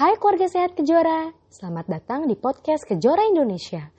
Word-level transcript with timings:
Hai 0.00 0.16
keluarga 0.16 0.48
sehat 0.48 0.80
Kejora, 0.80 1.28
selamat 1.52 1.84
datang 1.84 2.24
di 2.24 2.32
podcast 2.32 2.88
Kejora 2.88 3.20
Indonesia. 3.28 3.92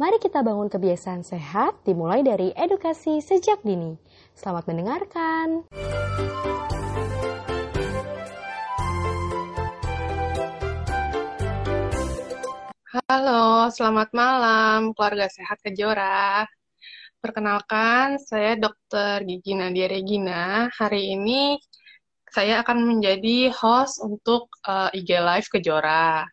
Mari 0.00 0.16
kita 0.16 0.40
bangun 0.40 0.72
kebiasaan 0.72 1.20
sehat 1.28 1.76
dimulai 1.84 2.24
dari 2.24 2.56
edukasi 2.56 3.20
sejak 3.20 3.60
dini. 3.60 4.00
Selamat 4.32 4.64
mendengarkan. 4.72 5.68
Halo, 13.12 13.68
selamat 13.76 14.08
malam 14.16 14.96
keluarga 14.96 15.28
sehat 15.28 15.60
Kejora. 15.60 16.48
Perkenalkan, 17.20 18.16
saya 18.24 18.56
Dr. 18.56 19.28
Gigi 19.28 19.52
Nadia 19.52 19.84
Regina. 19.84 20.72
Hari 20.72 21.12
ini 21.12 21.60
saya 22.32 22.64
akan 22.64 22.96
menjadi 22.96 23.52
host 23.52 24.00
untuk 24.00 24.48
uh, 24.64 24.88
eh, 24.88 25.04
IG 25.04 25.20
Live 25.20 25.48
Kejora. 25.52 26.24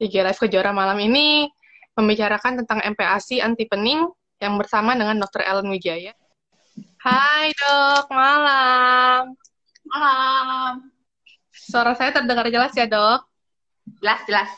IG 0.00 0.24
Live 0.24 0.40
Kejora 0.40 0.72
malam 0.72 0.96
ini 0.96 1.44
membicarakan 1.92 2.64
tentang 2.64 2.80
MPASI 2.80 3.44
anti 3.44 3.68
pening 3.68 4.08
yang 4.40 4.56
bersama 4.56 4.96
dengan 4.96 5.20
Dr. 5.20 5.44
Ellen 5.44 5.68
Wijaya. 5.68 6.16
Hai 7.04 7.52
dok, 7.52 8.08
malam. 8.08 9.36
Malam. 9.92 10.88
Suara 11.52 11.92
saya 11.92 12.10
terdengar 12.16 12.48
jelas 12.48 12.72
ya 12.72 12.88
dok? 12.88 13.28
Jelas, 14.00 14.20
jelas. 14.24 14.50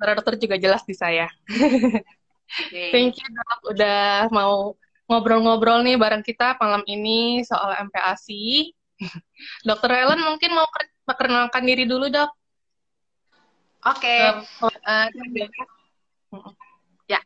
Suara 0.00 0.12
dokter 0.16 0.40
juga 0.40 0.56
jelas 0.56 0.82
di 0.88 0.96
saya. 0.96 1.28
Okay. 1.46 2.90
Thank 2.96 3.20
you 3.20 3.28
dok, 3.28 3.76
udah 3.76 4.32
mau 4.32 4.72
ngobrol-ngobrol 5.06 5.84
nih 5.84 6.00
bareng 6.00 6.24
kita 6.24 6.56
malam 6.56 6.80
ini 6.88 7.44
soal 7.44 7.76
MPASI. 7.92 8.72
Dokter 9.68 9.90
Helen 9.92 10.20
mungkin 10.24 10.56
mau 10.56 10.66
perkenalkan 11.04 11.62
diri 11.68 11.84
dulu 11.84 12.08
dok. 12.08 12.30
Oke. 13.86 14.02
Okay. 14.02 14.66
Uh, 14.66 15.06
eh, 15.06 15.46
ya, 17.06 17.20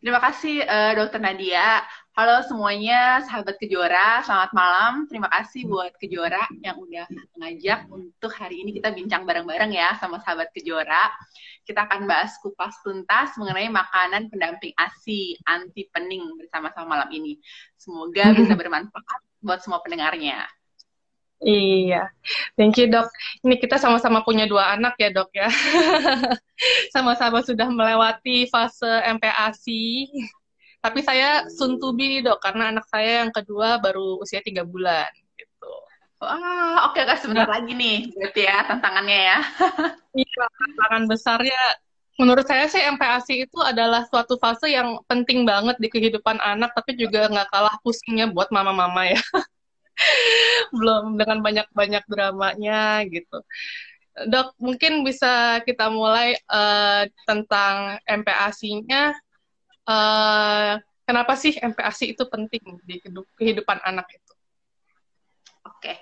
terima 0.00 0.18
kasih 0.18 0.64
uh, 0.64 0.92
Dokter 0.98 1.20
Nadia. 1.20 1.84
Halo 2.12 2.44
semuanya, 2.44 3.24
sahabat 3.24 3.56
Kejora, 3.56 4.20
selamat 4.20 4.52
malam. 4.52 5.08
Terima 5.08 5.32
kasih 5.32 5.64
buat 5.64 5.96
Kejora 5.96 6.44
yang 6.60 6.76
udah 6.76 7.08
ngajak 7.40 7.88
untuk 7.88 8.28
hari 8.36 8.60
ini 8.60 8.76
kita 8.76 8.92
bincang 8.92 9.24
bareng-bareng 9.24 9.72
ya 9.72 9.96
sama 9.96 10.20
sahabat 10.20 10.52
Kejora. 10.52 11.08
Kita 11.64 11.88
akan 11.88 12.04
bahas 12.04 12.36
kupas 12.44 12.84
tuntas 12.84 13.32
mengenai 13.40 13.72
makanan 13.72 14.28
pendamping 14.28 14.76
ASI 14.76 15.40
anti 15.48 15.88
pening 15.88 16.36
bersama-sama 16.36 17.00
malam 17.00 17.08
ini. 17.16 17.40
Semoga 17.80 18.36
bisa 18.36 18.52
bermanfaat 18.60 19.20
buat 19.40 19.64
semua 19.64 19.80
pendengarnya. 19.80 20.44
Iya, 21.42 22.06
thank 22.54 22.78
you 22.78 22.86
dok. 22.86 23.10
Ini 23.42 23.58
kita 23.58 23.74
sama-sama 23.74 24.22
punya 24.22 24.46
dua 24.46 24.78
anak 24.78 24.94
ya 24.94 25.10
dok 25.10 25.34
ya. 25.34 25.50
Sama-sama 26.94 27.42
sudah 27.42 27.66
melewati 27.66 28.46
fase 28.46 29.02
MPASI. 29.18 30.06
Tapi 30.78 30.98
saya 31.02 31.46
to 31.50 31.88
be 31.98 32.22
dok, 32.22 32.38
karena 32.38 32.70
anak 32.70 32.86
saya 32.86 33.26
yang 33.26 33.34
kedua 33.34 33.82
baru 33.82 34.22
usia 34.22 34.38
tiga 34.38 34.62
bulan. 34.62 35.10
Gitu. 35.34 35.72
Wah, 36.22 36.86
oke 36.86 36.94
okay, 36.94 37.10
kak 37.10 37.18
sebentar 37.18 37.50
nah. 37.50 37.58
lagi 37.58 37.74
nih, 37.74 38.14
berarti 38.14 38.40
ya 38.46 38.58
tantangannya 38.62 39.18
ya. 39.34 39.38
iya, 40.22 40.44
tantangan 40.46 41.02
besarnya. 41.10 41.62
Menurut 42.22 42.46
saya 42.46 42.70
sih 42.70 42.78
MPASI 42.78 43.50
itu 43.50 43.58
adalah 43.58 44.06
suatu 44.06 44.38
fase 44.38 44.70
yang 44.70 45.02
penting 45.10 45.42
banget 45.42 45.74
di 45.82 45.90
kehidupan 45.90 46.38
anak, 46.38 46.70
tapi 46.78 46.94
juga 46.94 47.26
nggak 47.26 47.50
kalah 47.50 47.74
pusingnya 47.82 48.30
buat 48.30 48.46
mama-mama 48.54 49.10
ya. 49.10 49.18
belum 50.76 51.16
dengan 51.20 51.38
banyak-banyak 51.44 52.04
dramanya 52.08 53.04
gitu. 53.08 53.44
Dok, 54.12 54.60
mungkin 54.60 55.08
bisa 55.08 55.64
kita 55.64 55.88
mulai 55.88 56.36
uh, 56.52 57.08
tentang 57.24 57.96
MPASI-nya. 58.04 59.16
Uh, 59.88 60.76
kenapa 61.08 61.32
sih 61.32 61.56
MPASI 61.56 62.12
itu 62.12 62.24
penting 62.28 62.60
di 62.84 63.00
kehidupan 63.40 63.80
anak 63.80 64.12
itu? 64.12 64.32
Oke, 65.64 65.96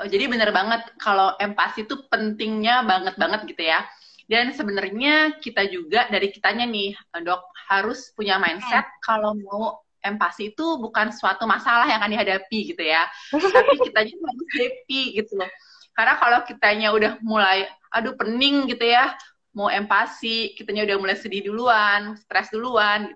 uh, 0.00 0.08
jadi 0.08 0.24
benar 0.32 0.56
banget 0.56 0.88
kalau 0.96 1.36
MPASI 1.36 1.84
itu 1.84 2.00
pentingnya 2.08 2.80
banget 2.88 3.14
banget 3.20 3.44
gitu 3.44 3.62
ya. 3.68 3.84
Dan 4.30 4.54
sebenarnya 4.54 5.42
kita 5.42 5.66
juga 5.66 6.06
dari 6.06 6.30
kitanya 6.30 6.62
nih, 6.62 6.94
dok 7.26 7.50
harus 7.66 8.14
punya 8.14 8.38
mindset 8.38 8.86
hmm. 8.86 9.00
kalau 9.02 9.34
mau 9.34 9.82
empati 10.00 10.52
itu 10.52 10.66
bukan 10.80 11.12
suatu 11.12 11.44
masalah 11.44 11.86
yang 11.88 12.00
akan 12.00 12.12
dihadapi 12.12 12.58
gitu 12.74 12.82
ya. 12.82 13.04
Tapi 13.56 13.74
kita 13.84 14.00
juga 14.08 14.24
harus 14.28 14.48
happy 14.56 15.02
gitu 15.20 15.32
loh. 15.38 15.50
Karena 15.94 16.14
kalau 16.16 16.38
kitanya 16.48 16.88
udah 16.94 17.12
mulai 17.20 17.68
aduh 17.90 18.14
pening 18.14 18.70
gitu 18.70 18.86
ya 18.86 19.18
mau 19.50 19.66
empati 19.66 20.54
kitanya 20.54 20.86
udah 20.86 20.96
mulai 21.02 21.18
sedih 21.18 21.50
duluan 21.50 22.14
stres 22.14 22.54
duluan 22.54 23.10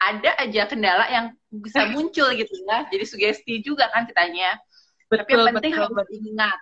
ada 0.00 0.30
aja 0.40 0.64
kendala 0.70 1.04
yang 1.12 1.26
bisa 1.52 1.84
muncul 1.92 2.32
gitu 2.32 2.54
ya. 2.64 2.88
Jadi 2.88 3.04
sugesti 3.04 3.54
juga 3.60 3.92
kan 3.92 4.08
kitanya. 4.08 4.56
Betul, 5.10 5.20
tapi 5.20 5.30
yang 5.36 5.56
penting 5.58 5.72
betul, 5.76 5.82
harus 5.84 5.96
betul. 5.98 6.18
ingat 6.32 6.58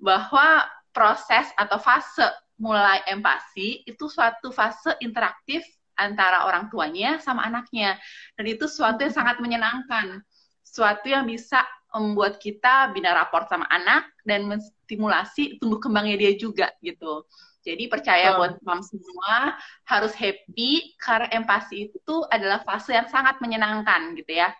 bahwa 0.00 0.46
proses 0.94 1.46
atau 1.60 1.76
fase 1.76 2.24
mulai 2.56 3.04
empati 3.04 3.84
itu 3.84 4.08
suatu 4.08 4.48
fase 4.48 4.96
interaktif 5.04 5.60
antara 5.96 6.46
orang 6.46 6.68
tuanya 6.68 7.18
sama 7.18 7.42
anaknya. 7.44 7.96
Dan 8.36 8.44
itu 8.46 8.68
suatu 8.68 9.02
yang 9.02 9.14
sangat 9.14 9.40
menyenangkan. 9.40 10.20
Suatu 10.62 11.08
yang 11.08 11.24
bisa 11.24 11.64
membuat 11.96 12.36
kita 12.36 12.92
bina 12.92 13.16
raport 13.16 13.48
sama 13.48 13.64
anak 13.72 14.12
dan 14.28 14.44
menstimulasi 14.44 15.56
tumbuh 15.56 15.80
kembangnya 15.80 16.20
dia 16.20 16.32
juga 16.36 16.68
gitu. 16.84 17.24
Jadi 17.66 17.90
percaya 17.90 18.36
oh. 18.36 18.44
buat 18.44 18.62
mom 18.62 18.78
semua 18.78 19.58
harus 19.90 20.14
happy 20.14 20.94
karena 21.02 21.26
empati 21.34 21.90
itu 21.90 22.16
adalah 22.30 22.62
fase 22.62 22.94
yang 22.94 23.10
sangat 23.10 23.42
menyenangkan 23.42 24.14
gitu 24.14 24.38
ya. 24.38 24.54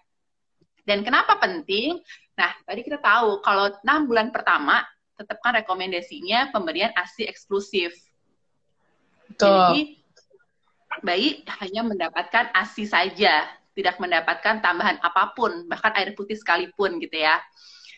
Dan 0.82 1.06
kenapa 1.06 1.38
penting? 1.38 2.02
Nah, 2.34 2.50
tadi 2.66 2.82
kita 2.82 2.98
tahu 2.98 3.42
kalau 3.46 3.70
enam 3.86 4.10
bulan 4.10 4.34
pertama 4.34 4.82
tetapkan 5.14 5.54
rekomendasinya 5.62 6.50
pemberian 6.50 6.90
ASI 6.98 7.30
eksklusif. 7.30 7.94
Betul. 9.30 9.50
Jadi 9.50 9.80
bayi 11.04 11.44
hanya 11.60 11.82
mendapatkan 11.84 12.52
ASI 12.52 12.84
saja, 12.88 13.44
tidak 13.76 13.96
mendapatkan 14.00 14.64
tambahan 14.64 14.96
apa 15.04 15.36
pun, 15.36 15.68
bahkan 15.68 15.92
air 15.96 16.16
putih 16.16 16.36
sekalipun 16.36 16.96
gitu 17.00 17.20
ya. 17.20 17.40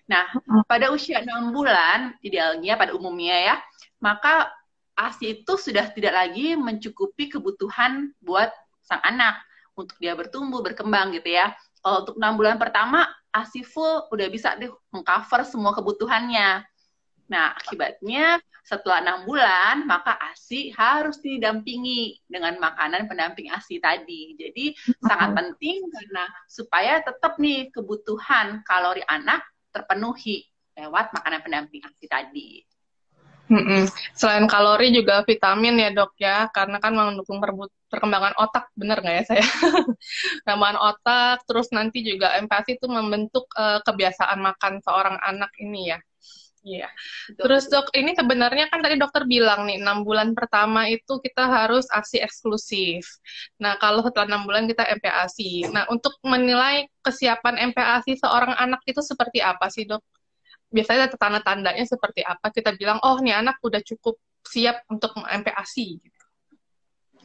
Nah, 0.08 0.24
pada 0.64 0.88
usia 0.90 1.20
6 1.20 1.52
bulan, 1.52 2.16
idealnya 2.24 2.74
pada 2.80 2.96
umumnya 2.96 3.36
ya, 3.36 3.54
maka 4.02 4.50
ASI 4.98 5.42
itu 5.44 5.54
sudah 5.54 5.88
tidak 5.94 6.16
lagi 6.16 6.58
mencukupi 6.58 7.30
kebutuhan 7.30 8.10
buat 8.18 8.50
sang 8.82 9.04
anak 9.04 9.38
untuk 9.78 9.94
dia 10.02 10.18
bertumbuh, 10.18 10.64
berkembang 10.64 11.14
gitu 11.14 11.36
ya. 11.36 11.54
Kalau 11.84 12.02
untuk 12.02 12.16
6 12.18 12.34
bulan 12.34 12.56
pertama, 12.58 13.06
ASI 13.30 13.62
full 13.62 14.08
udah 14.10 14.26
bisa 14.32 14.56
deh 14.58 14.72
mengcover 14.90 15.46
semua 15.46 15.76
kebutuhannya. 15.76 16.67
Nah, 17.28 17.52
akibatnya 17.56 18.40
setelah 18.64 19.00
enam 19.00 19.24
bulan, 19.24 19.88
maka 19.88 20.16
ASI 20.32 20.72
harus 20.76 21.20
didampingi 21.24 22.20
dengan 22.28 22.60
makanan 22.60 23.08
pendamping 23.08 23.48
ASI 23.48 23.80
tadi. 23.80 24.36
Jadi 24.36 24.76
sangat 25.00 25.32
penting 25.36 25.88
karena 25.88 26.24
supaya 26.48 27.00
tetap 27.00 27.40
nih 27.40 27.72
kebutuhan 27.72 28.60
kalori 28.64 29.00
anak 29.08 29.44
terpenuhi 29.72 30.44
lewat 30.76 31.12
makanan 31.16 31.40
pendamping 31.40 31.80
ASI 31.84 32.06
tadi. 32.08 32.68
Mm-mm. 33.48 33.88
Selain 34.12 34.44
kalori 34.44 34.92
juga 34.92 35.24
vitamin 35.24 35.80
ya 35.80 35.88
dok 35.88 36.12
ya, 36.20 36.52
karena 36.52 36.76
kan 36.84 36.92
mendukung 36.92 37.40
perkembangan 37.88 38.36
otak, 38.36 38.68
bener 38.76 39.00
nggak 39.00 39.16
ya 39.16 39.24
saya? 39.24 39.44
perkembangan 40.44 40.80
otak, 40.92 41.36
terus 41.48 41.72
nanti 41.72 42.04
juga 42.04 42.36
empati 42.36 42.76
itu 42.76 42.84
membentuk 42.84 43.48
uh, 43.56 43.80
kebiasaan 43.80 44.44
makan 44.44 44.84
seorang 44.84 45.16
anak 45.24 45.48
ini 45.64 45.96
ya. 45.96 45.98
Iya. 46.66 46.90
Terus 47.38 47.70
dok, 47.70 47.94
ini 47.94 48.18
sebenarnya 48.18 48.66
kan 48.66 48.82
tadi 48.82 48.98
dokter 48.98 49.22
bilang 49.30 49.70
nih, 49.70 49.78
enam 49.78 50.02
bulan 50.02 50.34
pertama 50.34 50.90
itu 50.90 51.22
kita 51.22 51.46
harus 51.46 51.86
ASI 51.94 52.18
eksklusif. 52.18 53.06
Nah, 53.62 53.78
kalau 53.78 54.02
setelah 54.02 54.26
enam 54.26 54.42
bulan 54.42 54.66
kita 54.66 54.82
MPASI. 54.98 55.70
Nah, 55.70 55.86
untuk 55.86 56.18
menilai 56.26 56.90
kesiapan 57.02 57.70
MPASI 57.70 58.18
seorang 58.18 58.58
anak 58.58 58.82
itu 58.90 58.98
seperti 58.98 59.38
apa 59.38 59.70
sih 59.70 59.86
dok? 59.86 60.02
Biasanya 60.68 61.14
tanda-tandanya 61.14 61.86
seperti 61.86 62.26
apa? 62.26 62.50
Kita 62.50 62.74
bilang, 62.74 62.98
oh 63.06 63.16
nih 63.22 63.38
anak 63.38 63.62
udah 63.62 63.80
cukup 63.80 64.18
siap 64.42 64.82
untuk 64.90 65.14
MPASI. 65.14 65.86
Gitu. 66.02 66.17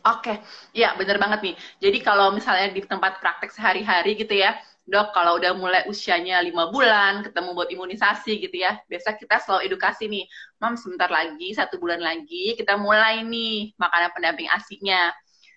Oke, 0.03 0.35
ya 0.75 0.91
bener 0.99 1.15
banget 1.15 1.39
nih. 1.45 1.55
Jadi 1.79 1.97
kalau 2.03 2.35
misalnya 2.35 2.75
di 2.75 2.83
tempat 2.83 3.23
praktek 3.23 3.55
sehari-hari 3.55 4.19
gitu 4.19 4.35
ya, 4.35 4.51
dok 4.83 5.15
kalau 5.15 5.39
udah 5.39 5.55
mulai 5.55 5.87
usianya 5.87 6.43
lima 6.43 6.67
bulan 6.67 7.23
ketemu 7.23 7.55
buat 7.55 7.71
imunisasi 7.71 8.35
gitu 8.43 8.67
ya 8.67 8.75
biasa 8.91 9.15
kita 9.15 9.39
selalu 9.39 9.71
edukasi 9.71 10.11
nih 10.11 10.27
mam 10.59 10.75
sebentar 10.75 11.07
lagi 11.07 11.55
satu 11.55 11.79
bulan 11.79 12.03
lagi 12.03 12.51
kita 12.59 12.75
mulai 12.75 13.23
nih 13.23 13.71
makanan 13.79 14.11
pendamping 14.11 14.51
asinya 14.51 15.07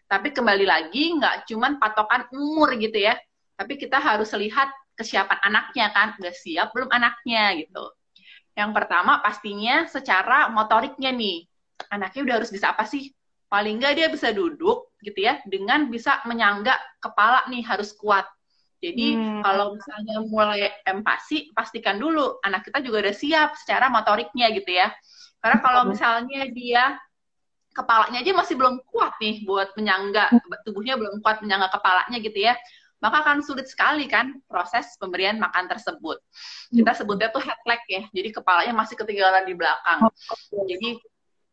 tapi 0.06 0.31
kembali 0.31 0.62
lagi 0.62 1.19
nggak 1.19 1.50
cuman 1.50 1.82
patokan 1.82 2.31
umur 2.31 2.78
gitu 2.78 3.02
ya 3.02 3.19
tapi 3.58 3.75
kita 3.75 3.98
harus 3.98 4.31
lihat 4.38 4.70
kesiapan 4.94 5.43
anaknya 5.43 5.90
kan 5.90 6.14
udah 6.22 6.31
siap 6.31 6.70
belum 6.70 6.87
anaknya 6.94 7.66
gitu 7.66 7.82
yang 8.54 8.70
pertama 8.70 9.19
pastinya 9.26 9.90
secara 9.90 10.54
motoriknya 10.54 11.10
nih 11.10 11.50
anaknya 11.90 12.20
udah 12.22 12.34
harus 12.43 12.50
bisa 12.54 12.70
apa 12.72 12.87
sih? 12.87 13.15
Paling 13.46 13.78
nggak 13.78 13.94
dia 13.94 14.08
bisa 14.10 14.34
duduk 14.34 14.90
gitu 15.02 15.22
ya, 15.22 15.38
dengan 15.46 15.87
bisa 15.87 16.22
menyangga 16.26 16.75
kepala 16.98 17.46
nih 17.46 17.62
harus 17.62 17.94
kuat. 17.94 18.26
Jadi 18.82 19.16
hmm. 19.16 19.40
kalau 19.40 19.72
misalnya 19.72 20.16
mulai 20.28 20.69
empati, 20.84 21.50
pastikan 21.56 21.96
dulu 21.96 22.38
anak 22.44 22.69
kita 22.69 22.84
juga 22.84 23.08
udah 23.08 23.16
siap 23.16 23.50
secara 23.56 23.88
motoriknya 23.88 24.52
gitu 24.52 24.69
ya. 24.69 24.93
Karena 25.40 25.58
kalau 25.62 25.82
misalnya 25.88 26.44
dia 26.52 26.98
kepalanya 27.76 28.25
aja 28.25 28.32
masih 28.32 28.56
belum 28.56 28.81
kuat 28.88 29.16
nih 29.20 29.44
buat 29.44 29.72
menyangga, 29.76 30.32
tubuhnya 30.64 30.96
belum 30.96 31.20
kuat 31.20 31.44
menyangga 31.44 31.69
kepalanya 31.72 32.19
gitu 32.25 32.38
ya, 32.40 32.56
maka 33.04 33.20
akan 33.20 33.44
sulit 33.44 33.69
sekali 33.69 34.08
kan 34.08 34.40
proses 34.48 34.96
pemberian 34.96 35.37
makan 35.37 35.69
tersebut. 35.69 36.16
Kita 36.72 36.96
sebutnya 36.96 37.28
tuh 37.28 37.44
head 37.44 37.60
leg 37.69 37.82
ya, 37.88 38.02
jadi 38.12 38.32
kepalanya 38.32 38.72
masih 38.72 38.96
ketinggalan 38.96 39.44
di 39.44 39.52
belakang. 39.52 40.08
Jadi 40.64 41.00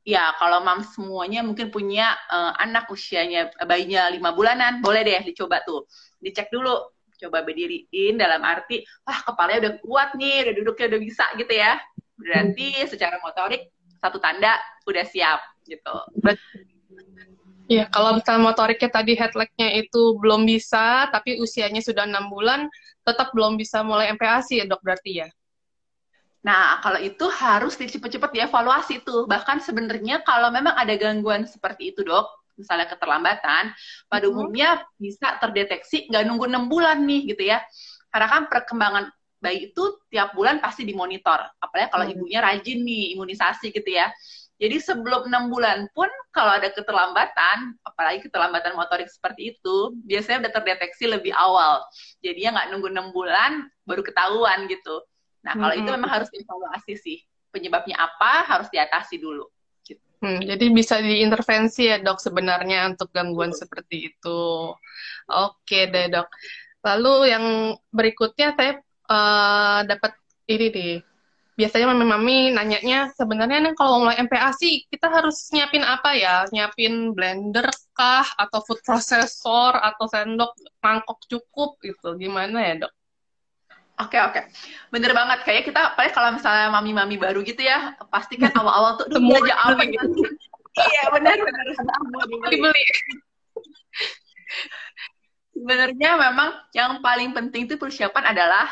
ya 0.04 0.36
kalau 0.36 0.60
mam 0.64 0.84
semuanya 0.84 1.40
mungkin 1.42 1.72
punya 1.72 2.16
uh, 2.28 2.52
anak 2.60 2.92
usianya 2.92 3.52
bayinya 3.64 4.12
lima 4.12 4.36
bulanan, 4.36 4.84
boleh 4.84 5.02
deh 5.04 5.24
dicoba 5.24 5.64
tuh, 5.64 5.88
dicek 6.20 6.52
dulu, 6.52 6.92
coba 7.24 7.44
berdiriin 7.48 8.20
dalam 8.20 8.44
arti, 8.44 8.84
wah 9.08 9.20
kepalanya 9.24 9.60
udah 9.68 9.74
kuat 9.80 10.10
nih, 10.20 10.44
udah 10.48 10.54
duduknya 10.60 10.86
udah 10.92 11.02
bisa 11.02 11.26
gitu 11.40 11.54
ya. 11.56 11.80
Berarti 12.20 12.68
secara 12.88 13.18
motorik 13.24 13.72
satu 14.04 14.20
tanda 14.20 14.60
udah 14.84 15.06
siap 15.08 15.40
gitu. 15.64 15.96
Iya, 17.72 17.88
kalau 17.88 18.20
misalnya 18.20 18.52
motoriknya 18.52 18.92
tadi 18.92 19.16
head 19.16 19.32
leg-nya 19.40 19.80
itu 19.80 20.20
belum 20.20 20.44
bisa, 20.44 21.08
tapi 21.16 21.40
usianya 21.40 21.80
sudah 21.80 22.04
enam 22.04 22.28
bulan, 22.28 22.68
tetap 23.08 23.32
belum 23.32 23.56
bisa 23.56 23.80
mulai 23.88 24.12
MPASI 24.12 24.60
ya 24.60 24.66
dok 24.68 24.84
berarti 24.84 25.24
ya? 25.24 25.28
Nah, 26.44 26.84
kalau 26.84 27.00
itu 27.00 27.25
harus 27.31 27.80
cepat-cepat 27.80 28.36
dievaluasi 28.36 29.07
tuh. 29.07 29.24
Bahkan 29.25 29.63
sebenarnya 29.63 30.22
kalau 30.28 30.51
memang 30.51 30.75
ada 30.75 30.92
gangguan 31.00 31.48
seperti 31.48 31.95
itu 31.95 32.04
dok, 32.04 32.28
misalnya 32.60 32.92
keterlambatan, 32.92 33.72
pada 34.12 34.25
hmm. 34.28 34.34
umumnya 34.36 34.84
bisa 35.00 35.40
terdeteksi 35.40 36.12
nggak 36.12 36.24
nunggu 36.28 36.51
enam 36.51 36.68
bulan 36.68 37.07
nih 37.07 37.31
gitu 37.31 37.48
ya. 37.48 37.63
Karena 38.12 38.28
kan 38.28 38.42
perkembangan 38.51 39.07
bayi 39.40 39.72
itu 39.72 39.84
tiap 40.12 40.36
bulan 40.36 40.60
pasti 40.60 40.84
dimonitor. 40.84 41.40
Apalagi 41.63 41.90
kalau 41.95 42.06
hmm. 42.12 42.13
ibunya 42.19 42.40
rajin 42.44 42.80
nih 42.84 43.16
imunisasi 43.16 43.72
gitu 43.72 43.90
ya. 43.90 44.12
Jadi 44.62 44.80
sebelum 44.80 45.28
enam 45.28 45.50
bulan 45.51 45.92
pun 45.92 46.07
kalau 46.31 46.56
ada 46.56 46.72
keterlambatan, 46.72 47.75
apalagi 47.84 48.24
keterlambatan 48.24 48.78
motorik 48.78 49.10
seperti 49.10 49.56
itu, 49.57 49.92
biasanya 50.07 50.48
udah 50.48 50.54
terdeteksi 50.56 51.10
lebih 51.10 51.34
awal. 51.36 51.84
Jadinya 52.24 52.60
nggak 52.60 52.68
nunggu 52.72 52.88
enam 52.92 53.07
bulan 53.12 53.68
baru 53.84 54.04
ketahuan 54.06 54.68
gitu. 54.72 55.04
Nah 55.44 55.54
kalau 55.60 55.74
-hmm. 55.75 55.81
itu 55.84 55.90
memang 55.92 56.12
harus 56.12 56.30
dievaluasi 56.31 56.94
sih. 56.95 57.18
Penyebabnya 57.54 58.00
apa 58.00 58.48
harus 58.50 58.68
diatasi 58.74 59.22
dulu. 59.22 59.45
Gitu. 59.86 60.01
Hmm, 60.24 60.42
jadi 60.42 60.66
bisa 60.74 60.98
diintervensi 61.04 61.92
ya 61.92 62.01
dok 62.01 62.18
sebenarnya 62.18 62.95
untuk 62.95 63.12
gangguan 63.13 63.51
Betul. 63.54 63.62
seperti 63.62 63.95
itu. 64.10 64.42
Oke 65.30 65.80
deh 65.92 66.07
dok. 66.10 66.28
Lalu 66.84 67.13
yang 67.30 67.45
berikutnya 67.94 68.56
saya 68.57 68.80
uh, 69.07 69.86
dapat 69.86 70.18
ini 70.50 70.68
nih 70.74 70.95
biasanya 71.54 71.94
mami-mami 71.94 72.50
nanyanya 72.50 73.13
sebenarnya 73.13 73.62
nih 73.62 73.74
kalau 73.78 74.01
mulai 74.01 74.18
MPASI 74.25 74.90
kita 74.90 75.06
harus 75.06 75.54
nyiapin 75.54 75.86
apa 75.86 76.18
ya? 76.18 76.50
Nyiapin 76.50 77.13
blender 77.13 77.69
kah 77.94 78.25
atau 78.42 78.60
food 78.66 78.81
processor 78.81 79.78
atau 79.78 80.06
sendok 80.10 80.57
mangkok 80.81 81.22
cukup 81.30 81.78
gitu. 81.86 82.18
Gimana 82.18 82.57
ya, 82.57 82.74
Dok? 82.88 82.94
Oke 84.01 84.18
oke, 84.18 84.42
bener 84.90 85.13
banget. 85.13 85.45
Kayak 85.45 85.63
kita, 85.69 85.81
paling 85.94 86.13
kalau 86.18 86.30
misalnya 86.34 86.74
mami-mami 86.74 87.13
baru 87.22 87.45
gitu 87.45 87.62
ya, 87.62 87.94
pasti 88.10 88.42
kan 88.42 88.50
awal-awal 88.57 88.98
tuh 88.98 89.06
semua 89.13 89.38
aja 89.38 89.54
apa 89.69 89.86
gitu. 89.86 90.18
iya 90.74 91.13
benar 91.13 91.38
benar 91.38 91.66
dibeli. 92.50 92.86
Sebenarnya 95.54 96.12
memang 96.18 96.50
yang 96.74 96.98
paling 97.06 97.38
penting 97.38 97.69
itu 97.69 97.78
persiapan 97.78 98.34
adalah 98.34 98.66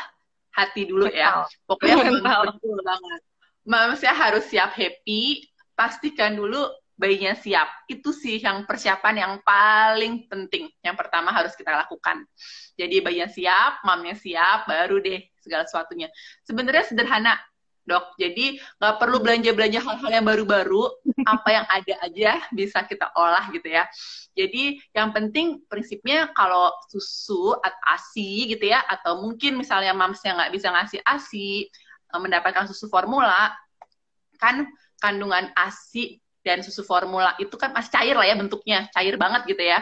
hati 0.50 0.90
dulu 0.90 1.06
ya. 1.06 1.46
Pokoknya 1.70 2.02
mental. 2.02 2.58
banget. 2.58 3.20
Manusia 3.62 4.10
harus 4.10 4.42
siap 4.50 4.74
happy, 4.74 5.46
pastikan 5.78 6.34
dulu 6.34 6.66
bayinya 7.02 7.34
siap. 7.34 7.90
Itu 7.90 8.14
sih 8.14 8.38
yang 8.38 8.62
persiapan 8.62 9.14
yang 9.18 9.34
paling 9.42 10.30
penting. 10.30 10.70
Yang 10.78 10.96
pertama 11.02 11.34
harus 11.34 11.58
kita 11.58 11.74
lakukan. 11.74 12.22
Jadi 12.78 13.02
bayinya 13.02 13.26
siap, 13.26 13.82
mamnya 13.82 14.14
siap, 14.14 14.70
baru 14.70 15.02
deh 15.02 15.18
segala 15.42 15.66
sesuatunya. 15.66 16.06
Sebenarnya 16.46 16.86
sederhana, 16.86 17.34
dok. 17.82 18.14
Jadi 18.18 18.58
nggak 18.78 18.94
perlu 18.98 19.18
belanja-belanja 19.18 19.80
hal-hal 19.82 20.10
yang 20.10 20.26
baru-baru, 20.26 20.82
apa 21.34 21.48
yang 21.50 21.66
ada 21.66 21.94
aja 22.06 22.32
bisa 22.54 22.86
kita 22.86 23.10
olah 23.18 23.50
gitu 23.50 23.66
ya. 23.66 23.84
Jadi 24.32 24.78
yang 24.94 25.10
penting 25.10 25.66
prinsipnya 25.66 26.30
kalau 26.32 26.70
susu 26.88 27.58
atau 27.58 27.82
ASI 27.90 28.54
gitu 28.54 28.70
ya, 28.70 28.80
atau 28.86 29.18
mungkin 29.20 29.58
misalnya 29.58 29.92
mamsnya 29.92 30.38
nggak 30.38 30.52
bisa 30.54 30.68
ngasih 30.70 31.00
ASI, 31.02 31.66
eh, 32.14 32.20
mendapatkan 32.22 32.70
susu 32.70 32.86
formula, 32.86 33.50
kan 34.38 34.70
kandungan 35.02 35.50
ASI 35.58 36.21
dan 36.42 36.60
susu 36.60 36.82
formula 36.82 37.34
itu 37.38 37.54
kan 37.54 37.70
masih 37.70 37.90
cair 37.94 38.14
lah 38.18 38.26
ya 38.26 38.34
bentuknya, 38.36 38.78
cair 38.90 39.14
banget 39.14 39.42
gitu 39.46 39.62
ya. 39.62 39.80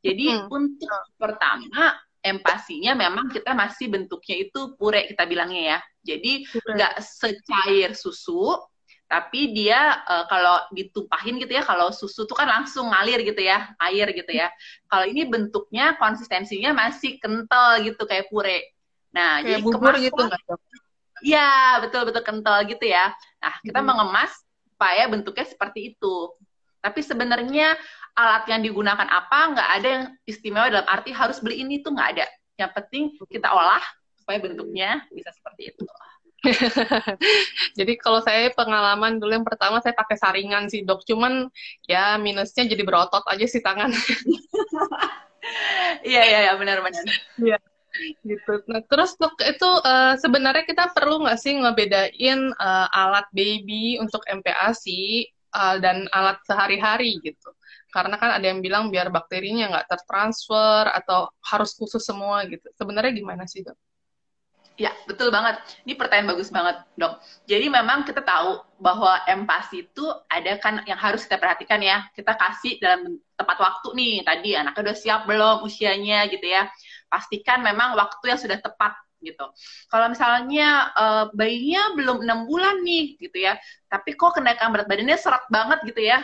Jadi 0.00 0.26
hmm. 0.38 0.46
untuk 0.48 1.02
pertama 1.18 1.98
empasinya 2.22 2.98
memang 2.98 3.30
kita 3.30 3.54
masih 3.54 3.90
bentuknya 3.90 4.46
itu 4.46 4.74
pure 4.78 5.06
kita 5.10 5.26
bilangnya 5.26 5.62
ya. 5.76 5.78
Jadi 6.14 6.46
nggak 6.46 6.94
secair 7.02 7.90
susu, 7.98 8.54
tapi 9.06 9.54
dia 9.54 10.02
uh, 10.06 10.26
kalau 10.30 10.62
ditumpahin 10.74 11.38
gitu 11.42 11.58
ya, 11.58 11.62
kalau 11.66 11.90
susu 11.90 12.26
tuh 12.26 12.38
kan 12.38 12.46
langsung 12.46 12.90
ngalir 12.90 13.22
gitu 13.26 13.42
ya, 13.42 13.74
air 13.82 14.10
gitu 14.14 14.30
ya. 14.30 14.50
Kalau 14.86 15.06
ini 15.06 15.26
bentuknya 15.26 15.98
konsistensinya 15.98 16.74
masih 16.74 17.18
kental 17.18 17.82
gitu 17.82 18.02
kayak 18.06 18.30
pure. 18.30 18.74
Nah, 19.14 19.42
kayak 19.42 19.58
jadi 19.58 19.62
bubur 19.62 19.94
kemasan, 19.94 20.06
gitu 20.06 20.22
Iya, 21.24 21.80
betul-betul 21.80 22.22
kental 22.22 22.58
gitu 22.68 22.84
ya. 22.84 23.08
Nah, 23.40 23.54
kita 23.64 23.80
hmm. 23.80 23.88
mengemas 23.88 24.32
supaya 24.76 25.08
bentuknya 25.08 25.48
seperti 25.48 25.96
itu. 25.96 26.36
Tapi 26.84 27.00
sebenarnya 27.00 27.72
alat 28.12 28.44
yang 28.52 28.60
digunakan 28.60 29.08
apa 29.08 29.56
nggak 29.56 29.68
ada 29.80 29.88
yang 29.88 30.04
istimewa 30.28 30.68
dalam 30.68 30.84
arti 30.84 31.16
harus 31.16 31.40
beli 31.40 31.64
ini 31.64 31.80
tuh 31.80 31.96
nggak 31.96 32.08
ada. 32.12 32.28
Yang 32.60 32.70
penting 32.76 33.02
kita 33.32 33.48
olah 33.48 33.80
supaya 34.20 34.36
bentuknya 34.36 35.00
bisa 35.08 35.32
seperti 35.32 35.72
itu. 35.72 35.88
jadi 37.80 37.96
kalau 37.96 38.20
saya 38.20 38.52
pengalaman 38.52 39.16
dulu 39.16 39.32
yang 39.32 39.48
pertama 39.48 39.80
saya 39.80 39.96
pakai 39.96 40.20
saringan 40.20 40.68
sih 40.68 40.84
dok, 40.84 41.02
cuman 41.08 41.48
ya 41.88 42.20
minusnya 42.20 42.68
jadi 42.68 42.84
berotot 42.84 43.24
aja 43.24 43.48
sih 43.48 43.64
tangan. 43.64 43.90
Iya 46.02 46.22
iya 46.26 46.40
ya, 46.50 46.52
benar-benar. 46.58 47.06
Iya 47.38 47.54
gitu. 48.24 48.52
Nah 48.70 48.82
terus 48.86 49.14
dok 49.16 49.36
itu 49.42 49.70
uh, 49.84 50.14
sebenarnya 50.20 50.64
kita 50.68 50.92
perlu 50.92 51.24
nggak 51.24 51.38
sih 51.40 51.56
ngebedain 51.56 52.52
uh, 52.56 52.86
alat 52.92 53.26
baby 53.32 53.98
untuk 54.00 54.20
MPASI 54.28 55.30
uh, 55.54 55.76
dan 55.80 56.10
alat 56.12 56.38
sehari-hari 56.46 57.18
gitu? 57.22 57.56
karena 57.96 58.20
kan 58.20 58.30
ada 58.36 58.44
yang 58.44 58.60
bilang 58.60 58.92
biar 58.92 59.08
bakterinya 59.08 59.72
nggak 59.72 59.88
tertransfer 59.88 60.84
atau 60.92 61.32
harus 61.48 61.72
khusus 61.72 62.04
semua 62.04 62.44
gitu. 62.44 62.68
Sebenarnya 62.76 63.16
gimana 63.16 63.48
sih 63.48 63.64
dok? 63.64 63.72
Ya, 64.76 64.92
betul 65.08 65.32
banget. 65.32 65.56
Ini 65.88 65.96
pertanyaan 65.96 66.36
bagus 66.36 66.52
banget, 66.52 66.84
dok. 67.00 67.24
Jadi 67.48 67.72
memang 67.72 68.04
kita 68.04 68.20
tahu 68.20 68.60
bahwa 68.76 69.24
empati 69.24 69.88
itu 69.88 70.04
ada 70.28 70.60
kan 70.60 70.84
yang 70.84 71.00
harus 71.00 71.24
kita 71.24 71.40
perhatikan 71.40 71.80
ya. 71.80 72.04
Kita 72.12 72.36
kasih 72.36 72.76
dalam 72.76 73.16
tepat 73.40 73.56
waktu 73.56 73.88
nih. 73.96 74.14
Tadi 74.28 74.50
anaknya 74.52 74.92
udah 74.92 74.96
siap 75.00 75.20
belum 75.24 75.64
usianya 75.64 76.28
gitu 76.28 76.44
ya. 76.44 76.68
Pastikan 77.06 77.62
memang 77.62 77.94
waktu 77.94 78.24
yang 78.34 78.40
sudah 78.40 78.58
tepat 78.58 78.94
gitu. 79.24 79.46
Kalau 79.88 80.06
misalnya 80.12 80.92
uh, 80.92 81.24
bayinya 81.32 81.96
belum 81.96 82.22
enam 82.22 82.44
bulan 82.46 82.84
nih 82.84 83.16
gitu 83.18 83.42
ya, 83.42 83.56
tapi 83.88 84.14
kok 84.14 84.36
kenaikan 84.36 84.70
berat 84.70 84.86
badannya 84.86 85.16
serat 85.18 85.42
banget 85.48 85.82
gitu 85.88 86.04
ya, 86.04 86.22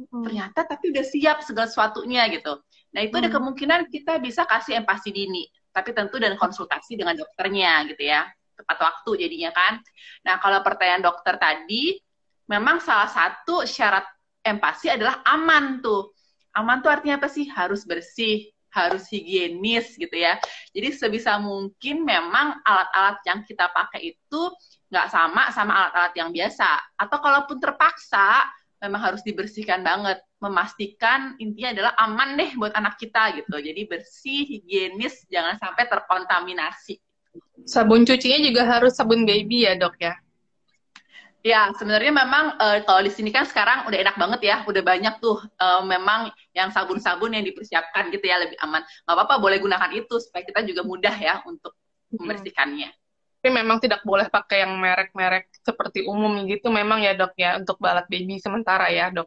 hmm. 0.00 0.24
ternyata 0.26 0.64
tapi 0.66 0.90
udah 0.90 1.04
siap 1.04 1.44
segala 1.44 1.68
sesuatunya 1.68 2.26
gitu. 2.32 2.58
Nah 2.96 3.00
itu 3.04 3.14
hmm. 3.14 3.22
ada 3.22 3.30
kemungkinan 3.30 3.80
kita 3.92 4.18
bisa 4.18 4.48
kasih 4.48 4.80
empati 4.82 5.12
dini, 5.12 5.46
tapi 5.70 5.92
tentu 5.92 6.18
dan 6.18 6.34
konsultasi 6.40 6.96
dengan 6.96 7.14
dokternya 7.14 7.84
gitu 7.92 8.02
ya, 8.10 8.26
tepat 8.56 8.78
waktu 8.80 9.28
jadinya 9.28 9.50
kan. 9.52 9.78
Nah 10.26 10.40
kalau 10.40 10.64
pertanyaan 10.64 11.04
dokter 11.04 11.36
tadi, 11.36 12.00
memang 12.48 12.80
salah 12.80 13.12
satu 13.12 13.68
syarat 13.68 14.04
empati 14.42 14.92
adalah 14.92 15.20
aman 15.28 15.84
tuh. 15.84 16.12
Aman 16.52 16.84
tuh 16.84 16.92
artinya 16.92 17.16
apa 17.16 17.32
sih? 17.32 17.48
Harus 17.48 17.88
bersih, 17.88 18.51
harus 18.72 19.04
higienis 19.12 19.94
gitu 20.00 20.16
ya. 20.16 20.40
Jadi 20.72 20.88
sebisa 20.96 21.36
mungkin 21.36 22.02
memang 22.08 22.64
alat-alat 22.64 23.20
yang 23.28 23.44
kita 23.44 23.68
pakai 23.68 24.16
itu 24.16 24.42
nggak 24.88 25.08
sama 25.12 25.52
sama 25.52 25.72
alat-alat 25.76 26.14
yang 26.16 26.32
biasa. 26.32 26.80
Atau 26.96 27.20
kalaupun 27.20 27.60
terpaksa, 27.60 28.48
memang 28.80 29.12
harus 29.12 29.22
dibersihkan 29.22 29.84
banget. 29.84 30.18
Memastikan 30.42 31.38
intinya 31.38 31.70
adalah 31.70 31.92
aman 32.02 32.34
deh 32.34 32.50
buat 32.58 32.74
anak 32.74 32.98
kita 32.98 33.38
gitu. 33.38 33.56
Jadi 33.60 33.86
bersih, 33.86 34.42
higienis, 34.48 35.28
jangan 35.30 35.54
sampai 35.60 35.86
terkontaminasi. 35.86 36.98
Sabun 37.62 38.02
cucinya 38.02 38.42
juga 38.42 38.66
harus 38.66 38.98
sabun 38.98 39.22
baby 39.22 39.70
ya 39.70 39.78
dok 39.78 39.94
ya? 40.02 40.18
Ya, 41.42 41.74
sebenarnya 41.74 42.14
memang 42.14 42.54
uh, 42.54 42.86
kalau 42.86 43.02
di 43.02 43.10
sini 43.10 43.34
kan 43.34 43.42
sekarang 43.42 43.82
udah 43.90 43.98
enak 43.98 44.14
banget 44.14 44.40
ya, 44.46 44.56
udah 44.62 44.78
banyak 44.78 45.18
tuh 45.18 45.42
uh, 45.58 45.82
memang 45.82 46.30
yang 46.54 46.70
sabun-sabun 46.70 47.34
yang 47.34 47.42
dipersiapkan 47.42 48.14
gitu 48.14 48.22
ya 48.22 48.38
lebih 48.38 48.54
aman. 48.62 48.86
Gak 48.86 49.10
apa-apa, 49.10 49.42
boleh 49.42 49.58
gunakan 49.58 49.90
itu 49.90 50.22
supaya 50.22 50.46
kita 50.46 50.62
juga 50.62 50.86
mudah 50.86 51.10
ya 51.18 51.42
untuk 51.42 51.74
membersihkannya. 52.14 52.94
Tapi 53.42 53.50
memang 53.58 53.82
tidak 53.82 54.06
boleh 54.06 54.30
pakai 54.30 54.62
yang 54.62 54.78
merek-merek 54.78 55.50
seperti 55.66 56.06
umum 56.06 56.46
gitu, 56.46 56.70
memang 56.70 57.02
ya 57.02 57.10
dok 57.18 57.34
ya 57.34 57.58
untuk 57.58 57.74
balat 57.82 58.06
baby 58.06 58.38
sementara 58.38 58.86
ya 58.94 59.10
dok. 59.10 59.26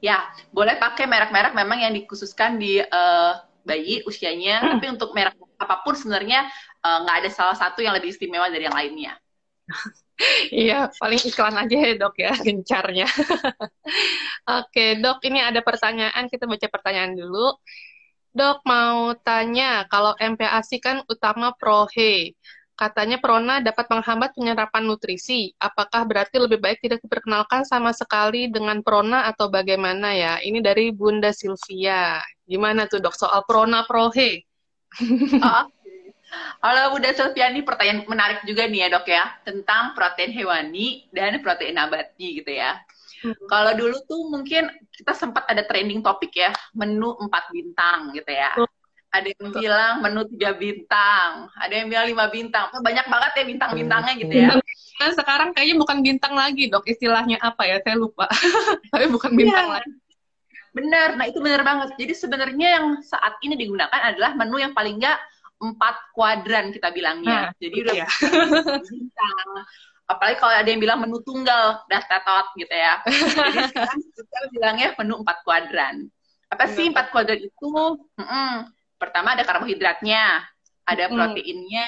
Ya, 0.00 0.24
boleh 0.56 0.80
pakai 0.80 1.04
merek-merek 1.04 1.52
memang 1.52 1.84
yang 1.84 1.92
dikhususkan 1.92 2.56
di 2.56 2.80
uh, 2.80 3.36
bayi 3.60 4.00
usianya, 4.08 4.64
hmm. 4.64 4.68
tapi 4.80 4.86
untuk 4.88 5.12
merek 5.12 5.36
apa 5.60 5.84
pun 5.84 5.92
sebenarnya 5.92 6.48
nggak 6.80 7.12
uh, 7.12 7.20
ada 7.20 7.28
salah 7.28 7.60
satu 7.60 7.84
yang 7.84 7.92
lebih 7.92 8.08
istimewa 8.08 8.48
dari 8.48 8.64
yang 8.64 8.72
lainnya. 8.72 9.20
Iya, 10.50 10.90
paling 10.98 11.20
iklan 11.30 11.54
aja 11.54 11.76
ya 11.78 11.92
dok 11.94 12.14
ya, 12.18 12.32
gencarnya. 12.34 13.06
Oke 14.58 14.98
dok, 14.98 15.22
ini 15.22 15.38
ada 15.38 15.62
pertanyaan, 15.62 16.26
kita 16.26 16.44
baca 16.50 16.66
pertanyaan 16.66 17.14
dulu. 17.14 17.54
Dok, 18.34 18.58
mau 18.66 19.14
tanya, 19.22 19.86
kalau 19.86 20.18
MPASI 20.18 20.76
kan 20.82 20.96
utama 21.06 21.54
prohe, 21.54 22.34
katanya 22.78 23.18
prona 23.18 23.58
dapat 23.58 23.86
menghambat 23.90 24.34
penyerapan 24.34 24.82
nutrisi. 24.86 25.54
Apakah 25.58 26.06
berarti 26.06 26.38
lebih 26.38 26.62
baik 26.62 26.78
tidak 26.82 27.02
diperkenalkan 27.02 27.66
sama 27.66 27.90
sekali 27.90 28.46
dengan 28.50 28.82
prona 28.82 29.26
atau 29.30 29.50
bagaimana 29.50 30.14
ya? 30.14 30.34
Ini 30.42 30.58
dari 30.62 30.94
Bunda 30.94 31.34
Sylvia. 31.34 32.22
Gimana 32.46 32.86
tuh 32.86 33.02
dok 33.02 33.14
soal 33.18 33.42
prona 33.46 33.82
prohe? 33.86 34.46
Oh, 35.42 35.64
kalau 36.58 36.96
Bunda 36.96 37.10
Sylviani 37.14 37.64
pertanyaan 37.64 38.04
menarik 38.04 38.40
juga 38.44 38.68
nih 38.68 38.84
ya 38.84 38.88
dok 38.92 39.06
ya 39.08 39.24
tentang 39.46 39.96
protein 39.96 40.32
hewani 40.34 41.08
dan 41.14 41.40
protein 41.40 41.78
nabati 41.78 42.42
gitu 42.42 42.52
ya. 42.52 42.76
Hmm. 43.24 43.34
Kalau 43.50 43.72
dulu 43.74 43.96
tuh 44.06 44.20
mungkin 44.30 44.70
kita 44.94 45.16
sempat 45.16 45.48
ada 45.50 45.66
trending 45.66 46.04
topik 46.04 46.30
ya 46.36 46.54
menu 46.76 47.16
empat 47.18 47.50
bintang 47.50 48.12
gitu 48.14 48.30
ya. 48.30 48.54
Hmm. 48.54 48.68
Ada 49.08 49.32
yang 49.32 49.48
bilang 49.56 49.94
menu 50.04 50.20
tiga 50.36 50.52
bintang, 50.52 51.48
ada 51.56 51.72
yang 51.72 51.88
bilang 51.88 52.06
lima 52.12 52.28
bintang. 52.28 52.68
Banyak 52.76 53.06
banget 53.08 53.32
ya 53.40 53.44
bintang-bintangnya 53.48 54.14
gitu 54.20 54.34
ya. 54.36 54.50
Kan 55.00 55.10
sekarang 55.16 55.48
kayaknya 55.56 55.80
bukan 55.80 56.04
bintang 56.04 56.36
lagi 56.36 56.68
dok, 56.68 56.84
istilahnya 56.84 57.40
apa 57.40 57.64
ya? 57.64 57.80
Saya 57.80 57.96
lupa. 57.96 58.28
Tapi 58.92 59.08
bukan 59.08 59.32
bintang 59.32 59.66
ya. 59.72 59.74
lagi. 59.80 59.90
Benar, 60.76 61.16
nah 61.16 61.24
itu 61.24 61.40
benar 61.40 61.64
banget. 61.64 61.96
Jadi 61.96 62.12
sebenarnya 62.12 62.68
yang 62.78 62.86
saat 63.00 63.40
ini 63.40 63.56
digunakan 63.56 63.96
adalah 63.96 64.36
menu 64.36 64.60
yang 64.60 64.76
paling 64.76 65.00
nggak 65.00 65.18
empat 65.58 66.14
kuadran 66.14 66.70
kita 66.70 66.94
bilangnya. 66.94 67.50
Nah, 67.50 67.58
Jadi 67.58 67.76
udah 67.82 67.94
ya. 67.94 68.08
bintang. 68.86 69.46
Apalagi 70.08 70.36
kalau 70.40 70.54
ada 70.56 70.68
yang 70.70 70.80
bilang 70.80 71.04
menu 71.04 71.20
tunggal, 71.20 71.84
udah 71.84 72.02
tetot 72.08 72.46
gitu 72.56 72.72
ya. 72.72 73.02
Jadi 73.52 73.60
sekarang 73.74 74.00
kita 74.00 74.38
bilangnya 74.54 74.88
menu 74.96 75.14
empat 75.20 75.36
kuadran. 75.44 76.08
Apa 76.48 76.64
sih 76.72 76.88
empat 76.88 77.12
kuadran 77.12 77.44
itu? 77.44 77.68
Hmm, 78.16 78.72
pertama 78.96 79.36
ada 79.36 79.44
karbohidratnya, 79.44 80.48
ada 80.88 81.04
proteinnya, 81.12 81.84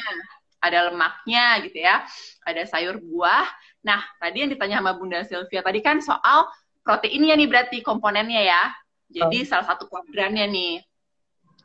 ada 0.61 0.93
lemaknya 0.93 1.65
gitu 1.65 1.81
ya, 1.81 2.05
ada 2.45 2.63
sayur 2.69 3.01
buah. 3.01 3.49
Nah, 3.81 4.05
tadi 4.21 4.45
yang 4.45 4.51
ditanya 4.53 4.85
sama 4.85 4.93
Bunda 4.93 5.25
Sylvia 5.25 5.65
tadi 5.65 5.81
kan 5.81 6.05
soal 6.05 6.45
proteinnya 6.85 7.33
nih 7.41 7.49
berarti 7.49 7.79
komponennya 7.81 8.43
ya. 8.45 8.63
Jadi 9.11 9.43
oh. 9.43 9.47
salah 9.49 9.67
satu 9.67 9.89
kuadrannya 9.89 10.45
nih 10.45 10.73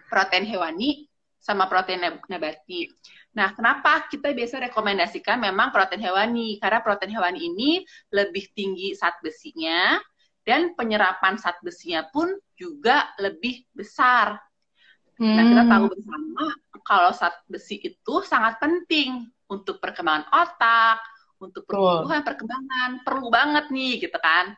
protein 0.08 0.48
hewani, 0.48 1.12
sama 1.46 1.70
protein 1.70 2.02
nabati. 2.26 2.90
Nah, 3.38 3.54
kenapa 3.54 4.10
kita 4.10 4.34
biasa 4.34 4.66
rekomendasikan 4.66 5.38
memang 5.38 5.70
protein 5.70 6.02
hewani? 6.02 6.58
Karena 6.58 6.82
protein 6.82 7.14
hewani 7.14 7.46
ini 7.46 7.86
lebih 8.10 8.50
tinggi 8.58 8.98
zat 8.98 9.22
besinya 9.22 10.02
dan 10.42 10.74
penyerapan 10.74 11.38
zat 11.38 11.62
besinya 11.62 12.10
pun 12.10 12.34
juga 12.58 13.14
lebih 13.22 13.62
besar. 13.78 14.42
Hmm. 15.22 15.38
Nah, 15.38 15.44
kita 15.46 15.64
hmm. 15.70 15.72
tahu 15.72 15.86
bersama 15.94 16.44
kalau 16.82 17.12
zat 17.14 17.36
besi 17.46 17.78
itu 17.78 18.16
sangat 18.26 18.58
penting 18.58 19.30
untuk 19.46 19.78
perkembangan 19.78 20.26
otak, 20.34 20.98
untuk 21.38 21.70
pertumbuhan, 21.70 22.26
perkembangan, 22.26 23.06
perlu 23.06 23.30
banget 23.30 23.70
nih, 23.70 24.02
gitu 24.02 24.18
kan. 24.18 24.58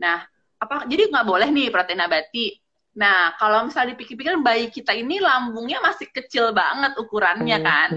Nah, 0.00 0.24
apa 0.62 0.86
jadi 0.86 1.10
nggak 1.10 1.26
boleh 1.26 1.50
nih 1.50 1.68
protein 1.74 2.00
nabati 2.00 2.61
Nah, 2.92 3.32
kalau 3.40 3.64
misalnya 3.68 3.96
dipikir-pikir 3.96 4.36
bayi 4.44 4.68
kita 4.68 4.92
ini 4.92 5.16
lambungnya 5.16 5.80
masih 5.80 6.12
kecil 6.12 6.52
banget 6.52 6.92
ukurannya 7.00 7.58
kan. 7.64 7.90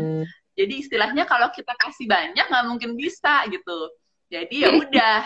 Jadi 0.55 0.73
istilahnya 0.79 1.27
kalau 1.27 1.51
kita 1.51 1.75
kasih 1.75 2.07
banyak 2.07 2.45
nggak 2.47 2.65
mungkin 2.67 2.95
bisa 2.95 3.43
gitu. 3.51 3.91
Jadi 4.31 4.55
ya 4.63 4.69
udah 4.71 5.19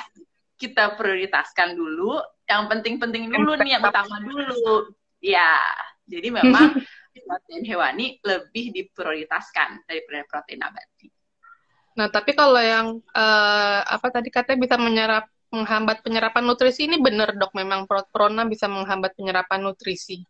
kita 0.58 0.98
prioritaskan 0.98 1.78
dulu 1.78 2.18
yang 2.50 2.66
penting-penting 2.66 3.30
dulu 3.30 3.54
nih 3.62 3.78
yang 3.78 3.86
utama 3.86 4.18
dulu. 4.26 4.90
Ya, 5.22 5.62
jadi 6.10 6.34
memang 6.34 6.74
protein 7.30 7.62
hewani 7.62 8.18
lebih 8.26 8.74
diprioritaskan 8.74 9.86
daripada 9.86 10.26
protein 10.26 10.66
nabati. 10.66 11.08
Nah, 12.00 12.08
tapi 12.10 12.32
kalau 12.34 12.58
yang 12.58 12.88
uh, 13.14 13.80
apa 13.86 14.08
tadi 14.10 14.32
katanya 14.34 14.60
bisa 14.66 14.76
menyerap 14.80 15.26
menghambat 15.50 16.06
penyerapan 16.06 16.46
nutrisi 16.46 16.86
ini 16.86 17.02
benar 17.02 17.34
dok 17.34 17.54
memang 17.58 17.90
prona 17.90 18.46
bisa 18.46 18.70
menghambat 18.70 19.18
penyerapan 19.18 19.66
nutrisi. 19.66 20.22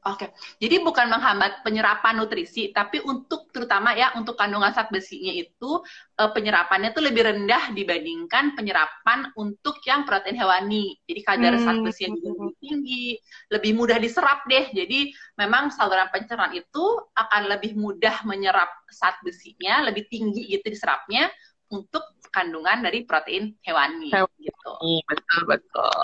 Oke, 0.00 0.32
jadi 0.56 0.80
bukan 0.80 1.12
menghambat 1.12 1.60
penyerapan 1.60 2.16
nutrisi, 2.16 2.72
tapi 2.72 3.04
untuk 3.04 3.52
terutama 3.52 3.92
ya 3.92 4.16
untuk 4.16 4.32
kandungan 4.32 4.72
zat 4.72 4.88
besinya 4.88 5.28
itu 5.28 5.76
uh, 6.16 6.30
penyerapannya 6.32 6.96
itu 6.96 7.04
lebih 7.04 7.28
rendah 7.28 7.68
dibandingkan 7.76 8.56
penyerapan 8.56 9.28
untuk 9.36 9.76
yang 9.84 10.08
protein 10.08 10.40
hewani. 10.40 10.96
Jadi 11.04 11.20
kadar 11.20 11.52
hmm. 11.52 11.64
zat 11.68 11.78
besinya 11.84 12.16
juga 12.16 12.32
lebih 12.32 12.56
tinggi, 12.64 13.06
lebih 13.52 13.72
mudah 13.76 13.98
diserap 14.00 14.48
deh. 14.48 14.72
Jadi 14.72 15.12
memang 15.36 15.68
saluran 15.68 16.08
pencernaan 16.08 16.56
itu 16.56 16.84
akan 17.12 17.42
lebih 17.52 17.76
mudah 17.76 18.24
menyerap 18.24 18.72
zat 18.88 19.20
besinya, 19.20 19.84
lebih 19.84 20.08
tinggi 20.08 20.48
gitu 20.48 20.64
diserapnya 20.64 21.28
untuk 21.68 22.02
kandungan 22.30 22.80
dari 22.82 23.02
protein 23.04 23.54
hewani, 23.66 24.10
hewani. 24.10 24.46
gitu. 24.46 24.72
Betul 25.06 25.40
betul. 25.50 26.02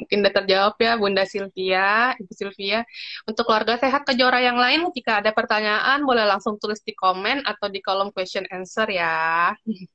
Mungkin 0.00 0.16
udah 0.20 0.34
terjawab 0.42 0.74
ya 0.76 0.92
Bunda 1.00 1.24
Sylvia, 1.24 2.12
Ibu 2.20 2.32
Sylvia. 2.36 2.84
Untuk 3.24 3.48
keluarga 3.48 3.80
sehat 3.80 4.04
kejora 4.04 4.38
yang 4.44 4.58
lain, 4.60 4.92
jika 4.92 5.24
ada 5.24 5.32
pertanyaan 5.32 6.04
boleh 6.04 6.26
langsung 6.28 6.60
tulis 6.60 6.82
di 6.84 6.92
komen 6.92 7.42
atau 7.42 7.66
di 7.72 7.80
kolom 7.80 8.12
question 8.12 8.44
answer 8.52 8.88
ya. 8.92 9.52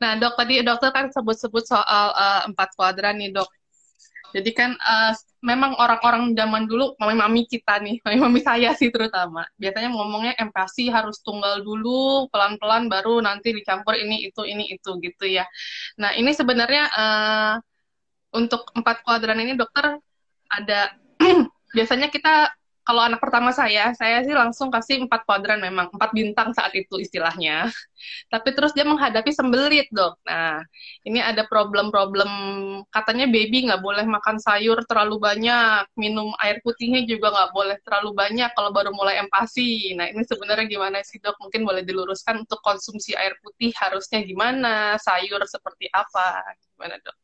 Nah 0.00 0.16
dok 0.16 0.40
tadi 0.40 0.64
dokter 0.64 0.88
kan 0.88 1.12
sebut-sebut 1.12 1.64
soal 1.68 2.06
uh, 2.16 2.48
empat 2.48 2.72
kuadran 2.78 3.20
nih 3.20 3.28
dok. 3.34 3.50
Jadi 4.30 4.50
kan 4.54 4.76
uh, 4.78 5.12
memang 5.42 5.74
orang-orang 5.80 6.36
zaman 6.36 6.68
dulu, 6.68 6.94
mami-mami 7.00 7.48
kita 7.48 7.80
nih, 7.80 7.98
mami-mami 8.04 8.40
saya 8.44 8.76
sih 8.76 8.92
terutama, 8.92 9.48
biasanya 9.56 9.90
ngomongnya 9.90 10.34
empati 10.38 10.92
harus 10.92 11.18
tunggal 11.24 11.64
dulu, 11.64 12.28
pelan-pelan 12.28 12.86
baru 12.86 13.24
nanti 13.24 13.50
dicampur 13.56 13.96
ini 13.96 14.28
itu 14.28 14.42
ini 14.44 14.70
itu 14.70 14.90
gitu 15.00 15.24
ya. 15.26 15.48
Nah 15.98 16.12
ini 16.14 16.30
sebenarnya 16.36 16.84
uh, 16.92 17.54
untuk 18.36 18.70
empat 18.76 19.02
kuadran 19.02 19.42
ini 19.42 19.58
dokter 19.58 19.98
ada 20.50 20.94
biasanya 21.76 22.10
kita 22.10 22.54
kalau 22.80 23.04
anak 23.04 23.20
pertama 23.20 23.52
saya, 23.52 23.92
saya 23.92 24.24
sih 24.24 24.32
langsung 24.32 24.72
kasih 24.72 25.04
empat 25.04 25.28
kuadran 25.28 25.60
memang, 25.60 25.92
empat 25.92 26.10
bintang 26.16 26.56
saat 26.56 26.72
itu 26.72 26.96
istilahnya. 26.96 27.68
Tapi 28.32 28.56
terus 28.56 28.72
dia 28.72 28.88
menghadapi 28.88 29.28
sembelit 29.36 29.86
dok. 29.92 30.16
Nah, 30.24 30.64
ini 31.04 31.20
ada 31.20 31.44
problem-problem, 31.44 32.30
katanya 32.88 33.28
baby 33.28 33.68
nggak 33.68 33.84
boleh 33.84 34.08
makan 34.08 34.40
sayur 34.40 34.80
terlalu 34.88 35.20
banyak, 35.20 35.84
minum 36.00 36.32
air 36.40 36.58
putihnya 36.64 37.04
juga 37.04 37.28
nggak 37.28 37.50
boleh 37.52 37.76
terlalu 37.84 38.10
banyak 38.16 38.50
kalau 38.56 38.72
baru 38.72 38.90
mulai 38.96 39.20
empasi. 39.20 39.92
Nah, 39.94 40.08
ini 40.08 40.24
sebenarnya 40.24 40.64
gimana 40.64 41.04
sih 41.04 41.20
dok? 41.20 41.36
Mungkin 41.36 41.62
boleh 41.68 41.84
diluruskan 41.84 42.48
untuk 42.48 42.64
konsumsi 42.64 43.12
air 43.12 43.36
putih 43.44 43.76
harusnya 43.76 44.24
gimana, 44.24 44.96
sayur 44.96 45.44
seperti 45.44 45.84
apa, 45.92 46.56
gimana 46.74 46.96
dok? 47.04 47.16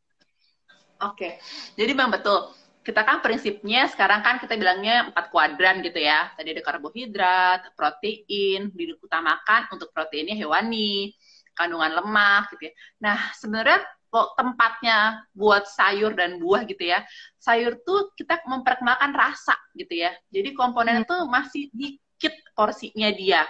Oke, 0.97 1.37
jadi 1.77 1.93
memang 1.93 2.17
betul 2.17 2.66
kita 2.87 3.03
kan 3.03 3.19
prinsipnya 3.19 3.91
sekarang 3.91 4.23
kan 4.23 4.39
kita 4.39 4.55
bilangnya 4.55 5.11
empat 5.11 5.35
kuadran 5.35 5.83
gitu 5.83 5.99
ya. 5.99 6.31
Tadi 6.39 6.55
ada 6.55 6.63
karbohidrat, 6.63 7.75
protein, 7.75 8.71
diutamakan 8.71 9.75
untuk 9.75 9.91
proteinnya 9.91 10.39
hewani, 10.39 11.11
kandungan 11.59 11.99
lemak 11.99 12.47
gitu 12.55 12.71
ya. 12.71 12.75
Nah, 13.03 13.19
sebenarnya 13.35 13.83
kok 14.07 14.39
tempatnya 14.39 15.27
buat 15.35 15.67
sayur 15.67 16.15
dan 16.15 16.39
buah 16.39 16.63
gitu 16.71 16.87
ya. 16.87 17.03
Sayur 17.43 17.83
tuh 17.83 18.15
kita 18.15 18.47
memperkenalkan 18.47 19.11
rasa 19.11 19.59
gitu 19.75 20.07
ya. 20.07 20.15
Jadi 20.31 20.55
komponen 20.55 21.03
hmm. 21.03 21.27
masih 21.27 21.67
dikit 21.75 22.39
porsinya 22.55 23.11
dia. 23.11 23.43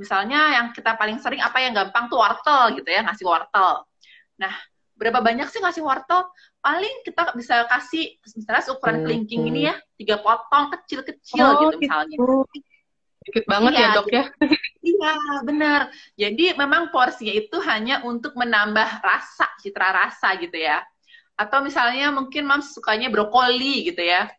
Misalnya 0.00 0.56
yang 0.56 0.72
kita 0.72 0.96
paling 0.96 1.20
sering 1.20 1.44
apa 1.44 1.60
yang 1.60 1.76
gampang 1.76 2.08
tuh 2.08 2.16
wortel 2.16 2.80
gitu 2.80 2.88
ya, 2.88 3.04
ngasih 3.04 3.28
wortel. 3.28 3.84
Nah, 4.40 4.56
berapa 5.00 5.24
banyak 5.24 5.48
sih 5.48 5.64
ngasih 5.64 5.80
wortel? 5.80 6.28
paling 6.60 6.94
kita 7.08 7.32
bisa 7.32 7.64
kasih 7.72 8.20
misalnya 8.36 8.64
ukuran 8.68 9.00
hmm. 9.00 9.04
kelingking 9.08 9.42
ini 9.48 9.60
ya 9.72 9.74
tiga 9.96 10.20
potong 10.20 10.68
kecil-kecil 10.76 11.40
oh, 11.40 11.52
gitu 11.64 11.76
misalnya 11.80 12.16
gitu. 12.20 12.44
Dikit 13.20 13.44
banget 13.44 13.72
Iya, 13.76 13.80
ya 13.84 13.88
dok 14.00 14.08
ya. 14.08 14.24
Iya, 14.80 15.14
benar. 15.44 15.80
Jadi 16.16 16.56
memang 16.56 16.88
porsinya 16.88 17.36
itu 17.36 17.60
hanya 17.68 18.00
untuk 18.00 18.32
menambah 18.32 19.04
rasa, 19.04 19.44
citra 19.60 19.92
rasa 19.92 20.40
gitu 20.40 20.56
ya. 20.56 20.80
Atau 21.36 21.60
misalnya 21.60 22.08
mungkin 22.16 22.48
Mams 22.48 22.72
sukanya 22.72 23.12
brokoli 23.12 23.92
gitu 23.92 24.00
ya. 24.00 24.32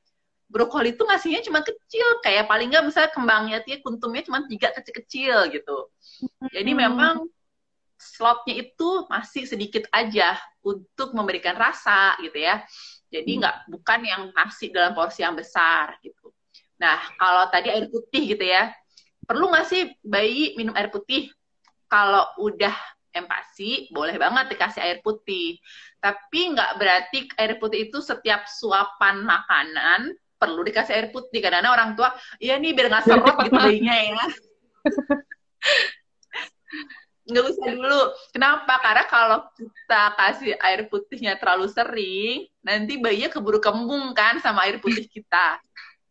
Brokoli 0.50 0.98
itu 0.98 1.06
ngasihnya 1.06 1.46
cuma 1.46 1.62
kecil, 1.62 2.26
kayak 2.26 2.50
paling 2.50 2.74
nggak 2.74 2.90
misalnya 2.90 3.12
kembangnya 3.14 3.58
ya, 3.70 3.78
kuntumnya 3.86 4.26
cuma 4.26 4.50
tiga 4.50 4.74
kecil-kecil 4.74 5.54
gitu. 5.54 5.78
Jadi 6.50 6.72
Hmm. 6.74 6.82
memang 6.90 7.16
slotnya 8.02 8.58
itu 8.58 9.06
masih 9.06 9.46
sedikit 9.46 9.86
aja 9.94 10.34
untuk 10.66 11.14
memberikan 11.14 11.54
rasa 11.54 12.18
gitu 12.18 12.42
ya. 12.42 12.66
Jadi 13.14 13.38
nggak 13.38 13.70
bukan 13.70 14.00
yang 14.02 14.22
nasi 14.34 14.74
dalam 14.74 14.98
porsi 14.98 15.22
yang 15.22 15.38
besar 15.38 16.02
gitu. 16.02 16.34
Nah 16.82 16.98
kalau 17.22 17.46
tadi 17.54 17.70
air 17.70 17.86
putih 17.94 18.34
gitu 18.34 18.42
ya, 18.42 18.74
perlu 19.22 19.54
nggak 19.54 19.68
sih 19.70 19.94
bayi 20.02 20.58
minum 20.58 20.74
air 20.74 20.90
putih? 20.90 21.30
Kalau 21.86 22.26
udah 22.40 22.74
empasi, 23.12 23.92
boleh 23.92 24.16
banget 24.16 24.56
dikasih 24.56 24.82
air 24.82 24.98
putih. 25.04 25.60
Tapi 26.00 26.56
nggak 26.56 26.72
berarti 26.80 27.28
air 27.38 27.60
putih 27.60 27.92
itu 27.92 28.00
setiap 28.00 28.48
suapan 28.48 29.22
makanan 29.22 30.16
perlu 30.40 30.66
dikasih 30.66 30.94
air 30.98 31.08
putih. 31.14 31.44
Karena 31.44 31.70
orang 31.70 31.94
tua, 31.94 32.10
iya 32.42 32.58
nih 32.58 32.74
biar 32.74 32.90
nggak 32.90 33.06
serot 33.06 33.36
gitu 33.46 33.60
bayinya 33.60 33.94
ya. 33.94 34.26
nggak 37.32 37.46
usah 37.56 37.68
dulu. 37.72 38.02
Kenapa? 38.36 38.74
Karena 38.84 39.04
kalau 39.08 39.40
kita 39.56 40.04
kasih 40.20 40.52
air 40.60 40.92
putihnya 40.92 41.40
terlalu 41.40 41.72
sering, 41.72 42.52
nanti 42.62 43.00
bayinya 43.00 43.32
keburu 43.32 43.64
kembung 43.64 44.12
kan 44.12 44.38
sama 44.44 44.68
air 44.68 44.84
putih 44.84 45.08
kita. 45.08 45.58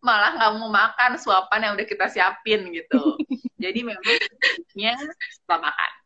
Malah 0.00 0.40
nggak 0.40 0.52
mau 0.56 0.72
makan 0.72 1.20
suapan 1.20 1.60
yang 1.68 1.72
udah 1.76 1.86
kita 1.86 2.08
siapin 2.08 2.64
gitu. 2.72 2.98
Jadi 3.62 3.84
memang 3.84 4.00
setelah 5.44 5.68
makan. 5.68 5.99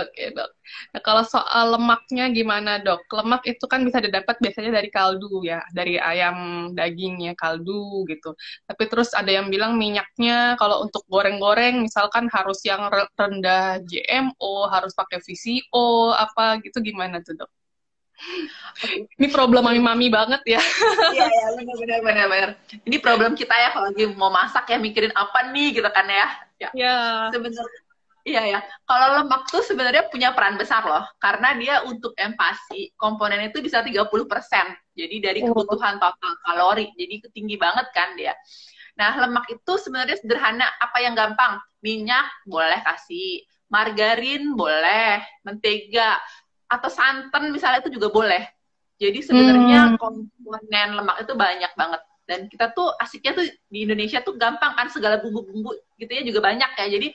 Oke 0.00 0.32
dok. 0.32 0.50
Nah 0.96 1.00
kalau 1.04 1.20
soal 1.20 1.76
lemaknya 1.76 2.32
gimana 2.32 2.80
dok? 2.80 3.04
Lemak 3.12 3.44
itu 3.44 3.64
kan 3.68 3.84
bisa 3.84 4.00
didapat 4.00 4.40
biasanya 4.40 4.80
dari 4.80 4.88
kaldu 4.88 5.44
ya, 5.44 5.60
dari 5.76 6.00
ayam 6.00 6.70
dagingnya 6.72 7.36
kaldu 7.36 8.08
gitu. 8.08 8.32
Tapi 8.64 8.82
terus 8.88 9.12
ada 9.12 9.28
yang 9.28 9.52
bilang 9.52 9.76
minyaknya 9.76 10.56
kalau 10.56 10.80
untuk 10.88 11.04
goreng-goreng 11.12 11.84
misalkan 11.84 12.32
harus 12.32 12.64
yang 12.64 12.88
re- 12.88 13.12
rendah 13.20 13.84
GMO, 13.84 14.64
harus 14.72 14.96
pakai 14.96 15.20
VCO, 15.20 16.16
apa 16.16 16.56
gitu 16.64 16.80
gimana 16.80 17.20
tuh 17.20 17.36
dok? 17.44 17.50
Ini 19.20 19.28
problem 19.28 19.60
mami-mami 19.64 20.08
banget 20.08 20.40
ya. 20.56 20.60
Iya, 21.12 21.26
iya, 21.28 21.46
benar, 21.56 21.76
benar, 21.76 21.98
benar, 22.00 22.26
benar. 22.32 22.50
Ini 22.88 22.96
problem 23.00 23.32
kita 23.36 23.52
ya 23.52 23.68
kalau 23.76 23.92
lagi 23.92 24.04
mau 24.16 24.32
masak 24.32 24.64
ya 24.72 24.76
mikirin 24.80 25.12
apa 25.12 25.52
nih 25.52 25.76
gitu 25.76 25.88
kan 25.92 26.06
ya. 26.08 26.26
Ya, 26.60 26.68
Ya. 26.76 26.96
sebenarnya 27.32 27.89
iya 28.24 28.42
ya. 28.46 28.60
Kalau 28.84 29.20
lemak 29.22 29.48
tuh 29.48 29.62
sebenarnya 29.64 30.08
punya 30.08 30.32
peran 30.36 30.60
besar 30.60 30.84
loh, 30.84 31.04
karena 31.20 31.56
dia 31.56 31.74
untuk 31.84 32.12
empasi 32.18 32.92
komponen 32.96 33.48
itu 33.48 33.60
bisa 33.64 33.80
30%. 33.80 34.70
Jadi 34.96 35.16
dari 35.22 35.40
Oh. 35.44 35.54
kebutuhan 35.54 35.96
total 35.96 36.32
kalori. 36.44 36.92
Jadi 36.96 37.30
tinggi 37.32 37.56
banget 37.56 37.88
kan 37.94 38.14
dia. 38.14 38.36
Nah, 38.98 39.16
lemak 39.16 39.48
itu 39.48 39.72
sebenarnya 39.80 40.20
sederhana. 40.20 40.68
Apa 40.76 41.00
yang 41.00 41.16
gampang? 41.16 41.56
Minyak 41.80 42.28
boleh 42.44 42.84
kasih, 42.84 43.40
margarin 43.72 44.52
boleh, 44.52 45.24
mentega 45.46 46.20
atau 46.68 46.90
santan 46.92 47.48
misalnya 47.50 47.80
itu 47.80 47.96
juga 47.96 48.12
boleh. 48.12 48.44
Jadi 49.00 49.24
sebenarnya 49.24 49.96
komponen 49.96 50.88
lemak 51.00 51.24
itu 51.24 51.32
banyak 51.32 51.72
banget. 51.72 52.00
Dan 52.28 52.46
kita 52.46 52.70
tuh 52.76 52.92
asiknya 53.00 53.32
tuh 53.34 53.48
di 53.72 53.88
Indonesia 53.88 54.20
tuh 54.22 54.36
gampang 54.36 54.76
kan 54.76 54.86
segala 54.92 55.18
bumbu-bumbu 55.18 55.72
gitu 55.96 56.12
ya 56.12 56.22
juga 56.22 56.44
banyak 56.46 56.70
ya. 56.78 56.86
Jadi 56.86 57.08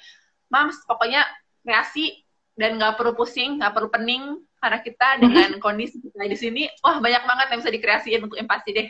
mams 0.56 0.80
pokoknya 0.88 1.28
kreasi 1.68 2.24
dan 2.56 2.80
nggak 2.80 2.96
perlu 2.96 3.12
pusing, 3.20 3.60
nggak 3.60 3.76
perlu 3.76 3.92
pening 3.92 4.40
karena 4.64 4.80
kita 4.80 5.08
dengan 5.20 5.50
kondisi 5.66 6.00
kita 6.00 6.24
di 6.24 6.38
sini, 6.40 6.62
wah 6.80 7.04
banyak 7.04 7.24
banget 7.28 7.48
yang 7.52 7.60
bisa 7.60 7.72
dikreasiin 7.76 8.22
untuk 8.24 8.40
empati 8.40 8.72
deh. 8.72 8.88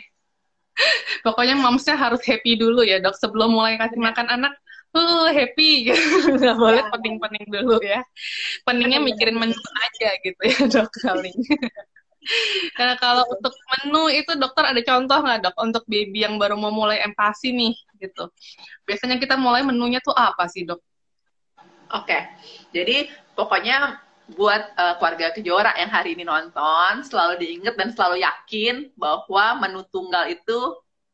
Pokoknya 1.26 1.58
momsnya 1.58 1.96
harus 1.98 2.22
happy 2.22 2.54
dulu 2.54 2.84
ya 2.86 3.02
dok 3.02 3.16
sebelum 3.18 3.50
mulai 3.56 3.74
kasih 3.80 3.98
makan 3.98 4.28
anak. 4.30 4.54
Uh, 4.96 5.28
happy 5.28 5.92
gitu. 5.92 6.00
Nggak 6.40 6.56
boleh 6.56 6.80
Ya. 6.80 6.88
pening-pening 6.88 7.46
dulu 7.52 7.76
ya. 7.84 8.00
Peningnya 8.64 9.00
mikirin 9.02 9.36
menu 9.36 9.56
aja 9.84 10.08
gitu 10.24 10.40
ya 10.40 10.58
dok 10.72 10.88
kali. 11.04 11.32
Nah 12.80 12.96
kalau 12.98 13.24
untuk 13.28 13.52
menu 13.72 14.08
itu 14.10 14.32
dokter 14.40 14.64
ada 14.72 14.80
contoh 14.82 15.18
nggak 15.20 15.38
dok 15.46 15.56
untuk 15.62 15.84
baby 15.86 16.24
yang 16.24 16.40
baru 16.40 16.56
mau 16.56 16.72
mulai 16.72 17.04
empasi 17.04 17.52
nih 17.52 17.74
gitu. 18.00 18.32
Biasanya 18.88 19.16
kita 19.20 19.36
mulai 19.36 19.62
menunya 19.62 20.00
tuh 20.00 20.16
apa 20.16 20.48
sih 20.48 20.64
dok? 20.64 20.80
Oke, 21.94 22.18
jadi 22.74 23.06
pokoknya 23.38 24.02
buat 24.34 24.74
eh, 24.74 24.94
keluarga 24.98 25.30
kejora 25.30 25.70
yang 25.78 25.90
hari 25.94 26.18
ini 26.18 26.26
nonton, 26.26 27.06
selalu 27.06 27.38
diingat 27.38 27.78
dan 27.78 27.94
selalu 27.94 28.26
yakin 28.26 28.90
bahwa 28.98 29.62
menu 29.62 29.86
tunggal 29.94 30.26
itu 30.26 30.58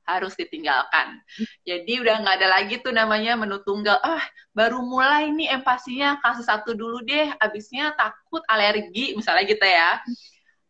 harus 0.09 0.33
ditinggalkan. 0.35 1.21
Jadi 1.63 2.03
udah 2.03 2.25
nggak 2.25 2.37
ada 2.41 2.49
lagi 2.49 2.81
tuh 2.81 2.91
namanya 2.91 3.37
menu 3.37 3.61
tunggal. 3.63 4.01
Ah, 4.01 4.25
baru 4.57 4.81
mulai 4.83 5.31
nih 5.31 5.61
empasinya 5.61 6.19
kasih 6.25 6.47
satu 6.49 6.73
dulu 6.73 7.05
deh, 7.05 7.31
abisnya 7.39 7.93
takut 7.95 8.41
alergi 8.49 9.13
misalnya 9.13 9.45
gitu 9.45 9.63
ya. 9.63 10.01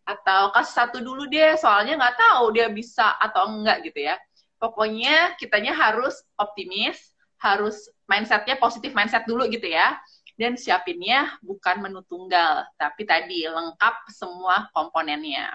Atau 0.02 0.50
kasih 0.50 0.74
satu 0.74 0.98
dulu 0.98 1.30
deh, 1.30 1.54
soalnya 1.56 1.94
nggak 1.94 2.18
tahu 2.18 2.44
dia 2.58 2.66
bisa 2.68 3.14
atau 3.22 3.54
enggak 3.54 3.86
gitu 3.86 4.02
ya. 4.02 4.18
Pokoknya 4.58 5.38
kitanya 5.38 5.74
harus 5.74 6.18
optimis, 6.38 6.98
harus 7.38 7.90
mindsetnya 8.12 8.60
positif 8.60 8.92
mindset 8.92 9.24
dulu 9.24 9.48
gitu 9.48 9.64
ya. 9.64 9.96
Dan 10.36 10.56
siapinnya 10.56 11.36
bukan 11.44 11.80
menu 11.80 12.00
tunggal, 12.08 12.64
tapi 12.80 13.04
tadi 13.04 13.44
lengkap 13.44 14.08
semua 14.12 14.68
komponennya. 14.72 15.52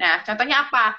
Nah, 0.00 0.24
contohnya 0.24 0.64
apa? 0.64 0.96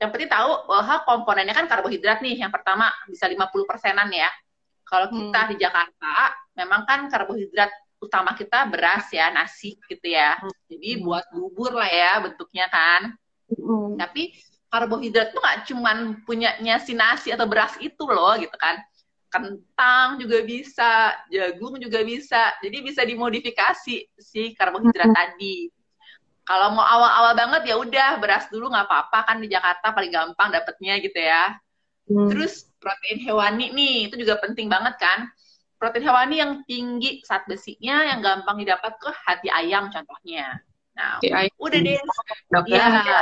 Yang 0.00 0.10
penting 0.16 0.30
tahu 0.32 0.50
bahwa 0.64 0.96
komponennya 1.04 1.52
kan 1.52 1.68
karbohidrat 1.68 2.24
nih. 2.24 2.40
Yang 2.40 2.52
pertama 2.60 2.88
bisa 3.04 3.28
50 3.28 3.68
persenan 3.68 4.08
ya. 4.08 4.28
Kalau 4.88 5.12
kita 5.12 5.52
di 5.52 5.56
Jakarta, 5.60 6.32
memang 6.56 6.88
kan 6.88 7.04
karbohidrat 7.12 7.68
utama 8.00 8.32
kita 8.32 8.64
beras 8.70 9.12
ya, 9.12 9.28
nasi 9.28 9.76
gitu 9.84 10.08
ya. 10.08 10.40
Jadi 10.72 11.04
buat 11.04 11.28
bubur 11.28 11.76
lah 11.76 11.90
ya 11.92 12.12
bentuknya 12.24 12.70
kan. 12.72 13.12
Tapi 13.98 14.32
karbohidrat 14.72 15.36
tuh 15.36 15.40
nggak 15.44 15.58
cuman 15.68 15.96
punyanya 16.24 16.80
si 16.80 16.96
nasi 16.96 17.28
atau 17.28 17.44
beras 17.44 17.76
itu 17.82 18.08
loh 18.08 18.32
gitu 18.40 18.56
kan. 18.56 18.80
Kentang 19.28 20.16
juga 20.16 20.40
bisa, 20.40 21.12
jagung 21.28 21.76
juga 21.76 22.00
bisa. 22.00 22.56
Jadi 22.64 22.76
bisa 22.80 23.04
dimodifikasi 23.04 23.96
si 24.16 24.42
karbohidrat 24.56 25.12
tadi. 25.12 25.68
Kalau 26.48 26.72
mau 26.72 26.80
awal-awal 26.84 27.36
banget 27.36 27.68
ya 27.68 27.76
udah 27.76 28.16
beras 28.24 28.48
dulu 28.48 28.72
nggak 28.72 28.88
apa-apa 28.88 29.28
kan 29.28 29.36
di 29.36 29.52
Jakarta 29.52 29.92
paling 29.92 30.08
gampang 30.08 30.48
dapetnya 30.48 30.96
gitu 30.96 31.20
ya. 31.20 31.60
Terus 32.08 32.64
protein 32.80 33.20
hewani 33.20 33.68
nih 33.76 34.08
itu 34.08 34.16
juga 34.16 34.40
penting 34.40 34.72
banget 34.72 34.96
kan. 34.96 35.28
Protein 35.76 36.08
hewani 36.08 36.40
yang 36.40 36.64
tinggi 36.64 37.20
saat 37.20 37.44
besinya 37.44 38.08
yang 38.08 38.24
gampang 38.24 38.64
didapat 38.64 38.96
ke 38.96 39.12
hati 39.28 39.52
ayam 39.52 39.92
contohnya. 39.92 40.56
Nah, 40.96 41.20
ayam. 41.20 41.52
udah 41.60 41.78
deh. 41.84 42.00
Dok, 42.50 42.64
Iya. 42.66 42.86
ya. 43.04 43.20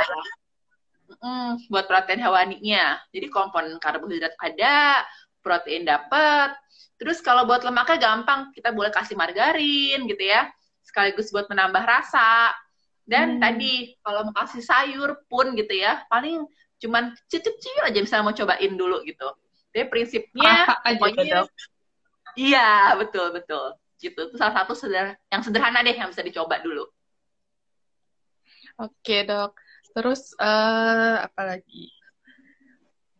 Mm, 1.19 1.67
buat 1.67 1.85
protein 1.85 2.23
hewaninya. 2.23 2.97
Jadi 3.11 3.27
komponen 3.27 3.75
karbohidrat 3.77 4.33
ada, 4.39 5.03
protein 5.47 5.87
dapat. 5.87 6.51
Terus 6.99 7.23
kalau 7.23 7.47
buat 7.47 7.63
lemaknya 7.63 7.95
gampang, 8.03 8.51
kita 8.51 8.75
boleh 8.75 8.91
kasih 8.91 9.15
margarin 9.15 10.03
gitu 10.03 10.23
ya. 10.27 10.51
Sekaligus 10.83 11.31
buat 11.31 11.47
menambah 11.47 11.83
rasa. 11.87 12.51
Dan 13.07 13.39
Hmm. 13.39 13.41
tadi 13.41 13.95
kalau 14.03 14.27
mau 14.27 14.35
kasih 14.35 14.59
sayur 14.59 15.23
pun 15.31 15.55
gitu 15.55 15.71
ya, 15.71 16.03
paling 16.11 16.43
cuman 16.83 17.15
kecil-kecil 17.25 17.87
aja 17.87 17.99
misalnya 18.03 18.25
mau 18.27 18.35
cobain 18.35 18.73
dulu 18.75 18.99
gitu. 19.07 19.29
Jadi 19.71 19.87
prinsipnya 19.87 20.67
aja 20.83 20.99
pokoknya 20.99 21.47
iya, 22.35 22.91
betul 22.99 23.31
betul. 23.31 23.79
Gitu. 23.97 24.19
Itu 24.29 24.35
salah 24.35 24.61
satu 24.61 24.75
seder- 24.75 25.17
yang 25.31 25.41
sederhana 25.41 25.79
deh 25.81 25.95
yang 25.95 26.11
bisa 26.11 26.21
dicoba 26.21 26.59
dulu. 26.59 26.83
Oke 28.77 29.23
dok. 29.25 29.57
Terus 29.95 30.35
eh 30.37 31.15
apa 31.23 31.41
lagi? 31.47 31.89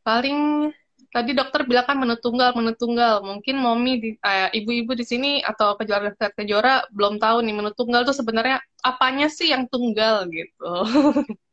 Paling 0.06 0.70
tadi 1.18 1.32
dokter 1.40 1.62
bilang 1.70 1.86
kan 1.90 1.98
menu 2.02 2.16
tunggal, 2.26 2.50
menu 2.58 2.72
tunggal. 2.82 3.14
Mungkin 3.30 3.56
momi 3.66 3.92
di, 4.04 4.10
eh, 4.22 4.50
ibu-ibu 4.58 4.92
di 5.00 5.06
sini 5.12 5.30
atau 5.42 5.74
kejora 5.80 6.14
kejora 6.38 6.74
belum 6.96 7.14
tahu 7.24 7.38
nih 7.46 7.54
menu 7.58 7.72
tunggal 7.80 8.02
tuh 8.08 8.16
sebenarnya 8.20 8.58
apanya 8.90 9.28
sih 9.38 9.48
yang 9.54 9.64
tunggal 9.74 10.16
gitu. 10.30 10.72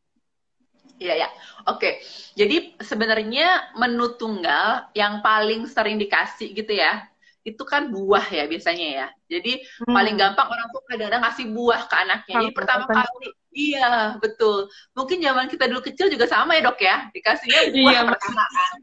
Iya 1.02 1.12
ya. 1.26 1.28
Oke. 1.68 1.98
Jadi 2.38 2.54
sebenarnya 2.78 3.74
menu 3.80 4.14
tunggal 4.20 4.66
yang 4.94 5.20
paling 5.26 5.66
sering 5.66 5.96
dikasih 5.98 6.54
gitu 6.54 6.70
ya. 6.70 7.02
Itu 7.44 7.62
kan 7.66 7.90
buah 7.92 8.24
ya 8.30 8.42
biasanya 8.52 8.86
ya. 8.98 9.06
Jadi 9.32 9.50
paling 9.84 10.14
gampang 10.16 10.48
orang 10.48 10.66
tuh 10.72 10.82
kadang-kadang 10.88 11.22
ngasih 11.26 11.46
buah 11.50 11.80
ke 11.90 11.94
anaknya. 11.98 12.34
Jadi 12.40 12.46
Hmm, 12.46 12.56
pertama 12.56 12.84
kali 12.88 13.26
iya, 13.54 14.16
betul. 14.22 14.70
Mungkin 14.96 15.18
zaman 15.26 15.46
kita 15.52 15.64
dulu 15.70 15.80
kecil 15.84 16.06
juga 16.14 16.26
sama 16.30 16.56
ya, 16.56 16.62
Dok 16.66 16.78
ya. 16.80 16.96
Dikasihnya 17.14 17.60
buah 17.74 17.92
Iya, 17.92 18.00
pertama 18.08 18.42
kan. 18.54 18.78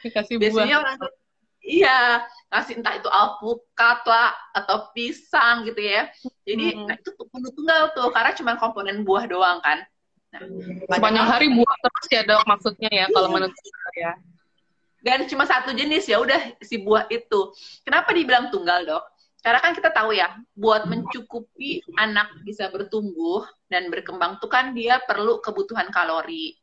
Dikasih 0.00 0.36
buah. 0.36 0.44
Biasanya 0.48 0.76
orang 0.80 0.96
iya 1.60 2.24
ngasih 2.50 2.80
entah 2.80 2.94
itu 2.96 3.08
alpukat 3.12 3.98
lah 4.08 4.32
atau 4.56 4.90
pisang 4.96 5.68
gitu 5.68 5.80
ya. 5.80 6.08
Jadi 6.48 6.66
hmm. 6.74 6.86
nah 6.88 6.96
itu 6.96 7.10
menu 7.14 7.48
tunggal 7.54 7.82
tuh 7.94 8.08
karena 8.10 8.32
cuma 8.34 8.52
komponen 8.56 9.04
buah 9.04 9.24
doang 9.28 9.60
kan. 9.60 9.84
Nah, 10.30 10.46
sepanjang 10.86 11.26
hari 11.26 11.46
buah 11.50 11.76
terus 11.82 12.06
ya 12.06 12.22
dok 12.22 12.42
maksudnya 12.46 12.90
ya 12.90 13.06
kalau 13.12 13.28
menu 13.30 13.48
tunggal 13.50 13.92
ya. 13.94 14.12
Dan 15.00 15.24
cuma 15.32 15.48
satu 15.48 15.72
jenis 15.72 16.04
ya 16.08 16.20
udah 16.20 16.60
si 16.60 16.80
buah 16.80 17.08
itu. 17.08 17.56
Kenapa 17.84 18.12
dibilang 18.12 18.52
tunggal 18.52 18.84
dok? 18.84 19.04
Karena 19.40 19.56
kan 19.64 19.72
kita 19.72 19.88
tahu 19.88 20.12
ya, 20.12 20.36
buat 20.52 20.84
mencukupi 20.84 21.80
anak 21.96 22.44
bisa 22.44 22.68
bertumbuh 22.68 23.48
dan 23.72 23.88
berkembang 23.88 24.36
tuh 24.36 24.52
kan 24.52 24.76
dia 24.76 25.00
perlu 25.00 25.40
kebutuhan 25.40 25.88
kalori. 25.88 26.60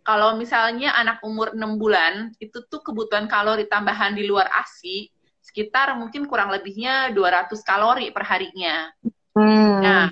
Kalau 0.00 0.34
misalnya 0.36 0.96
anak 0.96 1.20
umur 1.20 1.52
6 1.52 1.76
bulan, 1.76 2.32
itu 2.40 2.64
tuh 2.66 2.80
kebutuhan 2.80 3.28
kalori 3.28 3.68
tambahan 3.68 4.16
di 4.16 4.24
luar 4.24 4.48
ASI 4.48 5.12
sekitar 5.40 5.98
mungkin 5.98 6.30
kurang 6.30 6.52
lebihnya 6.54 7.10
200 7.10 7.58
kalori 7.66 8.14
per 8.14 8.22
harinya. 8.28 8.92
Hmm. 9.34 9.82
Nah, 9.82 10.06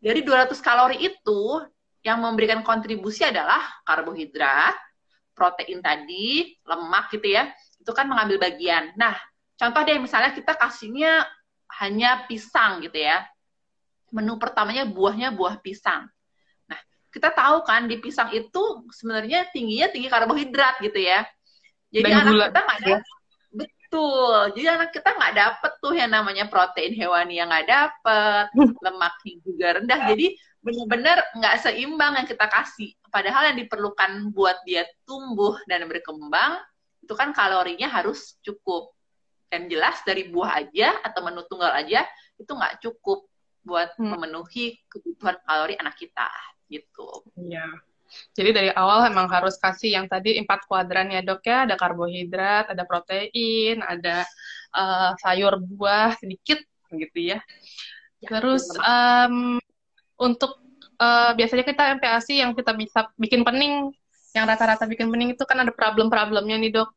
dari 0.00 0.24
200 0.24 0.56
kalori 0.62 1.02
itu 1.02 1.60
yang 2.00 2.22
memberikan 2.22 2.62
kontribusi 2.62 3.26
adalah 3.26 3.60
karbohidrat, 3.82 4.74
protein 5.34 5.82
tadi, 5.82 6.56
lemak 6.64 7.12
gitu 7.12 7.36
ya. 7.36 7.50
Itu 7.82 7.92
kan 7.92 8.08
mengambil 8.08 8.40
bagian. 8.40 8.94
Nah, 8.94 9.12
contoh 9.58 9.82
deh 9.84 9.98
misalnya 10.00 10.32
kita 10.32 10.54
kasihnya 10.54 11.26
hanya 11.82 12.24
pisang 12.24 12.80
gitu 12.80 12.96
ya. 12.96 13.26
Menu 14.14 14.38
pertamanya 14.38 14.86
buahnya 14.86 15.34
buah 15.34 15.60
pisang. 15.60 16.08
Kita 17.16 17.32
tahu 17.32 17.64
kan 17.64 17.88
di 17.88 17.96
pisang 17.96 18.28
itu 18.36 18.84
sebenarnya 18.92 19.48
tingginya 19.48 19.88
tinggi 19.88 20.12
karbohidrat 20.12 20.84
gitu 20.84 21.00
ya. 21.00 21.24
Jadi 21.88 22.12
Dan 22.12 22.20
anak 22.20 22.32
gula. 22.36 22.44
kita 22.52 22.60
nggak 22.60 22.78
ada 22.84 22.96
betul. 23.56 24.38
Jadi 24.52 24.66
anak 24.68 24.90
kita 24.92 25.10
nggak 25.16 25.34
dapet 25.38 25.72
tuh 25.80 25.94
yang 25.96 26.10
namanya 26.12 26.44
protein 26.52 26.92
hewani 26.92 27.40
yang 27.40 27.48
nggak 27.48 27.64
dapet, 27.64 28.46
lemaknya 28.84 29.34
juga 29.40 29.66
rendah. 29.80 30.00
Jadi 30.12 30.26
benar-benar 30.60 31.18
nggak 31.40 31.54
seimbang 31.64 32.12
yang 32.20 32.28
kita 32.28 32.46
kasih. 32.52 32.92
Padahal 33.08 33.54
yang 33.54 33.58
diperlukan 33.64 34.34
buat 34.36 34.60
dia 34.68 34.84
tumbuh 35.08 35.56
dan 35.64 35.88
berkembang 35.88 36.60
itu 37.06 37.14
kan 37.14 37.30
kalorinya 37.32 37.88
harus 37.88 38.36
cukup 38.42 38.92
dan 39.46 39.70
jelas 39.70 40.02
dari 40.02 40.26
buah 40.28 40.58
aja 40.58 41.00
atau 41.06 41.22
menu 41.22 41.46
tunggal 41.46 41.70
aja 41.70 42.02
itu 42.36 42.50
nggak 42.50 42.82
cukup 42.82 43.30
buat 43.62 43.94
hmm. 43.94 44.10
memenuhi 44.10 44.82
kebutuhan 44.90 45.38
kalori 45.46 45.78
anak 45.78 45.94
kita 45.94 46.26
gitu. 46.70 47.24
Iya. 47.38 47.66
Jadi 48.38 48.50
dari 48.54 48.70
awal 48.70 49.10
emang 49.10 49.26
harus 49.26 49.58
kasih 49.58 49.98
yang 49.98 50.06
tadi 50.06 50.38
empat 50.38 50.64
kuadran 50.70 51.10
ya 51.10 51.20
dok 51.26 51.42
ya, 51.42 51.66
ada 51.66 51.74
karbohidrat, 51.74 52.70
ada 52.70 52.86
protein, 52.86 53.82
ada 53.82 54.22
uh, 54.72 55.10
sayur 55.18 55.58
buah 55.58 56.14
sedikit 56.14 56.62
gitu 56.94 57.34
ya. 57.34 57.38
ya 58.22 58.28
Terus 58.30 58.70
um, 58.78 59.58
untuk 60.22 60.62
uh, 61.02 61.34
biasanya 61.34 61.64
kita 61.66 61.82
MPASI 61.98 62.34
yang 62.46 62.54
kita 62.54 62.72
bisa 62.78 63.10
bikin 63.18 63.42
pening, 63.42 63.90
yang 64.38 64.46
rata-rata 64.46 64.86
bikin 64.86 65.10
pening 65.10 65.34
itu 65.34 65.42
kan 65.42 65.66
ada 65.66 65.72
problem-problemnya 65.74 66.56
nih 66.62 66.72
dok 66.72 66.90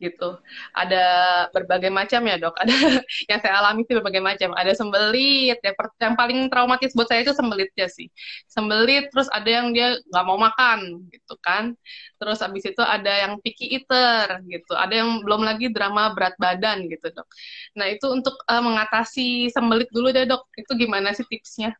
gitu. 0.00 0.40
Ada 0.72 1.04
berbagai 1.52 1.92
macam 1.92 2.24
ya 2.24 2.40
dok. 2.40 2.56
Ada 2.64 3.04
yang 3.28 3.38
saya 3.44 3.54
alami 3.60 3.84
sih 3.84 3.94
berbagai 3.94 4.24
macam. 4.24 4.50
Ada 4.56 4.72
sembelit. 4.74 5.60
Yang, 5.60 5.76
yang 6.00 6.14
paling 6.16 6.48
traumatis 6.48 6.96
buat 6.96 7.06
saya 7.06 7.22
itu 7.22 7.36
sembelitnya 7.36 7.86
sih. 7.86 8.08
Sembelit. 8.48 9.12
Terus 9.12 9.28
ada 9.30 9.46
yang 9.46 9.76
dia 9.76 10.00
nggak 10.10 10.24
mau 10.26 10.40
makan 10.40 11.06
gitu 11.12 11.36
kan. 11.44 11.76
Terus 12.16 12.40
abis 12.40 12.64
itu 12.72 12.82
ada 12.82 13.12
yang 13.28 13.38
picky 13.44 13.76
eater 13.76 14.40
gitu. 14.48 14.72
Ada 14.74 15.04
yang 15.04 15.20
belum 15.22 15.44
lagi 15.44 15.68
drama 15.70 16.16
berat 16.16 16.34
badan 16.40 16.88
gitu 16.88 17.12
dok. 17.12 17.28
Nah 17.76 17.86
itu 17.92 18.08
untuk 18.08 18.40
uh, 18.48 18.64
mengatasi 18.64 19.52
sembelit 19.52 19.92
dulu 19.92 20.10
deh 20.10 20.24
dok. 20.24 20.48
Itu 20.56 20.74
gimana 20.74 21.12
sih 21.12 21.28
tipsnya? 21.28 21.76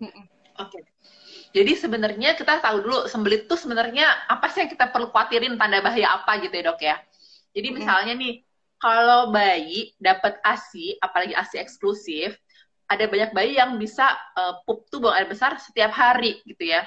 Oke. 0.00 0.16
Okay. 0.58 0.82
Jadi 1.52 1.72
sebenarnya 1.76 2.32
kita 2.32 2.64
tahu 2.64 2.80
dulu 2.80 2.98
sembelit 3.12 3.44
itu 3.44 3.56
sebenarnya 3.60 4.08
apa 4.24 4.48
sih 4.48 4.64
yang 4.64 4.72
kita 4.72 4.88
perlu 4.88 5.12
khawatirin 5.12 5.60
tanda 5.60 5.84
bahaya 5.84 6.16
apa 6.16 6.40
gitu 6.40 6.54
ya 6.56 6.64
dok 6.64 6.80
ya. 6.80 6.96
Jadi 7.52 7.68
misalnya 7.72 8.14
nih, 8.16 8.34
kalau 8.80 9.30
bayi 9.30 9.94
dapat 10.00 10.40
ASI, 10.42 10.98
apalagi 10.98 11.36
ASI 11.36 11.60
eksklusif, 11.62 12.34
ada 12.90 13.06
banyak 13.08 13.30
bayi 13.32 13.56
yang 13.56 13.78
bisa 13.78 14.04
uh, 14.36 14.60
pup 14.66 14.84
tuh 14.90 15.00
buang 15.00 15.16
air 15.16 15.28
besar 15.30 15.56
setiap 15.60 15.94
hari 15.94 16.42
gitu 16.44 16.66
ya. 16.66 16.84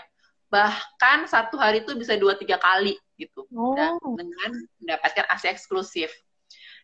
Bahkan 0.52 1.26
satu 1.26 1.58
hari 1.58 1.82
itu 1.82 1.98
bisa 1.98 2.14
dua 2.20 2.38
tiga 2.38 2.60
kali 2.60 3.00
gitu. 3.18 3.48
Oh. 3.56 3.74
Dan 3.74 3.98
dengan 4.04 4.52
mendapatkan 4.84 5.26
ASI 5.32 5.48
eksklusif. 5.50 6.12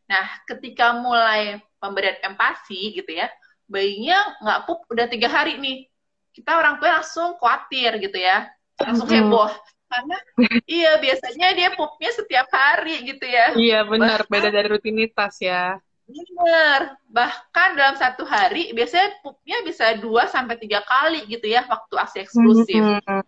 Nah, 0.09 0.25
ketika 0.49 0.97
mulai 0.97 1.59
pemberian 1.77 2.17
empati 2.23 2.97
gitu 2.97 3.11
ya, 3.11 3.29
bayinya 3.69 4.39
nggak 4.41 4.59
pup 4.65 4.87
udah 4.89 5.05
tiga 5.11 5.27
hari 5.29 5.59
nih. 5.59 5.85
Kita 6.31 6.55
orang 6.55 6.79
tua 6.79 7.03
langsung 7.03 7.35
khawatir 7.35 7.99
gitu 7.99 8.15
ya. 8.15 8.47
Langsung 8.79 9.05
heboh 9.11 9.51
karena 9.91 10.17
iya 10.63 10.95
biasanya 11.03 11.47
dia 11.51 11.69
pupnya 11.75 12.11
setiap 12.15 12.47
hari 12.47 13.03
gitu 13.03 13.25
ya. 13.27 13.51
Iya 13.53 13.79
benar. 13.83 14.23
Beda 14.31 14.47
dari 14.47 14.71
rutinitas 14.71 15.35
ya. 15.43 15.75
Benar. 16.07 16.95
Bahkan 17.11 17.69
dalam 17.75 17.95
satu 17.99 18.23
hari 18.23 18.71
biasanya 18.71 19.19
pupnya 19.19 19.59
bisa 19.67 19.95
dua 19.99 20.31
sampai 20.31 20.55
tiga 20.55 20.79
kali 20.87 21.27
gitu 21.27 21.51
ya 21.51 21.67
waktu 21.67 21.95
aksi 21.99 22.17
eksklusif. 22.23 22.79
Hmm. 22.79 23.23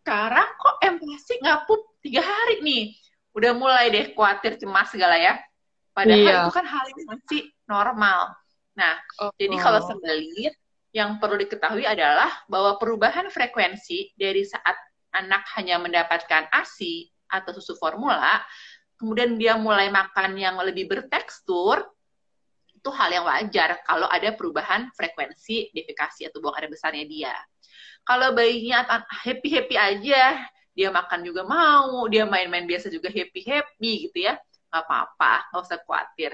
sekarang 0.00 0.48
kok 0.58 0.76
empati 0.82 1.34
nggak 1.44 1.60
pup? 1.68 1.82
Tiga 2.00 2.24
hari 2.24 2.64
nih. 2.64 2.96
Udah 3.36 3.52
mulai 3.52 3.92
deh 3.92 4.16
khawatir 4.16 4.56
cemas 4.56 4.88
segala 4.90 5.14
ya. 5.20 5.38
Padahal 5.92 6.18
iya. 6.18 6.40
itu 6.46 6.50
kan 6.54 6.66
hal 6.66 6.84
yang 6.88 7.02
masih 7.14 7.42
normal. 7.68 8.20
Nah 8.74 8.94
oh. 9.20 9.30
jadi 9.36 9.54
kalau 9.60 9.84
sembelit 9.84 10.56
yang 10.90 11.22
perlu 11.22 11.38
diketahui 11.38 11.86
adalah 11.86 12.30
bahwa 12.50 12.74
perubahan 12.80 13.30
frekuensi 13.30 14.10
dari 14.18 14.42
saat 14.42 14.74
anak 15.14 15.46
hanya 15.58 15.78
mendapatkan 15.82 16.50
ASI 16.50 17.10
atau 17.30 17.54
susu 17.54 17.78
formula, 17.78 18.42
kemudian 18.98 19.38
dia 19.38 19.56
mulai 19.56 19.88
makan 19.88 20.36
yang 20.36 20.58
lebih 20.60 20.90
bertekstur, 20.90 21.86
itu 22.80 22.88
hal 22.96 23.12
yang 23.12 23.24
wajar 23.28 23.84
kalau 23.84 24.08
ada 24.08 24.32
perubahan 24.32 24.88
frekuensi 24.96 25.68
defekasi 25.76 26.32
atau 26.32 26.40
buang 26.40 26.56
air 26.56 26.72
besarnya 26.72 27.04
dia. 27.04 27.34
Kalau 28.08 28.32
bayinya 28.32 29.04
happy-happy 29.28 29.76
aja, 29.76 30.40
dia 30.72 30.88
makan 30.88 31.20
juga 31.20 31.44
mau, 31.44 32.08
dia 32.08 32.24
main-main 32.24 32.64
biasa 32.64 32.88
juga 32.88 33.12
happy-happy 33.12 34.08
gitu 34.08 34.24
ya, 34.24 34.40
nggak 34.72 34.82
apa-apa, 34.88 35.52
nggak 35.52 35.60
usah 35.60 35.78
khawatir. 35.84 36.30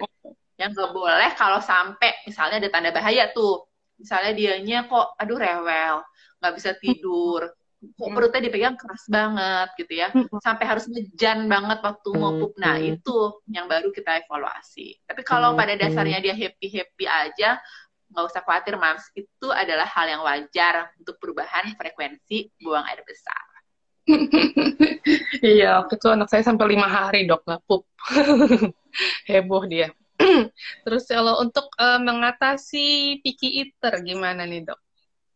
Yang 0.55 0.71
nggak 0.79 0.91
boleh 0.95 1.31
kalau 1.35 1.59
sampai 1.59 2.15
misalnya 2.23 2.63
ada 2.63 2.71
tanda 2.71 2.91
bahaya 2.95 3.35
tuh, 3.35 3.67
misalnya 3.99 4.33
dianya 4.39 4.87
kok, 4.87 5.19
aduh 5.19 5.35
rewel, 5.35 6.07
nggak 6.39 6.53
bisa 6.55 6.71
tidur, 6.79 7.51
kok 7.77 8.11
perutnya 8.11 8.41
dipegang 8.41 8.77
keras 8.81 9.05
banget 9.07 9.69
gitu 9.77 9.93
ya. 10.01 10.09
Sampai 10.41 10.65
harus 10.65 10.89
ngejan 10.89 11.45
banget 11.47 11.79
waktu 11.85 12.09
mau 12.17 12.33
pup. 12.41 12.53
Nah 12.57 12.81
itu 12.81 13.41
yang 13.53 13.69
baru 13.69 13.93
kita 13.93 14.25
evaluasi. 14.25 14.97
Tapi 15.05 15.23
kalau 15.23 15.55
pada 15.55 15.77
dasarnya 15.77 16.19
dia 16.25 16.35
happy 16.35 16.67
happy 16.73 17.05
aja 17.05 17.61
nggak 18.07 18.25
usah 18.33 18.43
khawatir 18.47 18.79
mams 18.79 19.03
itu 19.19 19.51
adalah 19.51 19.85
hal 19.85 20.07
yang 20.07 20.23
wajar 20.23 20.95
untuk 20.95 21.19
perubahan 21.19 21.75
frekuensi 21.75 22.55
buang 22.63 22.87
air 22.87 23.03
besar. 23.03 23.45
Iya 25.39 25.79
waktu 25.83 26.03
itu 26.03 26.09
anak 26.11 26.27
saya 26.27 26.43
sampai 26.43 26.75
lima 26.75 26.91
hari 26.91 27.31
dok 27.31 27.47
nggak 27.47 27.63
pup. 27.63 27.87
Heboh 29.31 29.65
dia. 29.71 29.95
Terus 30.83 31.05
kalau 31.07 31.39
untuk 31.39 31.71
uh, 31.79 32.03
mengatasi 32.03 33.21
picky 33.23 33.63
eater 33.63 34.03
gimana 34.03 34.43
nih 34.43 34.67
dok 34.67 34.81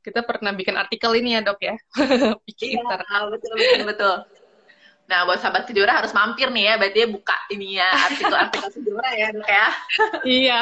kita 0.01 0.25
pernah 0.25 0.53
bikin 0.57 0.77
artikel 0.77 1.13
ini 1.21 1.37
ya 1.37 1.41
dok 1.45 1.61
ya 1.61 1.77
iya, 2.65 2.81
betul 3.29 3.53
betul 3.57 3.85
betul 3.87 4.17
nah 5.11 5.27
buat 5.27 5.43
sahabat 5.43 5.67
Sejora 5.67 6.01
harus 6.01 6.15
mampir 6.15 6.49
nih 6.55 6.71
ya 6.71 6.75
berarti 6.79 6.99
ya 7.03 7.09
buka 7.11 7.37
ini 7.51 7.69
ya 7.77 7.89
artikel-artikel 8.11 8.69
Sejora 8.79 9.11
ya 9.13 9.29
dok 9.35 9.49
ya 9.49 9.69
iya 10.41 10.61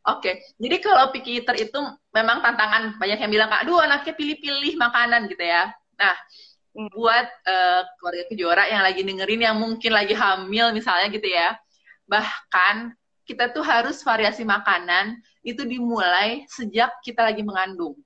Oke, 0.00 0.32
okay. 0.32 0.34
jadi 0.56 0.80
kalau 0.80 1.12
picky 1.12 1.44
eater 1.44 1.52
itu 1.60 1.76
memang 2.16 2.40
tantangan 2.40 2.96
banyak 2.96 3.20
yang 3.20 3.28
bilang, 3.28 3.52
aduh 3.52 3.84
anaknya 3.84 4.16
pilih-pilih 4.16 4.80
makanan 4.80 5.28
gitu 5.28 5.44
ya. 5.44 5.76
Nah, 6.00 6.16
hmm. 6.72 6.88
buat 6.88 7.28
uh, 7.44 7.84
keluarga 8.00 8.24
kejora 8.32 8.64
yang 8.72 8.80
lagi 8.80 9.04
dengerin 9.04 9.44
yang 9.44 9.60
mungkin 9.60 9.92
lagi 9.92 10.16
hamil 10.16 10.72
misalnya 10.72 11.12
gitu 11.12 11.28
ya, 11.28 11.52
bahkan 12.08 12.96
kita 13.28 13.52
tuh 13.52 13.60
harus 13.60 14.00
variasi 14.00 14.40
makanan 14.40 15.20
itu 15.40 15.62
dimulai 15.64 16.44
sejak 16.48 16.92
kita 17.00 17.24
lagi 17.24 17.40
mengandung. 17.40 17.96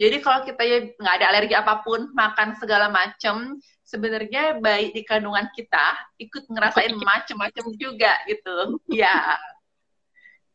Jadi 0.00 0.16
kalau 0.24 0.40
kita 0.48 0.62
ya 0.64 0.78
nggak 0.96 1.14
ada 1.20 1.26
alergi 1.28 1.52
apa 1.52 1.84
pun, 1.84 2.08
makan 2.16 2.56
segala 2.56 2.88
macam, 2.88 3.60
sebenarnya 3.84 4.56
bayi 4.56 4.96
di 4.96 5.04
kandungan 5.04 5.52
kita 5.52 5.92
ikut 6.16 6.48
ngerasain 6.48 6.96
macam-macam 6.96 7.64
juga 7.76 8.16
gitu. 8.24 8.80
Ya. 8.88 9.36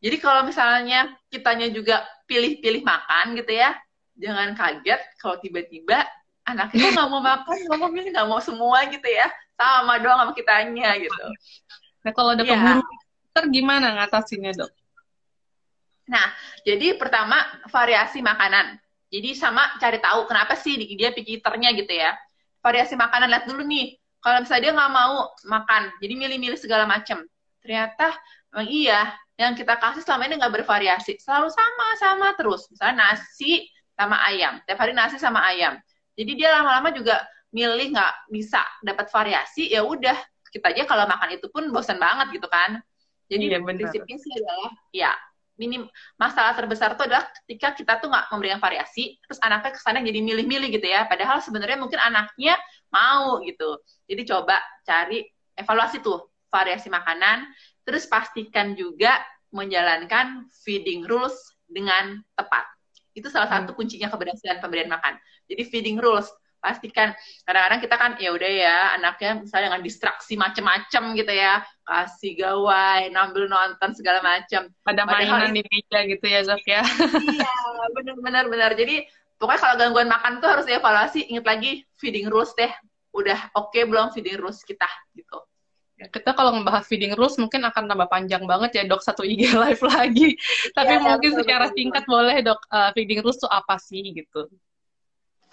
Jadi 0.02 0.16
kalau 0.18 0.42
misalnya 0.42 1.14
kitanya 1.30 1.70
juga 1.70 2.02
pilih-pilih 2.26 2.82
makan 2.82 3.38
gitu 3.38 3.54
ya, 3.54 3.70
jangan 4.18 4.58
kaget 4.58 4.98
kalau 5.22 5.38
tiba-tiba 5.38 6.02
anak 6.42 6.74
kita 6.74 6.90
nggak 6.90 7.08
mau 7.10 7.22
makan, 7.22 7.56
nggak 7.70 7.78
mau 7.78 7.90
milih, 7.90 8.10
nggak 8.10 8.28
mau 8.28 8.42
semua 8.42 8.82
gitu 8.90 9.06
ya, 9.06 9.30
sama 9.54 10.02
doang 10.02 10.26
sama 10.26 10.32
kitanya 10.34 10.90
gitu. 10.98 11.24
Nah, 12.02 12.12
kalau 12.14 12.34
ada 12.34 12.42
Iya. 12.42 12.54
keburu 12.54 12.82
dokter 12.82 13.44
gimana 13.50 13.86
ngatasinnya, 13.98 14.52
Dok? 14.58 14.70
Nah, 16.06 16.26
jadi 16.62 16.94
pertama 16.94 17.38
variasi 17.70 18.22
makanan. 18.22 18.78
Jadi 19.10 19.34
sama 19.38 19.78
cari 19.78 19.98
tahu 20.02 20.26
kenapa 20.26 20.54
sih 20.58 20.78
dia 20.98 21.10
picky 21.14 21.38
eater-nya 21.38 21.74
gitu 21.74 21.90
ya. 21.90 22.14
Variasi 22.62 22.98
makanan 22.98 23.30
lihat 23.30 23.44
dulu 23.46 23.62
nih. 23.62 23.98
Kalau 24.22 24.42
misalnya 24.42 24.62
dia 24.70 24.72
nggak 24.74 24.92
mau 24.92 25.30
makan, 25.46 25.82
jadi 26.02 26.14
milih-milih 26.18 26.58
segala 26.58 26.82
macam. 26.82 27.22
Ternyata 27.62 28.10
memang 28.50 28.66
iya, 28.66 29.14
yang 29.38 29.54
kita 29.54 29.78
kasih 29.78 30.02
selama 30.02 30.26
ini 30.26 30.34
nggak 30.42 30.54
bervariasi. 30.62 31.22
Selalu 31.22 31.46
sama-sama 31.54 32.34
terus. 32.34 32.66
Misalnya 32.74 33.14
nasi 33.14 33.70
sama 33.94 34.18
ayam. 34.26 34.58
Tiap 34.66 34.78
hari 34.82 34.92
nasi 34.98 35.22
sama 35.22 35.46
ayam. 35.46 35.78
Jadi 36.18 36.32
dia 36.34 36.50
lama-lama 36.58 36.90
juga 36.90 37.22
milih 37.54 37.94
nggak 37.94 38.14
bisa 38.32 38.60
dapat 38.82 39.06
variasi, 39.08 39.70
ya 39.72 39.80
udah 39.80 40.16
kita 40.52 40.72
aja 40.72 40.82
kalau 40.88 41.04
makan 41.08 41.36
itu 41.36 41.46
pun 41.48 41.68
bosan 41.72 41.96
banget 41.96 42.40
gitu 42.40 42.48
kan. 42.50 42.80
Jadi 43.26 43.44
Iya, 43.50 43.58
prinsipnya 43.62 44.16
sih 44.20 44.30
adalah 44.38 44.72
ya 44.94 45.12
minim 45.56 45.88
masalah 46.20 46.52
terbesar 46.52 46.94
itu 46.94 47.02
adalah 47.04 47.28
ketika 47.42 47.72
kita 47.72 47.92
tuh 48.00 48.08
nggak 48.12 48.28
memberikan 48.32 48.60
variasi, 48.60 49.16
terus 49.24 49.40
anaknya 49.40 49.72
ke 49.76 49.80
sana 49.80 50.00
jadi 50.04 50.20
milih-milih 50.20 50.68
gitu 50.80 50.86
ya. 50.86 51.08
Padahal 51.08 51.40
sebenarnya 51.40 51.80
mungkin 51.80 52.00
anaknya 52.00 52.56
mau 52.92 53.40
gitu. 53.42 53.80
Jadi 54.06 54.22
coba 54.28 54.60
cari 54.84 55.24
evaluasi 55.56 56.04
tuh 56.04 56.30
variasi 56.52 56.92
makanan, 56.92 57.48
terus 57.82 58.06
pastikan 58.06 58.76
juga 58.76 59.18
menjalankan 59.50 60.46
feeding 60.64 61.08
rules 61.08 61.34
dengan 61.66 62.20
tepat. 62.36 62.64
Itu 63.16 63.32
salah 63.32 63.48
satu 63.48 63.72
kuncinya 63.72 64.12
keberhasilan 64.12 64.60
pemberian 64.60 64.92
makan. 64.92 65.16
Jadi 65.48 65.62
feeding 65.66 65.96
rules 65.96 66.28
pastikan 66.60 67.14
kadang-kadang 67.46 67.80
kita 67.84 67.94
kan 67.96 68.10
ya 68.18 68.30
udah 68.34 68.50
ya 68.50 68.76
anaknya 68.98 69.44
misalnya 69.44 69.70
dengan 69.70 69.82
distraksi 69.86 70.34
macem-macem 70.34 71.14
gitu 71.14 71.32
ya 71.32 71.62
kasih 71.86 72.32
gawai 72.42 73.12
ngambil 73.14 73.46
nonton 73.46 73.90
segala 73.94 74.18
macam 74.24 74.66
Ada 74.84 75.06
Padahal 75.06 75.50
mainan 75.50 75.54
di 75.54 75.62
meja 75.62 75.98
gitu 76.08 76.26
ya, 76.26 76.40
Dok 76.42 76.64
ya? 76.66 76.82
iya 77.22 77.54
benar-benar 77.94 78.44
benar 78.50 78.70
jadi 78.74 79.06
pokoknya 79.38 79.60
kalau 79.62 79.74
gangguan 79.78 80.08
makan 80.10 80.42
tuh 80.42 80.48
harus 80.50 80.66
dievaluasi 80.66 81.30
ingat 81.30 81.46
lagi 81.46 81.86
feeding 82.00 82.26
rules 82.26 82.50
deh 82.58 82.72
udah 83.14 83.52
oke 83.54 83.76
belum 83.76 84.10
feeding 84.12 84.36
rules 84.40 84.60
kita 84.66 84.88
gitu 85.14 85.38
Ya, 85.96 86.12
kita 86.12 86.36
kalau 86.36 86.52
ngebahas 86.52 86.84
feeding 86.84 87.16
rules 87.16 87.40
mungkin 87.40 87.64
akan 87.64 87.88
tambah 87.88 88.04
panjang 88.12 88.44
banget 88.44 88.70
ya 88.76 88.82
dok 88.84 89.00
satu 89.00 89.24
IG 89.24 89.48
live 89.64 89.80
lagi. 89.80 90.36
Tapi 90.76 90.92
Iya, 90.92 91.00
mungkin 91.00 91.30
betul, 91.32 91.40
secara 91.40 91.64
betul. 91.72 91.76
singkat 91.80 92.04
boleh 92.04 92.36
dok 92.44 92.60
uh, 92.68 92.90
feeding 92.92 93.24
rules 93.24 93.40
itu 93.40 93.48
apa 93.48 93.80
sih 93.80 94.04
gitu? 94.12 94.44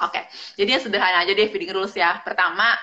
Oke, 0.02 0.26
jadi 0.58 0.80
yang 0.80 0.84
sederhana 0.84 1.22
aja 1.22 1.32
deh 1.38 1.48
feeding 1.54 1.70
rules 1.70 1.94
ya. 1.94 2.18
Pertama, 2.26 2.74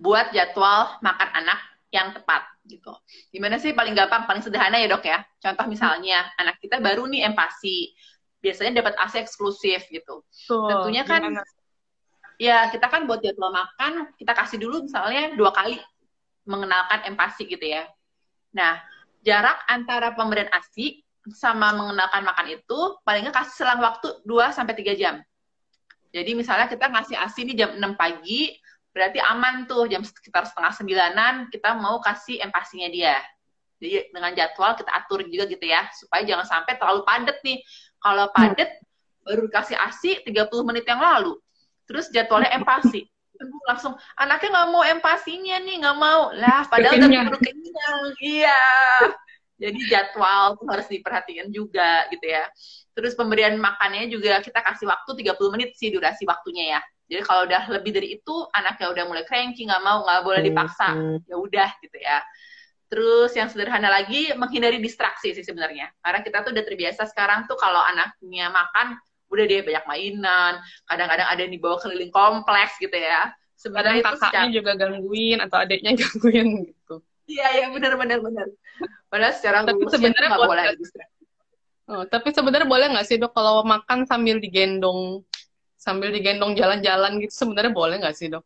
buat 0.00 0.32
jadwal 0.32 0.96
makan 1.04 1.28
anak 1.44 1.60
yang 1.92 2.12
tepat 2.16 2.44
gitu. 2.64 2.92
Gimana 3.32 3.56
sih 3.60 3.72
paling 3.72 3.92
gampang, 3.92 4.24
paling 4.24 4.40
sederhana 4.40 4.80
ya 4.80 4.88
dok 4.88 5.04
ya. 5.04 5.20
Contoh 5.40 5.66
misalnya, 5.68 6.24
anak 6.40 6.56
kita 6.60 6.80
baru 6.80 7.04
nih 7.08 7.28
empasi, 7.28 7.92
biasanya 8.40 8.80
dapat 8.80 8.94
AC 8.96 9.20
eksklusif 9.20 9.88
gitu. 9.92 10.24
Tuh, 10.48 10.68
Tentunya 10.68 11.04
kan, 11.04 11.20
gimana? 11.20 11.42
ya 12.38 12.70
kita 12.72 12.86
kan 12.88 13.04
buat 13.04 13.20
jadwal 13.20 13.52
makan, 13.52 14.14
kita 14.16 14.32
kasih 14.32 14.56
dulu 14.62 14.84
misalnya 14.88 15.34
dua 15.34 15.50
kali 15.52 15.76
mengenalkan 16.48 17.04
empasi 17.12 17.44
gitu 17.44 17.64
ya. 17.64 17.84
Nah, 18.56 18.80
jarak 19.20 19.60
antara 19.68 20.16
pemberian 20.16 20.48
ASI 20.48 21.04
sama 21.36 21.76
mengenalkan 21.76 22.24
makan 22.24 22.56
itu 22.56 22.78
paling 23.04 23.28
nggak 23.28 23.36
kasih 23.44 23.54
selang 23.64 23.84
waktu 23.84 24.24
2 24.24 24.48
sampai 24.48 24.72
3 24.72 24.96
jam. 24.96 25.20
Jadi 26.08 26.30
misalnya 26.32 26.66
kita 26.66 26.88
ngasih 26.88 27.16
ASI 27.20 27.40
ini 27.44 27.52
jam 27.52 27.76
6 27.76 27.94
pagi, 27.94 28.56
berarti 28.90 29.20
aman 29.20 29.68
tuh 29.68 29.86
jam 29.86 30.00
sekitar 30.00 30.48
setengah 30.48 30.72
sembilanan 30.72 31.52
kita 31.52 31.76
mau 31.76 32.00
kasih 32.00 32.40
empasinya 32.42 32.88
dia. 32.88 33.16
Jadi 33.78 34.10
dengan 34.10 34.32
jadwal 34.34 34.74
kita 34.74 34.90
atur 34.90 35.22
juga 35.28 35.44
gitu 35.46 35.62
ya, 35.62 35.86
supaya 35.94 36.26
jangan 36.26 36.46
sampai 36.48 36.74
terlalu 36.80 37.06
padat 37.06 37.38
nih. 37.46 37.58
Kalau 37.98 38.26
padat 38.34 38.70
baru 39.22 39.46
dikasih 39.46 39.76
ASI 39.76 40.12
30 40.26 40.66
menit 40.66 40.88
yang 40.88 40.98
lalu. 40.98 41.38
Terus 41.86 42.10
jadwalnya 42.10 42.56
empasi. 42.56 43.06
Aduh, 43.38 43.62
langsung 43.70 43.94
anaknya 44.18 44.48
nggak 44.50 44.68
mau 44.74 44.82
empasinya 44.82 45.56
nih, 45.62 45.76
nggak 45.78 45.98
mau. 45.98 46.34
Lah, 46.34 46.66
padahal 46.66 46.98
udah 46.98 47.08
keburu 47.08 47.38
kenyang. 47.38 48.02
Iya. 48.18 48.62
Jadi 49.58 49.78
jadwal 49.90 50.54
tuh 50.58 50.66
harus 50.70 50.86
diperhatikan 50.90 51.50
juga 51.50 52.06
gitu 52.10 52.26
ya. 52.26 52.46
Terus 52.98 53.14
pemberian 53.14 53.54
makannya 53.62 54.10
juga 54.10 54.42
kita 54.42 54.58
kasih 54.58 54.90
waktu 54.90 55.22
30 55.22 55.54
menit 55.54 55.78
sih 55.78 55.94
durasi 55.94 56.26
waktunya 56.26 56.74
ya. 56.74 56.80
Jadi 57.06 57.22
kalau 57.22 57.46
udah 57.46 57.62
lebih 57.70 57.94
dari 57.94 58.18
itu, 58.18 58.34
anaknya 58.50 58.90
udah 58.90 59.04
mulai 59.06 59.22
cranky, 59.22 59.70
nggak 59.70 59.82
mau, 59.86 60.02
nggak 60.02 60.26
boleh 60.26 60.42
dipaksa. 60.42 60.98
Ya 61.30 61.38
udah 61.38 61.70
gitu 61.78 61.94
ya. 61.94 62.18
Terus 62.90 63.30
yang 63.38 63.46
sederhana 63.46 63.86
lagi, 63.86 64.34
menghindari 64.34 64.82
distraksi 64.82 65.30
sih 65.30 65.46
sebenarnya. 65.46 65.94
Karena 66.02 66.26
kita 66.26 66.42
tuh 66.42 66.50
udah 66.50 66.64
terbiasa 66.66 67.06
sekarang 67.06 67.46
tuh 67.46 67.54
kalau 67.54 67.78
anaknya 67.86 68.50
makan, 68.50 68.98
udah 69.30 69.44
dia 69.46 69.62
banyak 69.62 69.84
mainan, 69.86 70.58
kadang-kadang 70.90 71.28
ada 71.30 71.40
yang 71.46 71.52
dibawa 71.54 71.78
keliling 71.78 72.10
kompleks 72.10 72.74
gitu 72.82 72.98
ya. 72.98 73.30
Kadang 73.30 73.62
Sebenarnya 73.62 74.00
itu 74.02 74.10
kakaknya 74.10 74.26
secara, 74.26 74.56
juga 74.58 74.72
gangguin 74.74 75.38
atau 75.38 75.56
adiknya 75.62 75.92
gangguin 76.02 76.48
gitu. 76.66 76.94
iya 77.30 77.46
iya 77.62 77.66
benar 77.70 77.94
benar 77.94 78.18
benar. 78.24 78.46
Padahal 79.06 79.34
secara 79.36 79.56
Tapi 79.68 79.84
sebenarnya 79.86 80.28
nggak 80.34 80.48
boleh 80.48 80.64
distraksi. 80.80 81.17
Oh, 81.88 82.04
tapi 82.04 82.36
sebenarnya 82.36 82.68
boleh 82.68 82.86
nggak 82.92 83.06
sih 83.08 83.16
dok 83.16 83.32
kalau 83.32 83.64
makan 83.64 84.04
sambil 84.04 84.36
digendong 84.36 85.24
sambil 85.80 86.12
digendong 86.12 86.52
jalan-jalan 86.52 87.16
gitu 87.24 87.32
sebenarnya 87.32 87.72
boleh 87.72 87.96
nggak 87.96 88.12
sih 88.12 88.28
dok? 88.28 88.44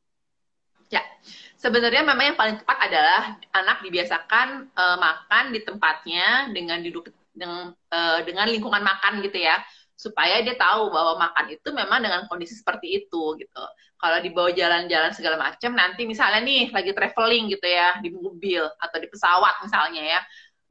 Sebenarnya 1.63 2.03
memang 2.03 2.35
yang 2.35 2.39
paling 2.39 2.59
tepat 2.59 2.91
adalah 2.91 3.39
anak 3.55 3.87
dibiasakan 3.87 4.67
eh, 4.75 4.97
makan 4.99 5.45
di 5.55 5.63
tempatnya 5.63 6.51
dengan 6.51 6.83
duduk 6.83 7.07
dengan, 7.31 7.71
eh, 7.71 8.19
dengan 8.27 8.51
lingkungan 8.51 8.83
makan 8.83 9.23
gitu 9.23 9.39
ya, 9.39 9.63
supaya 9.95 10.43
dia 10.43 10.59
tahu 10.59 10.91
bahwa 10.91 11.23
makan 11.23 11.55
itu 11.55 11.71
memang 11.71 12.03
dengan 12.03 12.27
kondisi 12.27 12.59
seperti 12.59 13.07
itu 13.07 13.39
gitu. 13.39 13.63
Kalau 13.95 14.19
dibawa 14.19 14.51
jalan-jalan 14.51 15.15
segala 15.15 15.39
macam, 15.39 15.71
nanti 15.79 16.03
misalnya 16.03 16.43
nih 16.43 16.75
lagi 16.75 16.91
traveling 16.91 17.55
gitu 17.55 17.67
ya 17.71 18.03
di 18.03 18.11
mobil 18.11 18.67
atau 18.83 18.99
di 18.99 19.07
pesawat 19.07 19.63
misalnya 19.63 20.03
ya, 20.03 20.21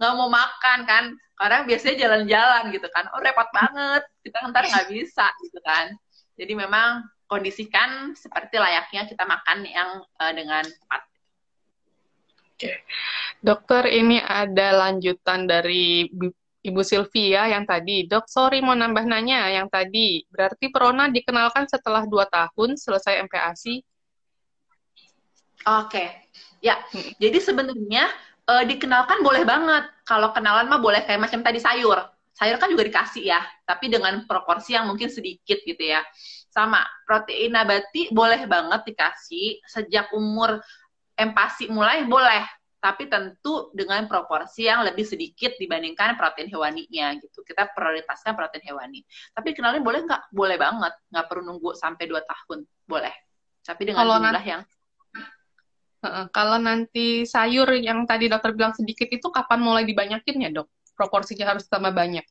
nggak 0.01 0.13
mau 0.17 0.33
makan 0.33 0.79
kan, 0.89 1.03
karena 1.37 1.61
biasanya 1.61 1.95
jalan-jalan 2.01 2.63
gitu 2.73 2.87
kan, 2.89 3.05
oh 3.13 3.21
repot 3.21 3.45
banget, 3.53 4.01
kita 4.25 4.49
ntar 4.49 4.65
nggak 4.65 4.89
bisa 4.89 5.29
gitu 5.45 5.61
kan. 5.61 5.93
Jadi 6.33 6.53
memang 6.57 7.05
kondisikan 7.29 8.17
seperti 8.17 8.57
layaknya 8.57 9.05
kita 9.05 9.29
makan 9.29 9.61
yang 9.69 10.01
eh, 10.01 10.33
dengan 10.33 10.65
tepat. 10.65 11.01
Dokter 13.41 13.89
ini 13.89 14.21
ada 14.21 14.89
lanjutan 14.89 15.49
dari 15.49 16.09
Bu- 16.09 16.33
Ibu 16.61 16.81
Sylvia 16.85 17.49
yang 17.49 17.65
tadi. 17.65 18.05
Dok, 18.05 18.29
sorry 18.29 18.61
mau 18.61 18.77
nambah 18.77 19.01
nanya 19.09 19.49
yang 19.49 19.65
tadi. 19.65 20.21
Berarti 20.29 20.69
Prona 20.69 21.09
dikenalkan 21.09 21.65
setelah 21.65 22.05
2 22.05 22.29
tahun 22.29 22.77
selesai 22.77 23.17
MPASI? 23.25 23.81
Oke, 25.81 26.05
ya. 26.61 26.77
Hmm. 26.93 27.17
Jadi 27.17 27.37
sebenarnya 27.41 28.13
eh, 28.51 28.63
dikenalkan 28.67 29.23
boleh 29.23 29.47
banget. 29.47 29.87
Kalau 30.03 30.35
kenalan 30.35 30.67
mah 30.67 30.83
boleh 30.83 31.07
kayak 31.07 31.23
macam 31.23 31.39
tadi 31.39 31.63
sayur. 31.63 31.99
Sayur 32.35 32.57
kan 32.57 32.71
juga 32.71 32.87
dikasih 32.87 33.23
ya, 33.27 33.43
tapi 33.67 33.91
dengan 33.91 34.23
proporsi 34.25 34.73
yang 34.73 34.87
mungkin 34.87 35.11
sedikit 35.11 35.61
gitu 35.63 35.83
ya. 35.83 36.01
Sama 36.51 36.83
protein 37.07 37.55
nabati 37.55 38.11
boleh 38.11 38.47
banget 38.47 38.81
dikasih 38.87 39.61
sejak 39.67 40.11
umur 40.15 40.59
empasi 41.15 41.69
mulai 41.69 42.07
boleh, 42.07 42.43
tapi 42.81 43.05
tentu 43.05 43.69
dengan 43.77 44.09
proporsi 44.09 44.65
yang 44.65 44.81
lebih 44.81 45.05
sedikit 45.05 45.53
dibandingkan 45.61 46.17
protein 46.17 46.49
hewaninya 46.49 47.13
gitu. 47.21 47.45
Kita 47.45 47.69
prioritaskan 47.69 48.33
protein 48.33 48.65
hewani. 48.73 49.05
Tapi 49.37 49.53
kenalin 49.53 49.85
boleh 49.85 50.01
nggak? 50.01 50.33
Boleh 50.33 50.57
banget. 50.57 50.93
Nggak 51.13 51.25
perlu 51.29 51.45
nunggu 51.45 51.77
sampai 51.77 52.09
2 52.09 52.25
tahun. 52.25 52.65
Boleh. 52.89 53.13
Tapi 53.61 53.81
dengan 53.85 54.01
Kalau 54.01 54.17
jumlah 54.17 54.45
yang 54.49 54.61
Kalau 56.33 56.57
nanti 56.57 57.29
sayur 57.29 57.69
yang 57.77 58.09
tadi 58.09 58.25
dokter 58.25 58.57
bilang 58.57 58.73
sedikit 58.73 59.05
itu 59.05 59.29
kapan 59.29 59.61
mulai 59.61 59.85
dibanyakin 59.85 60.41
ya 60.41 60.49
dok? 60.49 60.67
Proporsinya 60.97 61.53
harus 61.53 61.69
tambah 61.69 61.93
banyak. 61.93 62.25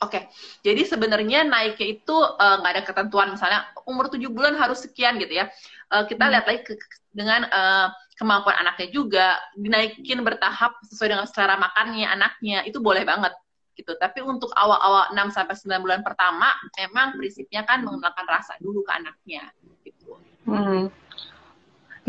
Oke, 0.00 0.32
jadi 0.64 0.80
sebenarnya 0.88 1.44
naiknya 1.44 2.00
itu 2.00 2.16
eh, 2.16 2.56
nggak 2.60 2.72
ada 2.72 2.82
ketentuan, 2.88 3.36
misalnya 3.36 3.68
umur 3.84 4.08
7 4.08 4.32
bulan 4.32 4.56
harus 4.56 4.80
sekian 4.88 5.20
gitu 5.20 5.44
ya. 5.44 5.52
Eh, 5.92 6.04
kita 6.08 6.24
Hmm. 6.24 6.32
lihat 6.32 6.44
lagi 6.48 6.60
ke- 6.64 6.80
dengan 7.12 7.44
eh, 7.44 7.86
kemampuan 8.16 8.56
anaknya 8.64 8.88
juga, 8.92 9.36
dinaikin 9.56 10.24
bertahap 10.24 10.76
sesuai 10.88 11.16
dengan 11.16 11.26
selera 11.28 11.56
makannya 11.60 12.08
anaknya, 12.08 12.64
itu 12.64 12.80
boleh 12.80 13.04
banget 13.04 13.32
gitu. 13.76 13.96
Tapi 13.96 14.20
untuk 14.24 14.52
awal-awal 14.56 15.12
6 15.12 15.32
sampai 15.32 15.56
9 15.56 15.84
bulan 15.84 16.00
pertama, 16.00 16.52
memang 16.76 17.16
prinsipnya 17.16 17.64
kan 17.64 17.80
mengenalkan 17.84 18.24
rasa 18.28 18.56
dulu 18.60 18.80
ke 18.84 18.92
anaknya 18.92 19.48
gitu. 19.84 20.16
Hmm. 20.48 20.88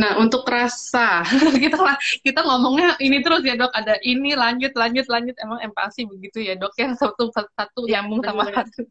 Nah, 0.02 0.18
untuk 0.24 0.42
rasa, 0.50 1.22
kita 1.64 1.78
kita 2.26 2.42
ngomongnya 2.48 2.98
ini 3.06 3.22
terus 3.22 3.46
ya 3.46 3.54
dok, 3.54 3.70
ada 3.80 4.02
ini 4.02 4.34
lanjut 4.34 4.74
lanjut 4.74 5.06
lanjut 5.14 5.36
emang 5.46 5.60
empati 5.62 6.02
begitu 6.10 6.42
ya 6.42 6.54
dok 6.58 6.74
ya 6.82 6.90
satu 7.02 7.30
satu 7.36 7.82
Ya, 7.86 8.02
nyambung 8.02 8.22
sama 8.26 8.44
satu. 8.50 8.82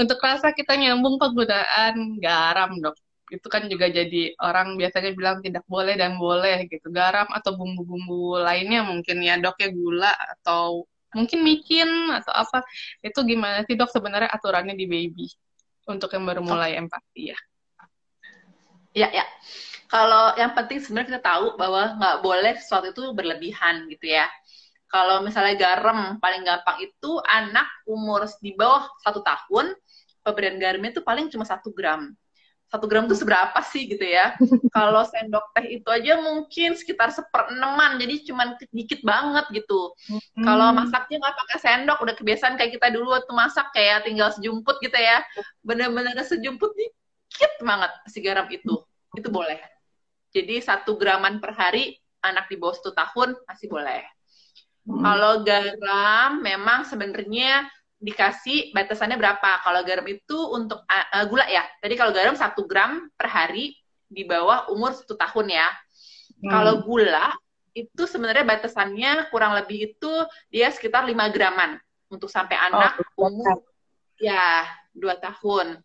Untuk 0.00 0.18
rasa 0.22 0.48
kita 0.54 0.72
nyambung 0.78 1.16
penggunaan 1.22 1.94
garam 2.22 2.72
dok. 2.78 2.96
itu 3.30 3.46
kan 3.46 3.62
juga 3.70 3.86
jadi 3.86 4.34
orang 4.42 4.74
biasanya 4.74 5.10
bilang 5.14 5.38
tidak 5.38 5.62
boleh 5.70 5.94
dan 5.94 6.18
boleh 6.18 6.66
gitu. 6.66 6.90
Garam 6.90 7.30
atau 7.30 7.54
bumbu-bumbu 7.54 8.42
lainnya 8.42 8.82
mungkin 8.82 9.22
ya 9.22 9.38
dok 9.38 9.54
ya 9.62 9.70
gula 9.70 10.10
atau 10.34 10.82
mungkin 11.14 11.38
micin 11.46 11.90
atau 12.10 12.32
apa. 12.34 12.58
Itu 13.06 13.22
gimana 13.30 13.62
sih 13.66 13.78
dok 13.78 13.90
sebenarnya 13.94 14.30
aturannya 14.34 14.74
di 14.74 14.86
baby 14.90 15.26
untuk 15.86 16.10
yang 16.14 16.26
baru 16.26 16.42
mulai 16.42 16.74
empati 16.78 17.30
ya? 17.34 17.38
Ya 18.96 19.08
ya. 19.10 19.26
Kalau 19.90 20.38
yang 20.38 20.54
penting 20.54 20.78
sebenarnya 20.78 21.18
kita 21.18 21.22
tahu 21.22 21.58
bahwa 21.58 21.98
nggak 21.98 22.16
boleh 22.22 22.54
sesuatu 22.58 22.94
itu 22.94 23.02
berlebihan 23.10 23.90
gitu 23.90 24.06
ya. 24.14 24.26
Kalau 24.90 25.22
misalnya 25.22 25.54
garam 25.54 26.18
paling 26.18 26.42
gampang 26.42 26.82
itu 26.82 27.12
anak 27.26 27.66
umur 27.86 28.26
di 28.42 28.54
bawah 28.54 28.90
satu 29.02 29.22
tahun 29.22 29.74
pemberian 30.26 30.58
garamnya 30.58 30.90
itu 30.98 31.02
paling 31.02 31.30
cuma 31.30 31.46
satu 31.46 31.70
gram 31.72 32.10
satu 32.70 32.86
gram 32.86 33.10
itu 33.10 33.18
seberapa 33.18 33.58
sih 33.66 33.90
gitu 33.90 34.06
ya 34.06 34.38
kalau 34.76 35.02
sendok 35.02 35.50
teh 35.58 35.82
itu 35.82 35.88
aja 35.90 36.22
mungkin 36.22 36.78
sekitar 36.78 37.10
sepereneman 37.10 37.98
jadi 37.98 38.30
cuma 38.30 38.54
sedikit 38.62 39.02
banget 39.02 39.44
gitu 39.50 39.90
hmm. 40.06 40.46
kalau 40.46 40.70
masaknya 40.70 41.18
nggak 41.18 41.36
pakai 41.36 41.58
sendok 41.58 41.98
udah 41.98 42.14
kebiasaan 42.14 42.54
kayak 42.54 42.78
kita 42.78 42.94
dulu 42.94 43.10
waktu 43.10 43.32
masak 43.34 43.66
kayak 43.74 44.06
tinggal 44.06 44.30
sejumput 44.30 44.78
gitu 44.78 44.94
ya 44.94 45.18
bener-bener 45.66 46.14
sejumput 46.22 46.70
dikit 47.30 47.52
banget 47.62 47.92
si 48.10 48.18
garam 48.20 48.46
itu 48.50 48.74
itu 49.14 49.28
boleh 49.30 49.58
jadi 50.34 50.62
satu 50.62 50.98
graman 50.98 51.38
per 51.38 51.54
hari 51.54 51.94
anak 52.20 52.50
di 52.50 52.58
bawah 52.58 52.74
satu 52.74 52.92
tahun 52.92 53.38
masih 53.46 53.70
boleh 53.70 54.02
hmm. 54.90 55.00
kalau 55.00 55.46
garam 55.46 56.42
memang 56.42 56.84
sebenarnya 56.84 57.70
dikasih 58.00 58.72
batasannya 58.72 59.20
berapa. 59.20 59.60
Kalau 59.60 59.84
garam 59.84 60.08
itu 60.08 60.38
untuk 60.50 60.82
uh, 60.88 61.24
gula 61.28 61.44
ya. 61.46 61.62
Tadi 61.84 61.94
kalau 61.94 62.16
garam 62.16 62.34
satu 62.34 62.64
gram 62.64 63.12
per 63.12 63.28
hari 63.28 63.76
di 64.08 64.24
bawah 64.24 64.72
umur 64.72 64.96
satu 64.96 65.14
tahun 65.14 65.52
ya. 65.52 65.68
Hmm. 66.40 66.48
Kalau 66.48 66.74
gula 66.82 67.36
itu 67.76 68.02
sebenarnya 68.08 68.42
batasannya 68.42 69.30
kurang 69.30 69.54
lebih 69.54 69.94
itu 69.94 70.12
dia 70.50 70.74
sekitar 70.74 71.06
5 71.06 71.14
graman 71.30 71.78
untuk 72.10 72.26
sampai 72.26 72.58
anak 72.58 72.98
oh, 73.14 73.30
umur 73.30 73.62
ya 74.18 74.66
dua 74.90 75.14
tahun. 75.20 75.78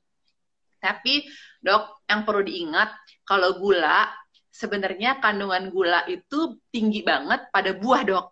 Tapi 0.85 1.25
dok 1.65 2.05
yang 2.05 2.21
perlu 2.21 2.45
diingat 2.45 2.89
kalau 3.25 3.57
gula 3.57 4.05
sebenarnya 4.55 5.19
kandungan 5.19 5.67
gula 5.67 6.07
itu 6.07 6.55
tinggi 6.71 7.03
banget 7.03 7.51
pada 7.51 7.75
buah 7.75 8.01
dok. 8.07 8.25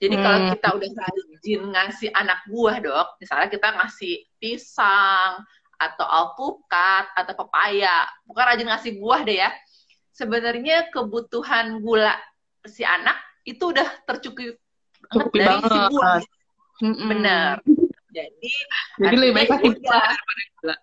Jadi 0.00 0.16
hmm. 0.18 0.24
kalau 0.24 0.38
kita 0.50 0.68
udah 0.74 0.90
rajin 0.98 1.62
ngasih 1.70 2.10
anak 2.16 2.40
buah 2.48 2.76
dok, 2.82 3.06
misalnya 3.20 3.48
kita 3.52 3.68
ngasih 3.76 4.14
pisang 4.40 5.44
atau 5.76 6.06
alpukat 6.06 7.12
atau 7.14 7.34
pepaya, 7.38 8.08
bukan 8.24 8.44
rajin 8.48 8.68
ngasih 8.72 8.98
buah 8.98 9.20
deh 9.22 9.38
ya. 9.44 9.50
Sebenarnya 10.10 10.90
kebutuhan 10.90 11.78
gula 11.84 12.16
si 12.66 12.82
anak 12.82 13.18
itu 13.44 13.74
udah 13.74 13.88
tercukupi 14.08 14.58
banget 15.10 15.30
dari 15.38 15.46
banget. 15.46 15.70
si 15.70 15.78
buah. 15.92 16.20
Mm 16.82 16.94
-mm. 16.94 17.08
Bener. 17.12 17.54
Jadi, 18.12 18.52
jadi 19.00 19.16
lebih 19.16 19.34
baik 19.38 19.48
kasih 19.54 19.70
buah 19.78 20.10
gula. 20.58 20.76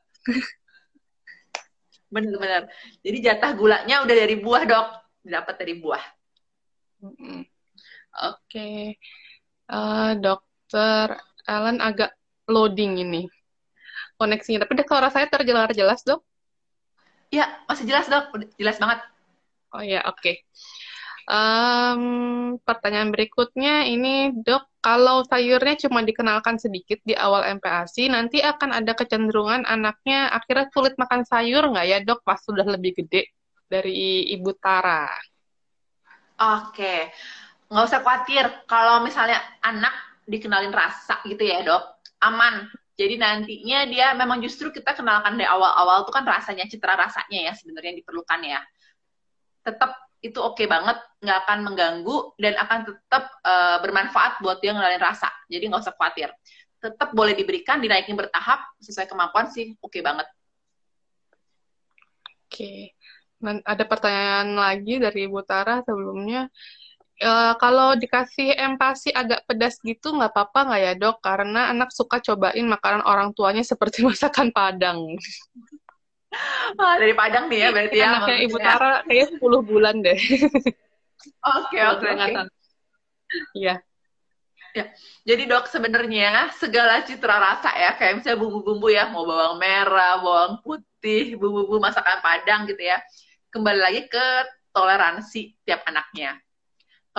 Bener-bener. 2.09 2.69
Jadi 3.05 3.17
jatah 3.21 3.53
gulanya 3.53 4.01
udah 4.01 4.15
dari 4.17 4.35
buah 4.41 4.63
dok, 4.65 4.87
dapat 5.23 5.55
dari 5.61 5.73
buah. 5.77 6.03
Oke, 8.19 8.99
uh, 9.71 10.11
dokter 10.19 11.15
Ellen 11.47 11.79
agak 11.79 12.11
loading 12.49 12.99
ini 12.99 13.23
koneksinya. 14.19 14.67
Tapi 14.67 14.83
kalau 14.83 15.07
rasanya 15.07 15.31
terjelas 15.31 15.71
jelas 15.71 16.03
dok? 16.03 16.21
Ya, 17.31 17.47
masih 17.65 17.87
jelas 17.87 18.11
dok, 18.11 18.35
jelas 18.59 18.77
banget. 18.77 18.99
Oh 19.71 19.81
ya, 19.85 20.03
oke. 20.05 20.19
Okay. 20.19 20.35
Um, 21.29 22.57
pertanyaan 22.65 23.13
berikutnya 23.13 23.87
ini 23.87 24.33
dok, 24.33 24.65
kalau 24.79 25.27
sayurnya 25.27 25.75
cuma 25.87 25.99
dikenalkan 26.07 26.55
sedikit 26.55 27.03
di 27.03 27.11
awal 27.11 27.43
MPASI, 27.59 28.07
nanti 28.07 28.39
akan 28.39 28.79
ada 28.79 28.95
kecenderungan 28.95 29.67
anaknya 29.67 30.31
akhirnya 30.31 30.71
sulit 30.71 30.95
makan 30.95 31.27
sayur 31.27 31.67
nggak 31.67 31.85
ya 31.87 31.97
dok? 31.99 32.23
Pas 32.23 32.39
sudah 32.39 32.63
lebih 32.63 32.95
gede 33.03 33.27
dari 33.67 34.31
ibu 34.31 34.55
Tara? 34.55 35.11
Oke, 36.39 37.11
nggak 37.67 37.83
usah 37.83 37.99
khawatir. 37.99 38.45
Kalau 38.65 39.03
misalnya 39.03 39.43
anak 39.59 39.91
dikenalin 40.23 40.71
rasa 40.71 41.19
gitu 41.27 41.43
ya 41.43 41.59
dok 41.59 41.99
aman. 42.23 42.67
Jadi 42.99 43.15
nantinya 43.15 43.87
dia 43.87 44.11
memang 44.11 44.43
justru 44.43 44.75
kita 44.75 44.91
kenalkan 44.91 45.39
dari 45.39 45.47
awal-awal 45.47 46.03
tuh 46.03 46.11
kan 46.11 46.27
rasanya 46.27 46.67
citra 46.67 46.99
rasanya 46.99 47.51
ya 47.51 47.53
sebenarnya 47.55 47.95
diperlukan 48.03 48.39
ya. 48.43 48.59
Tetap 49.63 50.08
itu 50.19 50.36
oke 50.39 50.60
okay 50.60 50.67
banget 50.67 50.99
nggak 51.23 51.38
akan 51.47 51.60
mengganggu 51.63 52.17
dan 52.36 52.53
akan 52.60 52.79
tetap 52.91 53.23
uh, 53.43 53.79
bermanfaat 53.79 54.43
buat 54.43 54.60
dia 54.60 54.75
ngenalin 54.75 54.99
rasa 54.99 55.32
jadi 55.47 55.71
nggak 55.71 55.84
usah 55.84 55.95
khawatir 55.95 56.29
tetap 56.79 57.12
boleh 57.15 57.36
diberikan 57.36 57.79
dinaikin 57.79 58.19
bertahap 58.19 58.63
sesuai 58.84 59.08
kemampuan 59.08 59.47
sih 59.47 59.75
oke 59.79 59.91
okay 59.91 60.01
banget 60.03 60.27
oke 62.47 62.51
okay. 62.51 62.91
ada 63.63 63.84
pertanyaan 63.88 64.60
lagi 64.60 64.99
dari 64.99 65.27
Ibu 65.27 65.39
Tara 65.47 65.79
sebelumnya 65.84 66.51
Uh, 67.19 67.51
kalau 67.60 67.99
dikasih 67.99 68.55
empasi 68.55 69.12
agak 69.12 69.43
pedas 69.43 69.75
gitu 69.84 70.15
nggak 70.15 70.32
apa-apa 70.32 70.71
nggak 70.71 70.82
ya 70.88 70.93
dok? 70.95 71.19
Karena 71.19 71.67
anak 71.67 71.91
suka 71.91 72.23
cobain 72.23 72.63
makanan 72.63 73.03
orang 73.03 73.36
tuanya 73.36 73.60
seperti 73.60 73.99
masakan 74.08 74.55
Padang. 74.55 75.19
Oh, 76.77 76.93
dari 77.01 77.13
Padang 77.17 77.49
nih 77.49 77.59
ya 77.65 77.69
berarti 77.73 77.97
ya. 77.97 78.09
Anaknya 78.13 78.37
Ibu 78.45 78.57
Tara 78.61 78.93
kayaknya 79.05 79.27
10 79.37 79.61
bulan 79.65 79.95
deh. 80.05 80.19
Oke 81.43 81.79
oke 81.83 82.05
oke. 82.05 82.31
Iya. 83.57 83.75
Ya, 84.69 84.85
jadi 85.25 85.49
dok 85.49 85.65
sebenarnya 85.65 86.53
segala 86.53 87.01
citra 87.01 87.41
rasa 87.41 87.73
ya 87.73 87.97
kayak 87.97 88.21
misalnya 88.21 88.37
bumbu-bumbu 88.37 88.93
ya 88.93 89.09
mau 89.09 89.25
bawang 89.25 89.57
merah, 89.57 90.21
bawang 90.21 90.61
putih, 90.61 91.33
bumbu-bumbu 91.41 91.81
masakan 91.81 92.21
Padang 92.21 92.69
gitu 92.69 92.85
ya. 92.85 93.01
Kembali 93.49 93.81
lagi 93.81 94.05
ke 94.05 94.25
toleransi 94.69 95.57
tiap 95.65 95.81
anaknya 95.89 96.37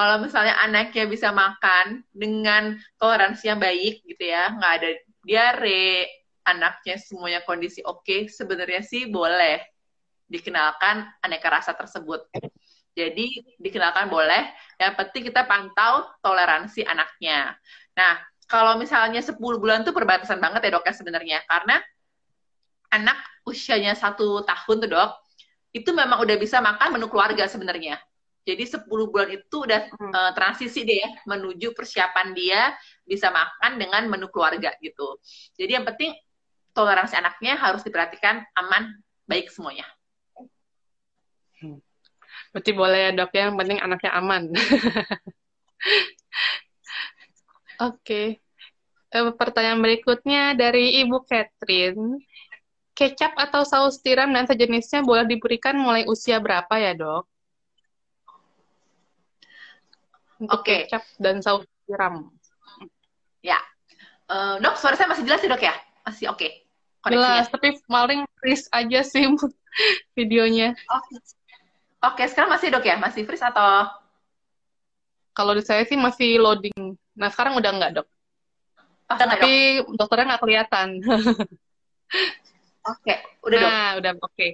kalau 0.00 0.16
misalnya 0.22 0.54
anaknya 0.62 1.04
bisa 1.10 1.28
makan 1.34 2.06
dengan 2.14 2.78
toleransi 2.96 3.52
yang 3.52 3.60
baik 3.60 4.00
gitu 4.06 4.24
ya, 4.32 4.54
nggak 4.54 4.72
ada 4.80 4.90
diare, 5.26 6.08
anaknya 6.50 6.98
semuanya 6.98 7.40
kondisi 7.46 7.80
oke, 7.86 8.02
okay, 8.02 8.20
sebenarnya 8.26 8.82
sih 8.82 9.06
boleh 9.06 9.62
dikenalkan 10.26 11.06
aneka 11.22 11.48
rasa 11.50 11.74
tersebut. 11.74 12.26
Jadi 12.94 13.56
dikenalkan 13.58 14.10
boleh, 14.10 14.50
yang 14.78 14.98
penting 14.98 15.30
kita 15.30 15.46
pantau 15.46 16.10
toleransi 16.22 16.82
anaknya. 16.82 17.54
Nah, 17.94 18.18
kalau 18.50 18.74
misalnya 18.74 19.22
10 19.22 19.38
bulan 19.38 19.86
itu 19.86 19.94
perbatasan 19.94 20.42
banget 20.42 20.66
ya 20.66 20.70
dok 20.74 20.86
ya 20.86 20.94
sebenarnya, 20.94 21.38
karena 21.46 21.78
anak 22.90 23.18
usianya 23.46 23.94
satu 23.94 24.42
tahun 24.42 24.76
tuh 24.86 24.90
dok, 24.90 25.10
itu 25.70 25.90
memang 25.94 26.18
udah 26.18 26.34
bisa 26.34 26.58
makan 26.58 26.98
menu 26.98 27.06
keluarga 27.06 27.46
sebenarnya. 27.46 28.02
Jadi 28.42 28.66
10 28.66 28.90
bulan 28.90 29.30
itu 29.30 29.56
udah 29.62 29.80
hmm. 29.94 30.10
uh, 30.10 30.32
transisi 30.34 30.82
deh 30.82 30.98
ya 30.98 31.10
menuju 31.28 31.76
persiapan 31.76 32.34
dia 32.34 32.74
bisa 33.06 33.30
makan 33.30 33.78
dengan 33.78 34.02
menu 34.10 34.26
keluarga 34.32 34.74
gitu. 34.82 35.20
Jadi 35.54 35.78
yang 35.78 35.86
penting 35.86 36.10
toleransi 36.72 37.14
anaknya 37.18 37.58
harus 37.58 37.82
diperhatikan 37.82 38.44
aman 38.56 38.98
baik 39.26 39.50
semuanya. 39.50 39.86
Hmm. 41.60 41.78
Berarti 42.54 42.72
boleh 42.72 43.00
ya 43.08 43.10
dok 43.14 43.30
ya, 43.34 43.50
yang 43.50 43.58
penting 43.58 43.78
anaknya 43.78 44.10
aman. 44.16 44.42
Oke. 47.80 48.00
Okay. 48.04 48.26
Eh, 49.10 49.34
pertanyaan 49.34 49.82
berikutnya 49.82 50.54
dari 50.54 51.02
Ibu 51.02 51.26
Catherine. 51.26 52.22
Kecap 52.94 53.32
atau 53.34 53.64
saus 53.64 53.98
tiram 54.04 54.28
dan 54.30 54.44
sejenisnya 54.44 55.00
boleh 55.02 55.24
diberikan 55.24 55.74
mulai 55.74 56.04
usia 56.04 56.36
berapa 56.36 56.70
ya 56.76 56.92
dok? 56.92 57.30
untuk 60.40 60.64
okay. 60.64 60.88
kecap 60.88 61.04
dan 61.20 61.44
saus 61.44 61.68
tiram. 61.84 62.32
Ya. 63.44 63.60
Uh, 64.26 64.56
dok, 64.64 64.80
suara 64.80 64.96
saya 64.96 65.12
masih 65.12 65.28
jelas 65.28 65.44
ya 65.44 65.52
dok 65.52 65.60
ya? 65.62 65.76
Masih 66.04 66.32
oke? 66.32 66.40
Okay. 66.40 66.52
Jelas, 67.08 67.48
tapi 67.48 67.80
paling 67.88 68.28
freeze 68.36 68.68
aja 68.72 69.00
sih 69.00 69.24
videonya. 70.16 70.76
Oke. 70.88 71.16
Okay. 71.16 71.18
Oke, 72.00 72.24
okay, 72.24 72.26
sekarang 72.32 72.48
masih 72.48 72.72
dok 72.72 72.84
ya? 72.84 72.96
Masih 72.96 73.28
freeze 73.28 73.44
atau? 73.44 73.84
Kalau 75.36 75.52
di 75.52 75.60
saya 75.60 75.84
sih 75.84 76.00
masih 76.00 76.40
loading. 76.40 76.96
Nah, 77.12 77.28
sekarang 77.28 77.60
udah 77.60 77.70
enggak 77.76 77.92
dok. 78.00 78.08
Oh, 79.12 79.16
tapi 79.20 79.84
dok. 79.84 80.00
dokternya 80.00 80.26
nggak 80.32 80.42
kelihatan. 80.44 80.88
oke, 82.88 83.04
okay. 83.04 83.20
udah 83.44 83.58
dok. 83.60 83.68
Nah, 83.68 83.90
udah 84.00 84.12
oke. 84.16 84.32
Okay. 84.32 84.50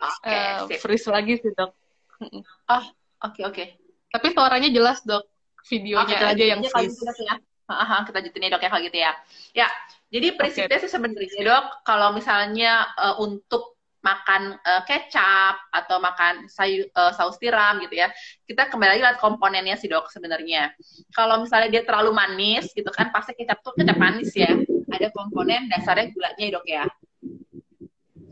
Okay, 0.00 0.76
uh, 0.76 0.80
freeze 0.80 1.08
lagi 1.08 1.40
sih 1.40 1.52
dok. 1.56 1.72
Oh, 2.20 2.28
oke 2.28 2.84
okay, 3.32 3.42
oke. 3.48 3.54
Okay. 3.56 3.66
Tapi 4.12 4.26
suaranya 4.36 4.68
jelas 4.68 5.00
dok, 5.00 5.24
videonya 5.72 6.16
oh, 6.20 6.32
aja 6.36 6.44
yang 6.44 6.60
freeze. 6.68 7.00
Ya. 7.24 7.40
Aha, 7.70 8.04
kita 8.04 8.20
lanjutin 8.20 8.44
ya 8.44 8.50
dok 8.52 8.60
ya 8.60 8.68
kalau 8.68 8.82
gitu 8.84 8.98
ya. 9.00 9.12
Ya, 9.56 9.68
jadi 10.10 10.34
prinsipnya 10.34 10.74
okay. 10.74 10.82
sih 10.82 10.90
sebenarnya 10.90 11.42
dok, 11.46 11.86
kalau 11.86 12.10
misalnya 12.10 12.90
uh, 12.98 13.14
untuk 13.22 13.78
makan 14.00 14.58
uh, 14.64 14.82
kecap 14.88 15.60
atau 15.70 16.02
makan 16.02 16.50
sayu, 16.50 16.88
uh, 16.98 17.14
saus 17.14 17.38
tiram 17.38 17.78
gitu 17.78 17.94
ya, 17.94 18.10
kita 18.42 18.66
kembali 18.66 18.98
lagi 18.98 19.02
lihat 19.06 19.18
komponennya 19.22 19.78
sih 19.78 19.86
dok 19.86 20.10
sebenarnya. 20.10 20.74
Kalau 21.14 21.38
misalnya 21.46 21.70
dia 21.70 21.82
terlalu 21.86 22.10
manis 22.10 22.74
gitu 22.74 22.90
kan, 22.90 23.14
pasti 23.14 23.38
kecap 23.38 23.62
tuh 23.62 23.70
kecap 23.78 23.94
manis 23.94 24.34
ya. 24.34 24.50
Ada 24.90 25.14
komponen 25.14 25.70
dasarnya 25.70 26.10
gulanya 26.10 26.46
dok 26.58 26.66
ya. 26.66 26.84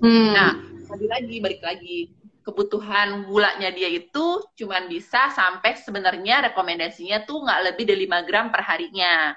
Hmm. 0.03 0.35
Nah, 0.35 0.53
lagi 0.91 1.07
lagi 1.07 1.37
balik 1.39 1.63
lagi 1.63 1.99
kebutuhan 2.43 3.29
gulanya 3.29 3.69
dia 3.69 3.93
itu 3.93 4.41
cuma 4.57 4.81
bisa 4.89 5.29
sampai 5.31 5.77
sebenarnya 5.77 6.49
rekomendasinya 6.51 7.29
tuh 7.29 7.45
nggak 7.45 7.61
lebih 7.71 7.85
dari 7.85 8.09
5 8.09 8.25
gram 8.25 8.49
per 8.49 8.65
harinya 8.65 9.37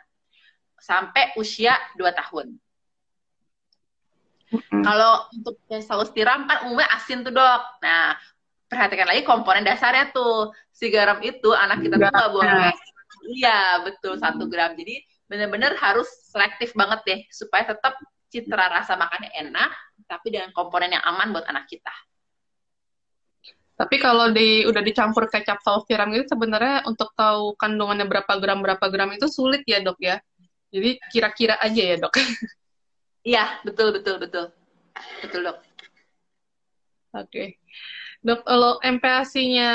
sampai 0.81 1.37
usia 1.37 1.77
2 1.95 2.09
tahun. 2.11 2.57
Mm-hmm. 4.51 4.83
Kalau 4.83 5.31
untuk 5.31 5.55
saus 5.79 6.11
tiram 6.11 6.43
kan 6.49 6.67
umumnya 6.67 6.89
asin 6.91 7.23
tuh 7.23 7.31
dok. 7.31 7.61
Nah, 7.79 8.19
perhatikan 8.67 9.07
lagi 9.07 9.23
komponen 9.23 9.63
dasarnya 9.63 10.11
tuh. 10.11 10.51
Si 10.73 10.91
garam 10.91 11.21
itu 11.23 11.53
anak 11.55 11.85
kita 11.85 11.95
tuh 11.95 12.09
nggak 12.11 12.33
boleh. 12.33 12.73
Iya, 13.31 13.85
betul 13.85 14.19
satu 14.19 14.49
gram. 14.51 14.75
Jadi 14.75 14.99
benar-benar 15.29 15.79
harus 15.79 16.09
selektif 16.27 16.75
banget 16.75 16.99
deh 17.07 17.19
supaya 17.31 17.63
tetap 17.71 17.95
citra 18.31 18.67
rasa 18.67 18.99
makannya 18.99 19.31
enak, 19.31 19.71
tapi 20.07 20.35
dengan 20.35 20.51
komponen 20.51 20.91
yang 20.91 21.03
aman 21.03 21.31
buat 21.31 21.47
anak 21.47 21.67
kita. 21.71 21.91
Tapi 23.75 23.97
kalau 23.97 24.29
di 24.29 24.61
udah 24.67 24.83
dicampur 24.83 25.25
kecap 25.25 25.57
saus 25.65 25.87
tiram 25.89 26.11
itu 26.13 26.29
sebenarnya 26.29 26.85
untuk 26.85 27.17
tahu 27.17 27.57
kandungannya 27.57 28.05
berapa 28.05 28.29
gram 28.37 28.61
berapa 28.61 28.85
gram 28.93 29.09
itu 29.15 29.25
sulit 29.25 29.65
ya 29.65 29.81
dok 29.81 29.97
ya. 29.97 30.21
Jadi 30.71 30.89
kira-kira 31.11 31.55
aja 31.59 31.81
ya 31.83 31.95
dok. 31.99 32.15
Iya, 33.21 33.61
betul, 33.61 33.93
betul, 33.93 34.17
betul. 34.17 34.49
Betul, 35.21 35.45
dok. 35.45 35.61
Oke. 37.13 37.29
Okay. 37.29 37.47
Dok, 38.25 38.41
kalau 38.41 38.81
MPASI-nya 38.81 39.71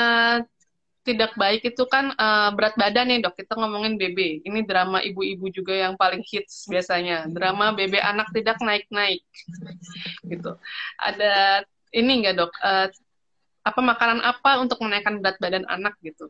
tidak 1.07 1.31
baik 1.39 1.63
itu 1.63 1.83
kan 1.87 2.11
uh, 2.19 2.51
berat 2.51 2.75
badan 2.75 3.07
ya 3.07 3.23
dok, 3.23 3.39
kita 3.39 3.55
ngomongin 3.55 3.95
BB. 3.95 4.43
Ini 4.43 4.67
drama 4.67 4.99
ibu-ibu 4.99 5.47
juga 5.47 5.71
yang 5.71 5.95
paling 5.95 6.19
hits 6.27 6.67
biasanya. 6.67 7.31
Drama 7.31 7.71
BB 7.71 8.03
anak 8.03 8.27
tidak 8.35 8.59
naik-naik. 8.59 9.23
gitu. 10.27 10.59
Ada 10.99 11.63
ini 11.95 12.19
enggak 12.19 12.35
dok, 12.35 12.51
uh, 12.59 12.91
apa 13.63 13.79
makanan 13.79 14.19
apa 14.27 14.59
untuk 14.59 14.83
menaikkan 14.83 15.23
berat 15.23 15.39
badan 15.39 15.63
anak 15.71 15.95
gitu? 16.03 16.27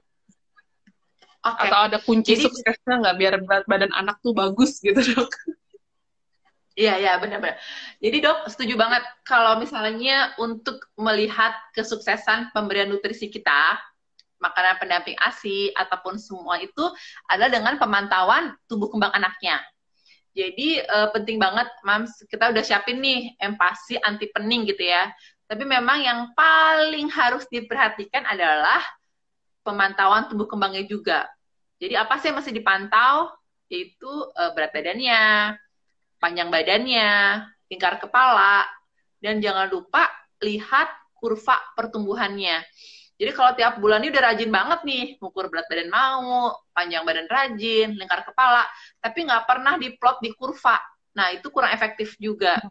Okay. 1.53 1.69
Atau 1.69 1.79
ada 1.87 1.97
kunci 2.03 2.33
Jadi, 2.35 2.43
suksesnya 2.49 2.93
nggak 2.99 3.15
biar 3.15 3.33
berat 3.45 3.65
badan 3.69 3.93
anak 3.95 4.19
tuh 4.19 4.35
bagus 4.35 4.81
gitu 4.83 4.99
dok? 4.99 5.31
Iya, 6.77 6.93
iya, 7.01 7.13
benar-benar. 7.17 7.57
Jadi 7.97 8.17
dok, 8.21 8.53
setuju 8.53 8.77
banget 8.77 9.01
kalau 9.25 9.57
misalnya 9.57 10.37
untuk 10.37 10.77
melihat 10.93 11.57
kesuksesan 11.73 12.53
pemberian 12.53 12.93
nutrisi 12.93 13.33
kita, 13.33 13.81
makanan 14.37 14.77
pendamping 14.77 15.17
ASI 15.17 15.73
ataupun 15.73 16.21
semua 16.21 16.61
itu 16.61 16.85
adalah 17.25 17.49
dengan 17.49 17.75
pemantauan 17.81 18.53
tubuh 18.69 18.93
kembang 18.93 19.09
anaknya. 19.09 19.57
Jadi 20.37 20.77
uh, 20.85 21.09
penting 21.09 21.41
banget, 21.41 21.65
Mams, 21.81 22.13
kita 22.29 22.53
udah 22.53 22.61
siapin 22.61 23.01
nih 23.01 23.33
empasi 23.41 23.97
anti 23.97 24.29
pening 24.29 24.69
gitu 24.69 24.85
ya. 24.85 25.09
Tapi 25.49 25.65
memang 25.65 25.97
yang 25.97 26.19
paling 26.37 27.09
harus 27.09 27.49
diperhatikan 27.49 28.21
adalah 28.21 28.85
pemantauan 29.65 30.29
tubuh 30.29 30.45
kembangnya 30.45 30.85
juga. 30.85 31.25
Jadi 31.77 31.93
apa 31.93 32.17
sih 32.17 32.33
yang 32.33 32.37
masih 32.41 32.53
dipantau? 32.53 33.33
Yaitu 33.67 34.07
uh, 34.09 34.51
berat 34.55 34.71
badannya, 34.71 35.53
panjang 36.17 36.49
badannya, 36.49 37.11
lingkar 37.67 37.99
kepala, 37.99 38.63
dan 39.19 39.43
jangan 39.43 39.67
lupa 39.67 40.07
lihat 40.39 40.87
kurva 41.17 41.57
pertumbuhannya. 41.75 42.63
Jadi 43.17 43.31
kalau 43.33 43.51
tiap 43.57 43.81
bulan 43.81 44.05
ini 44.05 44.13
udah 44.13 44.23
rajin 44.29 44.51
banget 44.53 44.79
nih, 44.85 45.05
mengukur 45.17 45.49
berat 45.49 45.65
badan 45.65 45.89
mau, 45.89 46.53
panjang 46.69 47.01
badan 47.01 47.25
rajin, 47.25 47.97
lingkar 47.97 48.21
kepala, 48.21 48.61
tapi 49.01 49.25
nggak 49.25 49.43
pernah 49.49 49.73
diplot 49.81 50.21
di 50.21 50.29
kurva. 50.37 50.77
Nah, 51.17 51.33
itu 51.33 51.49
kurang 51.49 51.73
efektif 51.73 52.13
juga. 52.21 52.61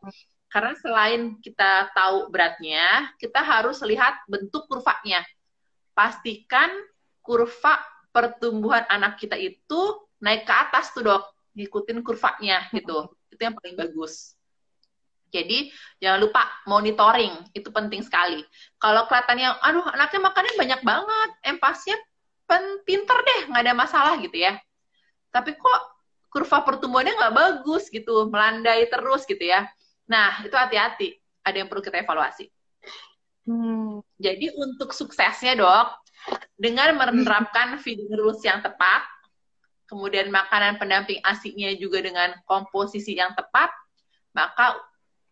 Karena 0.46 0.78
selain 0.78 1.42
kita 1.42 1.90
tahu 1.90 2.30
beratnya, 2.30 3.11
kita 3.18 3.42
harus 3.42 3.82
lihat 3.82 4.22
bentuk 4.30 4.70
kurvanya. 4.70 5.26
Pastikan 5.98 6.70
kurva 7.26 7.82
pertumbuhan 8.17 8.89
anak 8.89 9.21
kita 9.21 9.37
itu 9.37 10.09
naik 10.25 10.49
ke 10.49 10.55
atas 10.57 10.97
tuh 10.97 11.05
dok, 11.05 11.29
ngikutin 11.53 12.01
kurvanya 12.01 12.64
gitu 12.73 13.12
itu 13.37 13.43
yang 13.45 13.53
paling 13.53 13.77
bagus. 13.77 14.33
Jadi 15.29 15.69
jangan 16.01 16.25
lupa 16.25 16.49
monitoring 16.64 17.35
itu 17.53 17.69
penting 17.69 18.01
sekali. 18.01 18.41
Kalau 18.81 19.05
kelihatannya, 19.05 19.61
aduh 19.61 19.85
anaknya 19.93 20.21
makannya 20.25 20.55
banyak 20.57 20.81
banget, 20.81 21.31
empasnya 21.45 21.97
pen 22.49 22.81
pinter 22.89 23.19
deh, 23.21 23.41
nggak 23.53 23.62
ada 23.69 23.75
masalah 23.77 24.14
gitu 24.17 24.41
ya. 24.41 24.57
Tapi 25.29 25.53
kok 25.61 25.81
kurva 26.33 26.64
pertumbuhannya 26.64 27.12
nggak 27.21 27.37
bagus 27.37 27.93
gitu, 27.93 28.33
melandai 28.33 28.89
terus 28.89 29.29
gitu 29.29 29.45
ya. 29.45 29.69
Nah 30.09 30.41
itu 30.41 30.57
hati-hati, 30.57 31.21
ada 31.45 31.57
yang 31.61 31.69
perlu 31.69 31.85
kita 31.85 32.01
evaluasi. 32.01 32.49
Hmm. 33.45 34.01
Jadi 34.17 34.57
untuk 34.57 34.97
suksesnya 34.97 35.59
dok, 35.59 36.05
dengan 36.57 36.97
menerapkan 36.97 37.77
feeding 37.81 38.11
rules 38.16 38.41
yang 38.43 38.64
tepat, 38.64 39.05
kemudian 39.87 40.33
makanan 40.33 40.81
pendamping 40.81 41.22
asinya 41.22 41.70
juga 41.79 42.03
dengan 42.03 42.35
komposisi 42.49 43.14
yang 43.14 43.33
tepat, 43.37 43.70
maka 44.35 44.77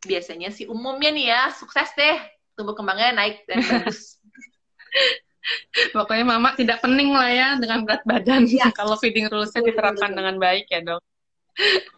biasanya 0.05 0.53
sih 0.53 0.69
umumnya 0.69 1.11
nih 1.11 1.27
ya 1.33 1.43
sukses 1.51 1.89
deh 1.97 2.21
tumbuh 2.55 2.77
kembangnya 2.77 3.17
naik 3.17 3.43
dan 3.51 3.65
bagus. 3.65 4.19
Pokoknya 5.97 6.25
mama 6.25 6.57
tidak 6.57 6.81
pening 6.81 7.13
lah 7.13 7.29
ya 7.29 7.49
dengan 7.61 7.85
berat 7.85 8.01
badan 8.09 8.49
ya. 8.49 8.71
kalau 8.79 8.97
feeding 8.97 9.29
rules-nya 9.29 9.61
diterapkan 9.61 10.15
betul. 10.15 10.19
dengan 10.23 10.37
baik 10.41 10.67
ya 10.71 10.81
dok. 10.81 11.03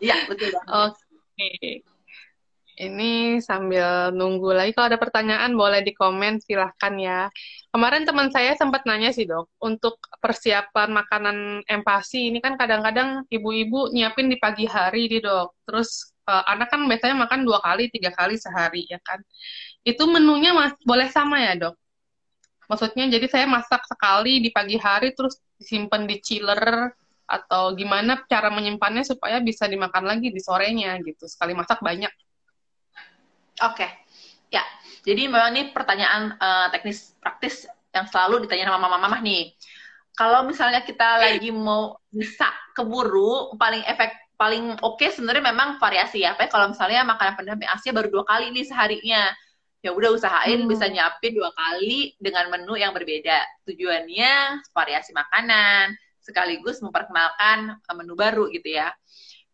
Iya 0.02 0.16
betul. 0.26 0.50
Oke. 0.66 0.96
Okay. 1.36 1.95
Ini 2.76 3.40
sambil 3.40 4.12
nunggu 4.12 4.52
lagi. 4.52 4.76
Kalau 4.76 4.92
ada 4.92 5.00
pertanyaan 5.00 5.56
boleh 5.56 5.80
di 5.80 5.96
komen, 5.96 6.44
silahkan 6.44 6.92
ya. 7.00 7.32
Kemarin 7.72 8.04
teman 8.04 8.28
saya 8.28 8.52
sempat 8.52 8.84
nanya 8.84 9.16
sih 9.16 9.24
dok, 9.24 9.48
untuk 9.64 9.96
persiapan 10.20 10.92
makanan 10.92 11.64
empasi 11.64 12.28
ini 12.28 12.44
kan 12.44 12.60
kadang-kadang 12.60 13.24
ibu-ibu 13.32 13.88
nyiapin 13.96 14.28
di 14.28 14.36
pagi 14.36 14.68
hari 14.68 15.08
di 15.08 15.24
dok. 15.24 15.56
Terus 15.64 16.12
uh, 16.28 16.44
anak 16.52 16.68
kan 16.68 16.84
biasanya 16.84 17.16
makan 17.16 17.48
dua 17.48 17.64
kali, 17.64 17.88
tiga 17.88 18.12
kali 18.12 18.36
sehari 18.36 18.84
ya 18.92 19.00
kan. 19.00 19.24
Itu 19.80 20.04
menunya 20.04 20.52
mas 20.52 20.76
boleh 20.84 21.08
sama 21.08 21.40
ya 21.40 21.56
dok? 21.56 21.74
Maksudnya 22.68 23.08
jadi 23.08 23.26
saya 23.30 23.46
masak 23.48 23.88
sekali 23.88 24.44
di 24.44 24.52
pagi 24.52 24.76
hari 24.76 25.16
terus 25.16 25.40
disimpan 25.56 26.04
di 26.04 26.20
chiller 26.20 26.92
atau 27.24 27.72
gimana 27.72 28.20
cara 28.28 28.52
menyimpannya 28.52 29.02
supaya 29.02 29.40
bisa 29.40 29.64
dimakan 29.64 30.04
lagi 30.04 30.28
di 30.28 30.40
sorenya 30.44 31.00
gitu. 31.00 31.24
Sekali 31.24 31.56
masak 31.56 31.80
banyak. 31.80 32.25
Oke, 33.64 33.84
okay. 33.84 33.90
ya. 34.52 34.64
Jadi 35.06 35.30
memang 35.30 35.54
ini 35.54 35.70
pertanyaan 35.70 36.34
uh, 36.36 36.66
teknis 36.68 37.14
praktis 37.22 37.64
yang 37.94 38.04
selalu 38.10 38.44
ditanya 38.44 38.68
sama 38.68 38.84
mama-mama 38.84 39.22
nih. 39.24 39.56
Kalau 40.16 40.44
misalnya 40.48 40.80
kita 40.84 41.20
lagi 41.20 41.52
mau 41.52 41.96
bisa 42.08 42.48
keburu, 42.72 43.52
paling 43.56 43.84
efek 43.84 44.12
paling 44.36 44.76
oke 44.84 45.00
okay 45.00 45.08
sebenarnya 45.12 45.52
memang 45.52 45.80
variasi 45.80 46.24
ya. 46.24 46.36
Tapi 46.36 46.52
kalau 46.52 46.72
misalnya 46.72 47.04
makanan 47.04 47.36
pendamping 47.36 47.68
Asia 47.68 47.92
baru 47.92 48.08
dua 48.12 48.24
kali 48.28 48.52
nih 48.52 48.64
seharinya, 48.68 49.32
ya 49.80 49.92
udah 49.92 50.12
usahain 50.12 50.64
hmm. 50.64 50.68
bisa 50.68 50.88
nyiapin 50.88 51.32
dua 51.36 51.52
kali 51.52 52.16
dengan 52.20 52.48
menu 52.52 52.76
yang 52.76 52.92
berbeda. 52.92 53.44
Tujuannya 53.68 54.64
variasi 54.72 55.12
makanan, 55.16 55.96
sekaligus 56.20 56.82
memperkenalkan 56.84 57.78
eh, 57.80 57.94
menu 57.96 58.16
baru 58.16 58.48
gitu 58.52 58.72
ya. 58.72 58.92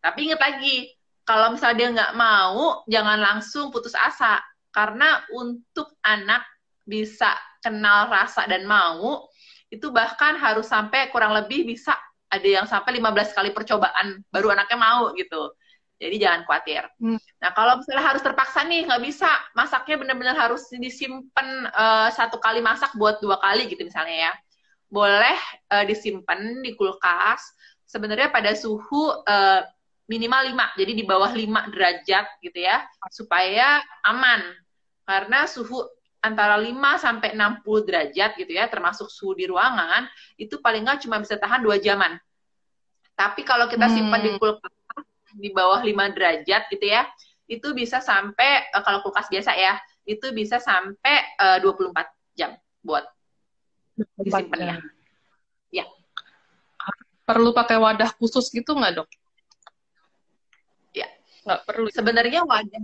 Tapi 0.03 0.31
ingat 0.31 0.41
lagi, 0.43 0.91
kalau 1.23 1.55
misalnya 1.55 1.77
dia 1.79 1.89
nggak 1.95 2.13
mau, 2.19 2.83
jangan 2.87 3.19
langsung 3.19 3.71
putus 3.71 3.95
asa. 3.95 4.43
Karena 4.73 5.21
untuk 5.31 5.95
anak 6.03 6.43
bisa 6.83 7.31
kenal 7.63 8.11
rasa 8.11 8.43
dan 8.49 8.67
mau, 8.67 9.29
itu 9.71 9.89
bahkan 9.89 10.35
harus 10.35 10.67
sampai 10.67 11.07
kurang 11.09 11.31
lebih 11.33 11.63
bisa 11.65 11.95
ada 12.33 12.49
yang 12.49 12.65
sampai 12.65 12.97
15 12.97 13.37
kali 13.37 13.49
percobaan 13.53 14.21
baru 14.33 14.57
anaknya 14.57 14.77
mau 14.77 15.13
gitu. 15.13 15.53
Jadi 16.01 16.19
jangan 16.19 16.43
khawatir. 16.43 16.83
Hmm. 16.99 17.21
Nah 17.39 17.53
kalau 17.55 17.79
misalnya 17.79 18.03
harus 18.03 18.21
terpaksa 18.25 18.65
nih 18.65 18.83
nggak 18.89 19.03
bisa 19.05 19.29
masaknya 19.55 19.95
benar-benar 20.01 20.35
harus 20.35 20.67
disimpan 20.75 21.69
uh, 21.71 22.09
satu 22.11 22.41
kali 22.41 22.59
masak 22.59 22.91
buat 22.97 23.21
dua 23.23 23.39
kali 23.39 23.69
gitu 23.71 23.85
misalnya 23.85 24.29
ya. 24.29 24.33
Boleh 24.91 25.37
uh, 25.71 25.85
disimpan 25.85 26.59
di 26.59 26.75
kulkas 26.75 27.39
sebenarnya 27.87 28.33
pada 28.33 28.57
suhu 28.57 29.13
uh, 29.13 29.61
minimal 30.07 30.51
5, 30.51 30.79
jadi 30.79 30.91
di 30.91 31.03
bawah 31.07 31.31
5 31.31 31.71
derajat 31.71 32.25
gitu 32.43 32.59
ya, 32.59 32.83
supaya 33.11 33.79
aman. 34.03 34.43
Karena 35.03 35.47
suhu 35.47 35.83
antara 36.23 36.59
5 36.59 36.71
sampai 36.99 37.35
60 37.35 37.87
derajat 37.87 38.31
gitu 38.39 38.51
ya, 38.51 38.67
termasuk 38.67 39.07
suhu 39.07 39.35
di 39.35 39.47
ruangan, 39.47 40.07
itu 40.35 40.59
paling 40.59 40.83
nggak 40.87 41.07
cuma 41.07 41.19
bisa 41.23 41.39
tahan 41.39 41.63
2 41.63 41.79
jaman. 41.79 42.19
Tapi 43.13 43.41
kalau 43.45 43.69
kita 43.69 43.87
simpan 43.91 44.19
hmm. 44.19 44.27
di 44.27 44.31
kulkas 44.39 44.73
di 45.33 45.49
bawah 45.51 45.79
5 45.81 46.15
derajat 46.15 46.61
gitu 46.71 46.85
ya, 46.87 47.07
itu 47.47 47.71
bisa 47.75 47.99
sampai 48.03 48.67
eh, 48.71 48.83
kalau 48.83 49.03
kulkas 49.03 49.27
biasa 49.31 49.55
ya, 49.55 49.79
itu 50.03 50.35
bisa 50.35 50.59
sampai 50.59 51.15
uh, 51.39 51.63
24 51.63 51.95
jam 52.35 52.51
buat 52.83 53.07
disimpannya. 54.19 54.83
Ya. 55.71 55.87
Perlu 57.23 57.55
pakai 57.55 57.79
wadah 57.79 58.11
khusus 58.19 58.51
gitu 58.51 58.75
nggak 58.75 58.99
dok? 58.99 59.09
Nggak 61.43 61.61
perlu. 61.67 61.87
Sebenarnya 61.91 62.41
wadah. 62.47 62.83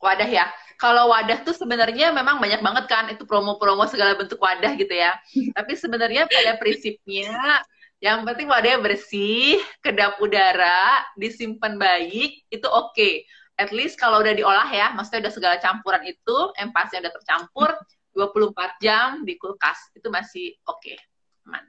Wadah 0.00 0.30
ya. 0.30 0.46
Kalau 0.80 1.12
wadah 1.12 1.44
tuh 1.44 1.52
sebenarnya 1.52 2.08
memang 2.08 2.40
banyak 2.40 2.64
banget 2.64 2.84
kan 2.88 3.04
itu 3.12 3.28
promo-promo 3.28 3.84
segala 3.84 4.16
bentuk 4.16 4.40
wadah 4.40 4.72
gitu 4.76 4.92
ya. 4.92 5.16
Tapi 5.56 5.72
sebenarnya 5.76 6.24
pada 6.24 6.56
prinsipnya 6.56 7.60
yang 8.00 8.24
penting 8.24 8.48
wadahnya 8.48 8.80
bersih, 8.80 9.60
kedap 9.84 10.16
udara, 10.24 11.04
disimpan 11.20 11.76
baik, 11.76 12.48
itu 12.48 12.64
oke. 12.64 12.96
Okay. 12.96 13.28
At 13.60 13.76
least 13.76 14.00
kalau 14.00 14.24
udah 14.24 14.32
diolah 14.32 14.72
ya, 14.72 14.88
maksudnya 14.96 15.28
udah 15.28 15.34
segala 15.36 15.56
campuran 15.60 16.00
itu, 16.08 16.36
empasnya 16.56 17.04
udah 17.04 17.12
tercampur, 17.12 17.76
24 18.16 18.80
jam 18.80 19.20
di 19.28 19.36
kulkas, 19.36 19.92
itu 19.92 20.08
masih 20.08 20.56
oke. 20.64 20.80
Okay. 20.80 20.96
Aman. 21.44 21.68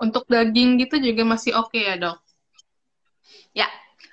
Untuk 0.00 0.24
daging 0.32 0.80
gitu 0.80 0.96
juga 0.96 1.28
masih 1.28 1.52
oke 1.60 1.76
okay 1.76 1.92
ya 1.92 1.94
dok? 2.00 2.18
Ya, 3.52 3.68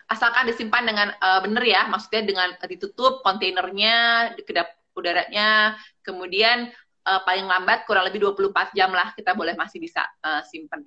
asalkan 0.08 0.48
disimpan 0.48 0.84
dengan 0.88 1.08
uh, 1.20 1.44
benar 1.44 1.64
ya, 1.68 1.84
maksudnya 1.92 2.24
dengan 2.24 2.56
ditutup 2.64 3.20
kontainernya, 3.22 4.32
kedap 4.48 4.72
udaranya, 4.96 5.76
kemudian 6.02 6.72
uh, 7.08 7.22
paling 7.28 7.48
lambat 7.48 7.84
kurang 7.88 8.08
lebih 8.08 8.24
24 8.24 8.76
jam 8.76 8.92
lah 8.92 9.12
kita 9.16 9.36
boleh 9.36 9.54
masih 9.54 9.84
bisa 9.84 10.08
uh, 10.24 10.44
simpan 10.48 10.84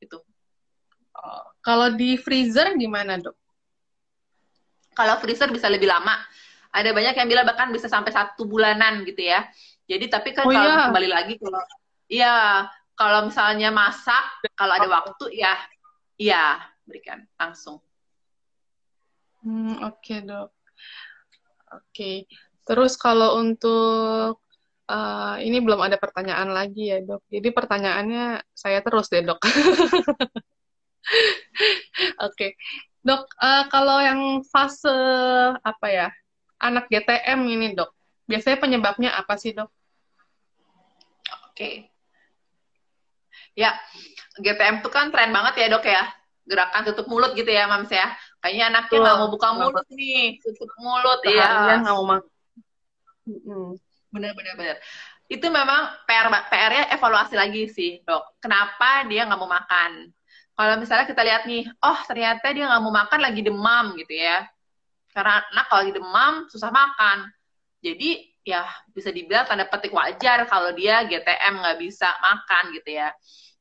itu. 0.00 0.16
Oh, 1.12 1.44
kalau 1.60 1.92
di 1.92 2.16
freezer 2.16 2.72
gimana 2.76 3.20
dok? 3.20 3.36
Kalau 4.92 5.20
freezer 5.20 5.48
bisa 5.48 5.72
lebih 5.72 5.88
lama. 5.88 6.16
Ada 6.72 6.96
banyak 6.96 7.12
yang 7.16 7.28
bilang 7.28 7.44
bahkan 7.44 7.68
bisa 7.68 7.84
sampai 7.84 8.16
satu 8.16 8.48
bulanan 8.48 9.04
gitu 9.04 9.20
ya. 9.20 9.44
Jadi 9.84 10.08
tapi 10.08 10.32
kan 10.32 10.48
oh, 10.48 10.52
kalau 10.52 10.72
iya. 10.72 10.84
kembali 10.88 11.08
lagi 11.12 11.34
kalau 11.36 11.60
iya 12.08 12.34
kalau 12.96 13.28
misalnya 13.28 13.68
masak 13.68 14.24
kalau 14.56 14.72
ada 14.72 14.88
waktu 14.88 15.36
ya 15.36 15.52
iya 16.16 16.64
berikan 16.88 17.28
langsung. 17.36 17.84
Hmm, 19.42 19.82
oke 19.82 19.98
okay, 19.98 20.18
dok. 20.22 20.48
Oke. 21.70 21.82
Okay. 21.90 22.16
Terus 22.62 22.94
kalau 22.94 23.42
untuk 23.42 24.42
Uh, 24.92 25.40
ini 25.40 25.62
belum 25.62 25.78
ada 25.80 25.96
pertanyaan 25.96 26.52
lagi 26.52 26.92
ya 26.92 27.00
dok. 27.00 27.24
Jadi 27.32 27.48
pertanyaannya 27.48 28.44
saya 28.52 28.84
terus 28.84 29.08
deh 29.08 29.24
dok. 29.24 29.40
Oke, 29.48 29.56
okay. 32.18 32.50
dok. 33.00 33.24
Uh, 33.40 33.64
kalau 33.72 34.02
yang 34.04 34.44
fase 34.44 34.92
apa 35.64 35.86
ya 35.88 36.08
anak 36.60 36.92
GTM 36.92 37.40
ini 37.46 37.72
dok, 37.72 37.88
biasanya 38.28 38.58
penyebabnya 38.60 39.10
apa 39.16 39.38
sih 39.40 39.56
dok? 39.56 39.72
Oke. 41.48 41.56
Okay. 41.56 41.74
Ya, 43.56 43.72
GTM 44.44 44.84
itu 44.84 44.90
kan 44.92 45.08
tren 45.08 45.32
banget 45.32 45.62
ya 45.62 45.66
dok 45.72 45.88
ya. 45.88 46.04
Gerakan 46.44 46.82
tutup 46.90 47.06
mulut 47.06 47.32
gitu 47.32 47.48
ya 47.48 47.64
mams 47.64 47.88
ya. 47.88 48.12
Kayaknya 48.42 48.64
anaknya 48.74 48.98
nggak 49.06 49.18
mau 49.22 49.30
buka 49.30 49.48
mulut 49.54 49.86
nih, 49.94 50.42
tutup 50.42 50.70
mulut. 50.82 51.18
Iya. 51.22 51.78
nggak 51.78 51.94
mau 51.94 52.06
makan. 52.10 52.30
Benar-benar 54.10 54.54
benar. 54.58 54.76
Itu 55.30 55.46
memang 55.46 55.94
PR 56.04 56.26
PR-nya 56.50 56.84
evaluasi 56.90 57.38
lagi 57.38 57.70
sih, 57.70 58.02
dok. 58.02 58.42
Kenapa 58.42 59.06
dia 59.06 59.24
nggak 59.30 59.38
mau 59.38 59.46
makan? 59.46 60.10
Kalau 60.52 60.74
misalnya 60.76 61.06
kita 61.06 61.22
lihat 61.22 61.42
nih, 61.46 61.64
oh 61.80 61.98
ternyata 62.04 62.50
dia 62.50 62.66
nggak 62.66 62.82
mau 62.82 62.92
makan 62.92 63.20
lagi 63.22 63.40
demam 63.46 63.94
gitu 63.94 64.12
ya. 64.12 64.44
Karena 65.14 65.40
anak 65.54 65.64
kalau 65.70 65.80
lagi 65.86 65.94
demam 65.94 66.32
susah 66.50 66.74
makan. 66.74 67.30
Jadi 67.82 68.30
ya 68.42 68.62
bisa 68.90 69.10
dibilang 69.10 69.46
tanda 69.46 69.66
petik 69.66 69.90
wajar 69.94 70.46
kalau 70.46 70.70
dia 70.74 71.02
GTM 71.06 71.62
nggak 71.62 71.78
bisa 71.82 72.08
makan 72.22 72.74
gitu 72.78 72.94
ya. 72.94 73.10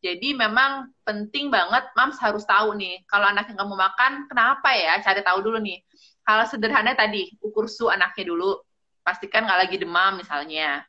Jadi 0.02 0.34
memang 0.34 0.90
penting 1.06 1.54
banget 1.54 1.94
mams 1.94 2.18
harus 2.18 2.42
tahu 2.46 2.74
nih 2.74 3.06
kalau 3.06 3.30
anaknya 3.30 3.54
nggak 3.54 3.70
mau 3.70 3.78
makan 3.78 4.26
kenapa 4.26 4.70
ya 4.74 4.98
cari 5.02 5.22
tahu 5.22 5.40
dulu 5.46 5.58
nih. 5.62 5.82
Kalau 6.22 6.46
sederhana 6.46 6.94
tadi 6.94 7.34
ukur 7.42 7.66
su 7.66 7.90
anaknya 7.90 8.34
dulu 8.34 8.58
pastikan 9.02 9.46
nggak 9.46 9.60
lagi 9.68 9.76
demam 9.78 10.22
misalnya. 10.22 10.86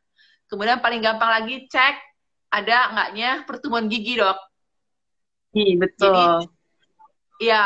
Kemudian 0.49 0.81
paling 0.85 1.01
gampang 1.01 1.29
lagi 1.29 1.65
cek 1.69 1.97
ada 2.53 2.93
nggaknya 2.93 3.49
pertumbuhan 3.49 3.89
gigi 3.89 4.21
dok. 4.21 4.37
Iya 5.53 5.73
betul. 5.77 6.09
Jadi, 6.09 6.25
ya 7.49 7.65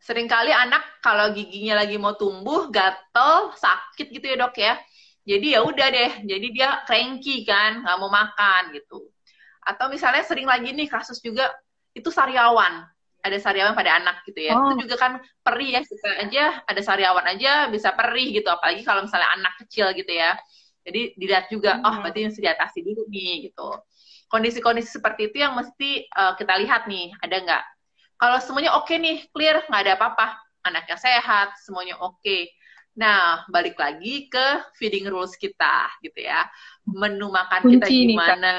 sering 0.00 0.28
kali 0.28 0.52
anak 0.52 1.00
kalau 1.04 1.32
giginya 1.36 1.84
lagi 1.84 1.96
mau 2.00 2.16
tumbuh 2.16 2.68
gatel 2.72 3.52
sakit 3.56 4.08
gitu 4.08 4.24
ya 4.24 4.36
dok 4.40 4.56
ya. 4.56 4.76
Jadi 5.28 5.52
ya 5.52 5.60
udah 5.60 5.88
deh, 5.92 6.12
jadi 6.24 6.46
dia 6.48 6.68
cranky 6.88 7.44
kan, 7.44 7.84
nggak 7.84 7.96
mau 8.00 8.08
makan 8.08 8.72
gitu. 8.72 9.12
Atau 9.60 9.92
misalnya 9.92 10.24
sering 10.24 10.48
lagi 10.48 10.72
nih 10.72 10.88
kasus 10.88 11.20
juga 11.20 11.52
itu 11.92 12.08
sariawan 12.08 12.88
ada 13.18 13.36
sariawan 13.38 13.74
pada 13.74 13.98
anak 13.98 14.22
gitu 14.24 14.40
ya. 14.40 14.54
Oh. 14.54 14.72
Itu 14.72 14.88
juga 14.88 14.96
kan 14.96 15.12
perih 15.42 15.78
ya, 15.78 15.80
kita 15.82 16.10
aja 16.24 16.44
ada 16.64 16.80
sariawan 16.80 17.26
aja 17.26 17.68
bisa 17.68 17.92
perih 17.92 18.30
gitu, 18.32 18.48
apalagi 18.48 18.82
kalau 18.86 19.04
misalnya 19.04 19.28
anak 19.34 19.54
kecil 19.66 19.90
gitu 19.92 20.10
ya. 20.10 20.38
Jadi 20.86 21.18
dilihat 21.20 21.52
juga, 21.52 21.76
hmm. 21.76 21.84
oh 21.84 21.96
berarti 22.00 22.30
mesti 22.30 22.40
diatasi 22.40 22.78
dulu 22.80 23.04
nih 23.12 23.52
gitu. 23.52 23.68
Kondisi-kondisi 24.28 24.88
seperti 25.00 25.32
itu 25.32 25.40
yang 25.44 25.56
mesti 25.56 26.08
uh, 26.12 26.32
kita 26.36 26.56
lihat 26.64 26.88
nih, 26.88 27.12
ada 27.20 27.36
nggak? 27.44 27.64
Kalau 28.18 28.38
semuanya 28.40 28.74
oke 28.76 28.88
okay 28.88 28.96
nih, 28.96 29.16
clear, 29.30 29.62
nggak 29.68 29.82
ada 29.84 29.92
apa-apa, 30.00 30.26
anaknya 30.64 30.96
sehat, 30.96 31.58
semuanya 31.60 32.00
oke. 32.00 32.18
Okay. 32.24 32.48
Nah, 32.96 33.44
balik 33.52 33.76
lagi 33.76 34.26
ke 34.30 34.46
feeding 34.78 35.06
rules 35.10 35.36
kita 35.36 35.90
gitu 36.00 36.24
ya. 36.24 36.48
Menu 36.88 37.28
makan 37.28 37.68
Kunci 37.68 37.74
kita 37.78 37.86
gimana? 37.90 38.54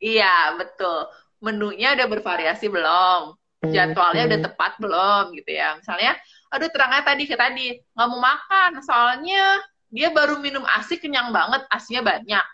Iya, 0.00 0.56
betul. 0.56 1.08
Menunya 1.40 1.96
udah 1.96 2.06
bervariasi 2.08 2.66
belum? 2.68 3.36
Jadwalnya 3.60 4.24
udah 4.24 4.40
tepat 4.40 4.72
belum 4.80 5.36
gitu 5.36 5.50
ya. 5.52 5.76
Misalnya 5.76 6.16
aduh 6.50 6.72
terangnya 6.72 7.04
tadi 7.04 7.22
ke 7.28 7.36
tadi 7.38 7.78
nggak 7.94 8.08
mau 8.10 8.18
makan 8.18 8.82
soalnya 8.82 9.62
dia 9.92 10.10
baru 10.10 10.40
minum 10.42 10.64
asi 10.66 10.96
kenyang 10.96 11.28
banget 11.28 11.68
asinya 11.68 12.16
banyak. 12.16 12.46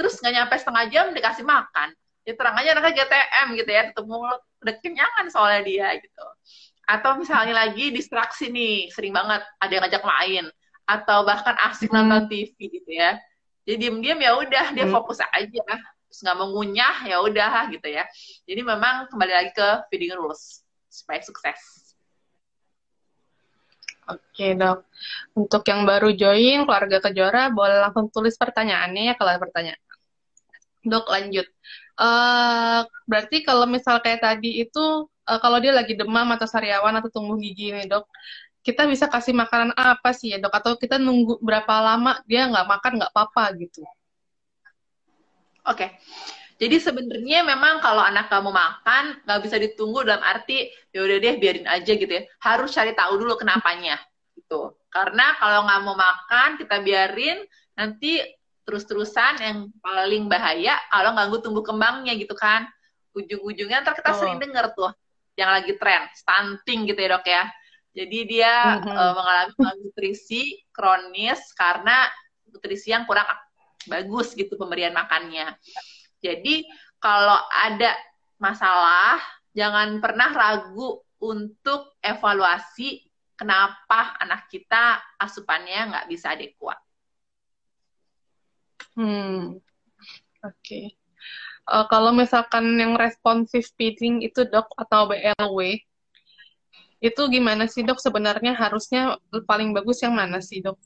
Terus 0.00 0.16
nggak 0.20 0.32
nyampe 0.32 0.54
setengah 0.56 0.84
jam 0.88 1.06
dikasih 1.12 1.44
makan. 1.44 1.92
Ya 2.24 2.32
terang 2.34 2.56
aja 2.58 2.74
anaknya 2.74 3.04
GTM 3.04 3.46
gitu 3.54 3.70
ya 3.70 3.82
ketemu 3.92 4.16
udah 4.64 4.74
kenyangan 4.82 5.26
soalnya 5.30 5.62
dia 5.62 5.88
gitu 6.00 6.26
atau 6.86 7.18
misalnya 7.18 7.66
lagi 7.66 7.90
distraksi 7.90 8.46
nih 8.46 8.94
sering 8.94 9.10
banget 9.10 9.42
ada 9.58 9.72
yang 9.74 9.82
ngajak 9.84 10.04
main. 10.06 10.44
Atau 10.86 11.26
bahkan 11.26 11.58
asik 11.66 11.90
hmm. 11.90 11.98
nonton 11.98 12.30
TV 12.30 12.54
gitu 12.54 12.90
ya. 12.94 13.18
Jadi 13.66 13.90
diem-diem 13.90 14.22
ya 14.22 14.38
udah 14.38 14.66
dia 14.70 14.86
hmm. 14.86 14.94
fokus 14.94 15.18
aja. 15.18 15.66
Terus 16.06 16.18
nggak 16.22 16.36
mau 16.38 16.48
ngunyah 16.54 16.96
ya 17.10 17.16
udah 17.18 17.66
gitu 17.74 17.90
ya. 17.90 18.06
Jadi 18.46 18.60
memang 18.62 19.10
kembali 19.10 19.32
lagi 19.34 19.50
ke 19.50 19.68
feeding 19.90 20.14
rules 20.14 20.62
supaya 20.86 21.18
sukses. 21.26 21.86
Oke 24.06 24.54
dok, 24.54 24.86
untuk 25.34 25.66
yang 25.66 25.82
baru 25.82 26.14
join 26.14 26.62
keluarga 26.62 27.02
kejora 27.02 27.50
boleh 27.50 27.82
langsung 27.82 28.06
tulis 28.06 28.38
pertanyaannya 28.38 29.10
ya 29.10 29.14
kalau 29.18 29.34
ada 29.34 29.42
pertanyaan. 29.42 29.82
Dok 30.86 31.10
lanjut, 31.10 31.50
uh, 31.98 32.86
berarti 33.10 33.42
kalau 33.42 33.66
misal 33.66 33.98
kayak 33.98 34.22
tadi 34.22 34.62
itu 34.62 35.10
uh, 35.26 35.38
kalau 35.42 35.58
dia 35.58 35.74
lagi 35.74 35.98
demam 35.98 36.26
atau 36.32 36.46
sariawan 36.46 36.94
atau 37.02 37.10
tumbuh 37.10 37.36
gigi 37.36 37.74
nih 37.74 37.90
dok, 37.90 38.06
kita 38.62 38.86
bisa 38.86 39.06
kasih 39.10 39.34
makanan 39.34 39.74
apa 39.74 40.14
sih 40.14 40.34
ya 40.34 40.38
dok? 40.38 40.54
Atau 40.54 40.72
kita 40.78 40.96
nunggu 40.98 41.42
berapa 41.42 41.74
lama 41.82 42.22
dia 42.24 42.46
nggak 42.46 42.66
makan 42.66 42.92
nggak 43.02 43.12
apa-apa 43.12 43.44
gitu? 43.58 43.82
Oke. 45.66 45.74
Okay. 45.74 45.90
Jadi 46.56 46.80
sebenarnya 46.80 47.44
memang 47.44 47.84
kalau 47.84 48.00
anak 48.00 48.32
kamu 48.32 48.48
makan 48.48 49.20
nggak 49.28 49.40
bisa 49.44 49.60
ditunggu 49.60 50.08
dalam 50.08 50.24
arti 50.24 50.72
ya 50.88 51.04
udah 51.04 51.20
deh 51.20 51.36
biarin 51.36 51.68
aja 51.68 51.92
gitu 51.92 52.08
ya. 52.08 52.24
Harus 52.40 52.72
cari 52.72 52.96
tahu 52.96 53.20
dulu 53.20 53.36
kenapanya 53.36 54.00
gitu. 54.32 54.72
Karena 54.88 55.36
kalau 55.36 55.68
nggak 55.68 55.80
mau 55.84 55.92
makan 55.92 56.56
kita 56.56 56.80
biarin 56.80 57.44
nanti 57.76 58.24
terus-terusan 58.64 59.34
yang 59.44 59.58
paling 59.84 60.32
bahaya 60.32 60.80
kalau 60.88 61.12
ganggu 61.12 61.36
tumbuh 61.44 61.60
kembangnya 61.60 62.16
gitu 62.16 62.32
kan. 62.32 62.64
Ujung-ujungnya 63.12 63.84
ntar 63.84 63.92
kita 63.92 64.16
oh. 64.16 64.18
sering 64.18 64.40
denger 64.40 64.72
tuh 64.72 64.96
yang 65.36 65.52
lagi 65.52 65.76
tren 65.76 66.08
stunting 66.16 66.88
gitu 66.88 66.98
ya 66.98 67.10
dok 67.16 67.26
ya. 67.28 67.44
Jadi 67.96 68.18
dia 68.28 68.52
mm 68.76 68.80
-hmm. 68.84 68.92
uh, 68.92 69.12
mengalami 69.16 69.52
nutrisi 69.84 70.60
kronis 70.72 71.40
karena 71.56 72.08
nutrisi 72.48 72.92
yang 72.92 73.08
kurang 73.08 73.24
bagus 73.88 74.36
gitu 74.36 74.56
pemberian 74.56 74.92
makannya. 74.92 75.56
Jadi 76.20 76.66
kalau 77.00 77.38
ada 77.52 77.92
masalah, 78.36 79.20
jangan 79.56 80.00
pernah 80.00 80.32
ragu 80.32 81.00
untuk 81.20 81.96
evaluasi 82.04 83.00
kenapa 83.36 84.16
anak 84.20 84.48
kita 84.48 85.00
asupannya 85.20 85.92
nggak 85.92 86.08
bisa 86.08 86.32
adekuat. 86.36 86.80
Hmm, 88.96 89.60
oke. 90.40 90.56
Okay. 90.60 91.05
Uh, 91.66 91.86
kalau 91.90 92.14
misalkan 92.14 92.78
yang 92.78 92.94
responsive 92.94 93.66
feeding 93.74 94.22
itu 94.22 94.46
dok 94.46 94.70
atau 94.78 95.10
BLW, 95.10 95.82
itu 97.02 97.22
gimana 97.28 97.66
sih 97.66 97.82
dok 97.82 97.98
sebenarnya 97.98 98.54
harusnya 98.54 99.18
paling 99.44 99.74
bagus 99.74 100.00
yang 100.00 100.14
mana 100.14 100.38
sih 100.38 100.62
dok? 100.62 100.78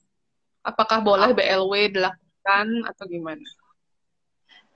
Apakah 0.65 1.05
boleh 1.05 1.37
BLW 1.37 1.93
dilakukan 1.93 2.67
atau 2.89 3.05
gimana? 3.05 3.45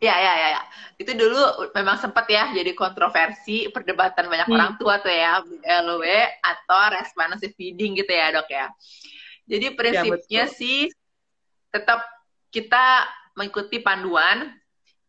Ya, 0.03 0.21
ya, 0.21 0.33
ya, 0.37 0.49
ya. 0.61 0.63
Itu 1.01 1.17
dulu 1.17 1.73
memang 1.73 1.97
sempat 1.97 2.29
ya 2.29 2.53
jadi 2.53 2.77
kontroversi, 2.77 3.73
perdebatan 3.73 4.29
banyak 4.29 4.49
hmm. 4.53 4.57
orang 4.61 4.73
tua 4.77 5.01
tuh 5.01 5.09
ya, 5.09 5.41
BLW 5.41 6.05
atau 6.45 6.81
responsive 6.93 7.57
feeding 7.57 7.97
gitu 7.97 8.13
ya 8.13 8.29
dok 8.35 8.49
ya. 8.53 8.69
Jadi 9.49 9.67
ya, 9.73 9.77
prinsipnya 9.77 10.45
ya, 10.49 10.53
sih 10.53 10.93
tetap 11.73 12.05
kita 12.53 13.09
mengikuti 13.35 13.81
panduan, 13.81 14.53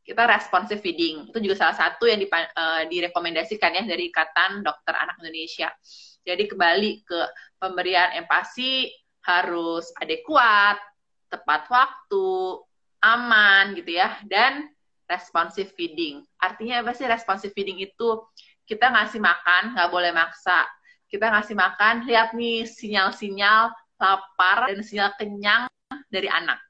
kita 0.05 0.29
responsive 0.29 0.79
feeding. 0.85 1.33
Itu 1.33 1.41
juga 1.41 1.65
salah 1.65 1.75
satu 1.75 2.05
yang 2.05 2.21
dipa, 2.21 2.45
uh, 2.53 2.85
direkomendasikan 2.85 3.73
ya 3.73 3.83
dari 3.83 4.13
Ikatan 4.13 4.61
Dokter 4.61 4.93
Anak 4.93 5.17
Indonesia. 5.19 5.73
Jadi 6.21 6.45
kembali 6.45 6.91
ke 7.01 7.19
pemberian 7.57 8.13
empasi 8.13 8.93
harus 9.25 9.89
adekuat, 9.97 10.77
tepat 11.33 11.65
waktu, 11.73 12.61
aman 13.01 13.73
gitu 13.73 13.97
ya, 13.97 14.21
dan 14.29 14.69
responsive 15.09 15.73
feeding. 15.73 16.21
Artinya 16.37 16.85
apa 16.85 16.93
sih 16.93 17.09
responsive 17.09 17.53
feeding 17.53 17.81
itu? 17.81 18.21
Kita 18.65 18.89
ngasih 18.89 19.21
makan, 19.21 19.77
nggak 19.77 19.89
boleh 19.89 20.13
maksa. 20.13 20.65
Kita 21.05 21.29
ngasih 21.29 21.53
makan, 21.53 22.05
lihat 22.09 22.33
nih 22.33 22.65
sinyal-sinyal 22.65 23.69
lapar 24.01 24.69
dan 24.69 24.81
sinyal 24.81 25.13
kenyang 25.17 25.69
dari 26.09 26.25
anak. 26.29 26.64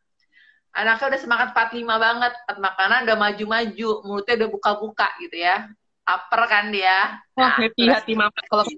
Anaknya 0.76 1.16
udah 1.16 1.22
semangat 1.24 1.48
45 1.56 1.88
banget, 1.88 2.34
makanan 2.60 3.08
udah 3.08 3.16
maju-maju, 3.16 3.90
mulutnya 4.04 4.36
udah 4.44 4.50
buka-buka 4.52 5.08
gitu 5.24 5.40
ya. 5.40 5.72
Lapar 6.04 6.42
kan 6.52 6.68
dia. 6.68 7.24
Wah, 7.34 7.56
nah, 7.56 7.64
happy 7.64 7.88
hati 7.88 8.14
mama 8.14 8.36
kalau 8.52 8.68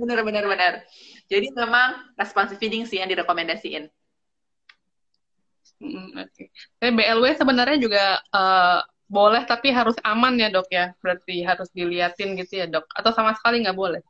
bener 0.00 0.18
bener 0.26 0.44
bener. 0.50 0.72
Jadi 1.30 1.54
memang 1.54 2.10
responsive 2.18 2.58
feeding 2.58 2.84
sih 2.90 2.98
yang 2.98 3.06
direkomendasiin. 3.06 3.86
Oke. 5.80 6.50
Okay. 6.50 6.90
BLW 6.90 7.24
sebenarnya 7.38 7.78
juga 7.80 8.20
uh, 8.34 8.82
boleh 9.06 9.42
tapi 9.48 9.72
harus 9.72 9.94
aman 10.02 10.36
ya 10.36 10.50
dok 10.50 10.68
ya. 10.68 10.92
Berarti 10.98 11.46
harus 11.46 11.70
diliatin 11.70 12.34
gitu 12.34 12.60
ya 12.60 12.66
dok. 12.66 12.84
Atau 12.92 13.14
sama 13.14 13.32
sekali 13.38 13.62
nggak 13.64 13.78
boleh? 13.78 14.02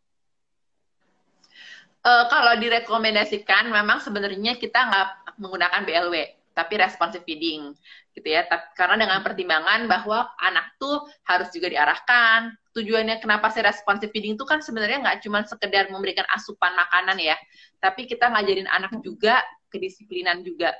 Uh, 2.01 2.25
kalau 2.33 2.57
direkomendasikan 2.57 3.69
memang 3.69 4.01
sebenarnya 4.01 4.57
kita 4.57 4.89
nggak 4.89 5.37
menggunakan 5.37 5.85
BLW 5.85 6.41
tapi 6.57 6.81
responsive 6.81 7.25
feeding 7.25 7.73
gitu 8.13 8.29
ya. 8.29 8.45
Karena 8.75 9.01
dengan 9.01 9.21
pertimbangan 9.25 9.87
bahwa 9.87 10.29
anak 10.41 10.77
tuh 10.81 11.07
harus 11.25 11.49
juga 11.55 11.71
diarahkan. 11.71 12.53
Tujuannya 12.77 13.19
kenapa 13.19 13.51
saya 13.51 13.71
responsive 13.73 14.11
feeding 14.15 14.39
itu 14.39 14.45
kan 14.47 14.63
sebenarnya 14.63 15.03
nggak 15.03 15.19
cuma 15.27 15.43
sekedar 15.45 15.91
memberikan 15.91 16.25
asupan 16.31 16.71
makanan 16.79 17.19
ya, 17.19 17.35
tapi 17.83 18.07
kita 18.07 18.31
ngajarin 18.31 18.71
anak 18.71 18.95
juga 19.03 19.43
kedisiplinan 19.71 20.47
juga 20.47 20.75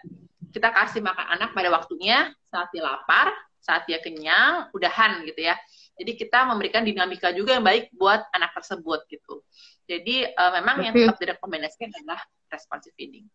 kita 0.51 0.71
kasih 0.71 1.03
makan 1.03 1.39
anak 1.39 1.51
pada 1.55 1.71
waktunya 1.71 2.31
saat 2.47 2.71
dia 2.75 2.83
lapar, 2.83 3.31
saat 3.63 3.87
dia 3.87 3.99
kenyang, 4.03 4.71
udahan 4.75 5.23
gitu 5.27 5.47
ya. 5.47 5.59
Jadi 6.01 6.17
kita 6.17 6.49
memberikan 6.49 6.81
dinamika 6.81 7.29
juga 7.37 7.61
yang 7.61 7.67
baik 7.69 7.93
buat 7.93 8.25
anak 8.33 8.57
tersebut 8.57 9.05
gitu. 9.13 9.45
Jadi 9.85 10.33
uh, 10.33 10.51
memang 10.57 10.81
yang 10.81 10.97
tetap 10.97 11.21
direkomendasikan 11.21 11.93
adalah 11.93 12.25
responsive 12.49 12.97
feeding. 12.97 13.29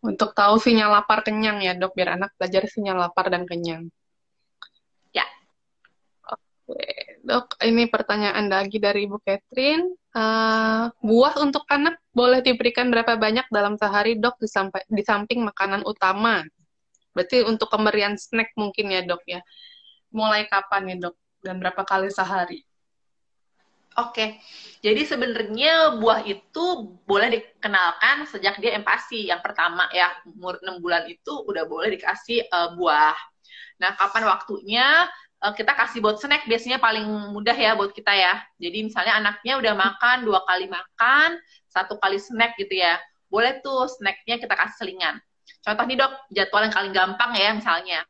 Untuk 0.00 0.32
tahu 0.32 0.56
sinyal 0.56 0.96
lapar 0.96 1.20
kenyang 1.20 1.60
ya 1.60 1.76
dok, 1.76 1.92
biar 1.92 2.16
anak 2.16 2.32
belajar 2.40 2.64
sinyal 2.64 3.04
lapar 3.04 3.28
dan 3.28 3.44
kenyang. 3.44 3.92
Ya. 5.12 5.28
Oke, 6.24 7.20
dok, 7.20 7.60
ini 7.60 7.84
pertanyaan 7.84 8.48
lagi 8.48 8.80
dari 8.80 9.04
Ibu 9.04 9.20
Catherine. 9.20 9.92
Uh, 10.16 10.88
buah 11.04 11.36
untuk 11.44 11.68
anak 11.68 12.00
boleh 12.16 12.40
diberikan 12.40 12.88
berapa 12.88 13.20
banyak 13.20 13.44
dalam 13.52 13.76
sehari 13.76 14.16
dok 14.16 14.40
di 14.88 15.02
samping 15.04 15.44
makanan 15.44 15.84
utama? 15.84 16.48
Berarti 17.12 17.44
untuk 17.44 17.68
pemberian 17.68 18.16
snack 18.16 18.56
mungkin 18.56 18.88
ya 18.88 19.04
dok 19.04 19.20
ya. 19.28 19.44
Mulai 20.10 20.46
kapan 20.50 20.82
nih 20.90 20.96
dok? 21.08 21.14
Dan 21.40 21.56
berapa 21.58 21.82
kali 21.86 22.12
sehari? 22.12 22.60
Oke, 23.98 24.38
jadi 24.86 25.02
sebenarnya 25.02 25.98
buah 25.98 26.22
itu 26.22 26.64
boleh 27.04 27.28
dikenalkan 27.36 28.22
sejak 28.30 28.62
dia 28.62 28.78
empasi. 28.78 29.26
Yang 29.26 29.42
pertama 29.50 29.90
ya, 29.90 30.14
umur 30.30 30.62
6 30.62 30.78
bulan 30.78 31.04
itu 31.10 31.32
udah 31.42 31.66
boleh 31.66 31.98
dikasih 31.98 32.46
uh, 32.54 32.78
buah. 32.78 33.18
Nah, 33.82 33.96
kapan 33.98 34.30
waktunya? 34.30 35.10
uh, 35.40 35.52
kita 35.56 35.72
kasih 35.72 35.98
buat 36.04 36.20
snack 36.20 36.44
biasanya 36.46 36.78
paling 36.78 37.04
mudah 37.32 37.56
ya 37.56 37.74
buat 37.74 37.90
kita 37.92 38.12
ya. 38.12 38.40
Jadi 38.60 38.86
misalnya 38.86 39.18
anaknya 39.18 39.58
udah 39.58 39.74
makan 39.74 40.16
dua 40.28 40.44
kali 40.44 40.68
makan, 40.68 41.40
satu 41.68 41.96
kali 41.98 42.20
snack 42.20 42.56
gitu 42.60 42.76
ya. 42.76 43.00
Boleh 43.32 43.58
tuh 43.64 43.88
snacknya 43.88 44.38
kita 44.38 44.54
kasih 44.54 44.76
selingan. 44.86 45.16
Contoh 45.60 45.84
nih 45.84 45.96
dok, 45.98 46.12
jadwal 46.32 46.62
yang 46.68 46.74
paling 46.74 46.92
gampang 46.94 47.30
ya 47.36 47.50
misalnya. 47.56 48.00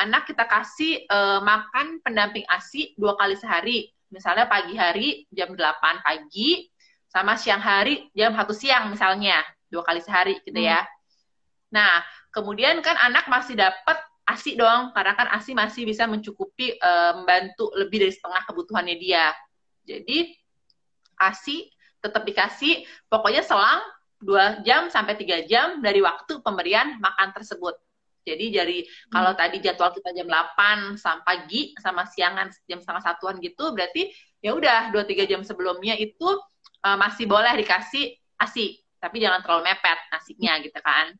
Anak 0.00 0.32
kita 0.32 0.48
kasih 0.48 1.04
uh, 1.12 1.44
makan 1.44 2.00
pendamping 2.00 2.48
ASI 2.48 2.96
dua 2.96 3.20
kali 3.20 3.36
sehari. 3.36 3.92
Misalnya 4.08 4.48
pagi 4.48 4.72
hari 4.74 5.28
jam 5.30 5.52
8 5.52 6.00
pagi, 6.02 6.66
sama 7.06 7.36
siang 7.36 7.60
hari 7.60 8.08
jam 8.16 8.32
satu 8.32 8.56
siang 8.56 8.88
misalnya. 8.88 9.44
Dua 9.68 9.84
kali 9.84 10.00
sehari 10.00 10.40
gitu 10.40 10.56
ya. 10.56 10.80
Hmm. 10.80 10.90
Nah, 11.76 11.92
kemudian 12.32 12.80
kan 12.80 12.96
anak 12.96 13.28
masih 13.28 13.54
dapat 13.54 14.00
ASI 14.24 14.56
dong, 14.56 14.96
karena 14.96 15.12
kan 15.14 15.28
ASI 15.36 15.52
masih 15.52 15.84
bisa 15.84 16.08
mencukupi 16.08 16.80
uh, 16.80 17.20
membantu 17.20 17.68
lebih 17.76 18.02
dari 18.02 18.12
setengah 18.16 18.42
kebutuhannya 18.48 18.96
dia. 18.96 19.30
Jadi 19.84 20.32
ASI 21.20 21.68
tetap 22.00 22.24
dikasih 22.24 22.88
pokoknya 23.12 23.44
selang 23.44 23.84
2 24.24 24.64
jam 24.64 24.88
sampai 24.88 25.14
3 25.14 25.44
jam 25.44 25.84
dari 25.84 26.00
waktu 26.00 26.40
pemberian 26.40 26.96
makan 26.98 27.36
tersebut. 27.36 27.76
Jadi 28.20 28.46
dari 28.52 28.78
hmm. 28.84 29.10
kalau 29.12 29.32
tadi 29.32 29.58
jadwal 29.64 29.90
kita 29.96 30.12
jam 30.12 30.28
8 30.28 31.00
sampai 31.00 31.24
pagi 31.24 31.72
sama 31.78 32.04
siangan 32.04 32.52
jam 32.68 32.78
setengah 32.82 33.02
satuan 33.04 33.38
gitu 33.40 33.72
berarti 33.72 34.10
ya 34.44 34.52
udah 34.56 34.92
2 34.92 34.98
3 35.04 35.30
jam 35.30 35.40
sebelumnya 35.46 35.94
itu 35.96 36.28
uh, 36.84 36.96
masih 36.98 37.28
boleh 37.28 37.52
dikasih 37.60 38.16
ASI, 38.40 38.80
tapi 38.96 39.20
jangan 39.20 39.44
terlalu 39.44 39.68
mepet 39.68 39.98
nasinya 40.08 40.56
gitu 40.64 40.80
kan. 40.80 41.12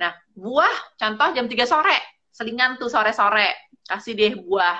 Nah, 0.00 0.12
buah 0.32 0.96
contoh 0.96 1.28
jam 1.36 1.46
3 1.48 1.68
sore 1.68 2.16
selingan 2.36 2.76
tuh 2.76 2.92
sore-sore. 2.92 3.72
Kasih 3.88 4.12
deh 4.12 4.36
buah. 4.36 4.76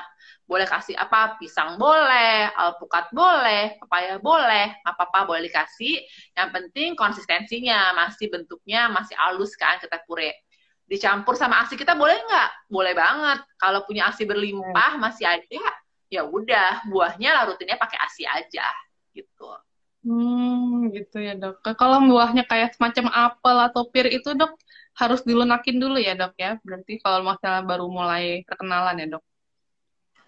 Boleh 0.46 0.68
kasih 0.68 0.94
apa? 0.94 1.40
Pisang 1.40 1.80
boleh 1.80 2.52
alpukat 2.54 3.10
boleh 3.10 3.80
pepaya 3.82 4.20
boleh 4.20 4.76
apa-apa 4.84 5.24
boleh 5.24 5.48
dikasih. 5.48 6.04
Yang 6.36 6.48
penting 6.52 6.88
konsistensinya 6.94 7.96
masih 7.96 8.28
bentuknya 8.28 8.92
masih 8.92 9.16
halus 9.16 9.56
kan 9.56 9.80
kita 9.80 10.04
pure 10.04 10.30
dicampur 10.86 11.34
sama 11.34 11.66
asi 11.66 11.74
kita 11.74 11.98
boleh 11.98 12.14
nggak 12.14 12.50
boleh 12.70 12.94
banget 12.94 13.42
kalau 13.58 13.82
punya 13.82 14.10
asi 14.10 14.22
berlimpah 14.22 14.98
masih 15.02 15.26
ada 15.26 15.62
ya 16.06 16.22
udah 16.22 16.86
buahnya 16.86 17.34
larutinnya 17.42 17.74
pakai 17.74 17.98
asi 17.98 18.22
aja 18.22 18.66
gitu 19.10 19.50
hmm 20.06 20.94
gitu 20.94 21.18
ya 21.18 21.34
dok 21.34 21.66
kalau 21.74 21.98
buahnya 22.06 22.46
kayak 22.46 22.78
semacam 22.78 23.10
apel 23.10 23.56
atau 23.58 23.82
pir 23.90 24.06
itu 24.06 24.30
dok 24.38 24.54
harus 24.96 25.20
dilunakin 25.22 25.76
dulu 25.76 26.00
ya 26.00 26.16
dok 26.16 26.34
ya. 26.40 26.56
Berarti 26.64 26.98
kalau 27.04 27.20
masalah 27.22 27.62
baru 27.62 27.86
mulai 27.86 28.42
perkenalan 28.48 28.96
ya 28.96 29.06
dok. 29.16 29.24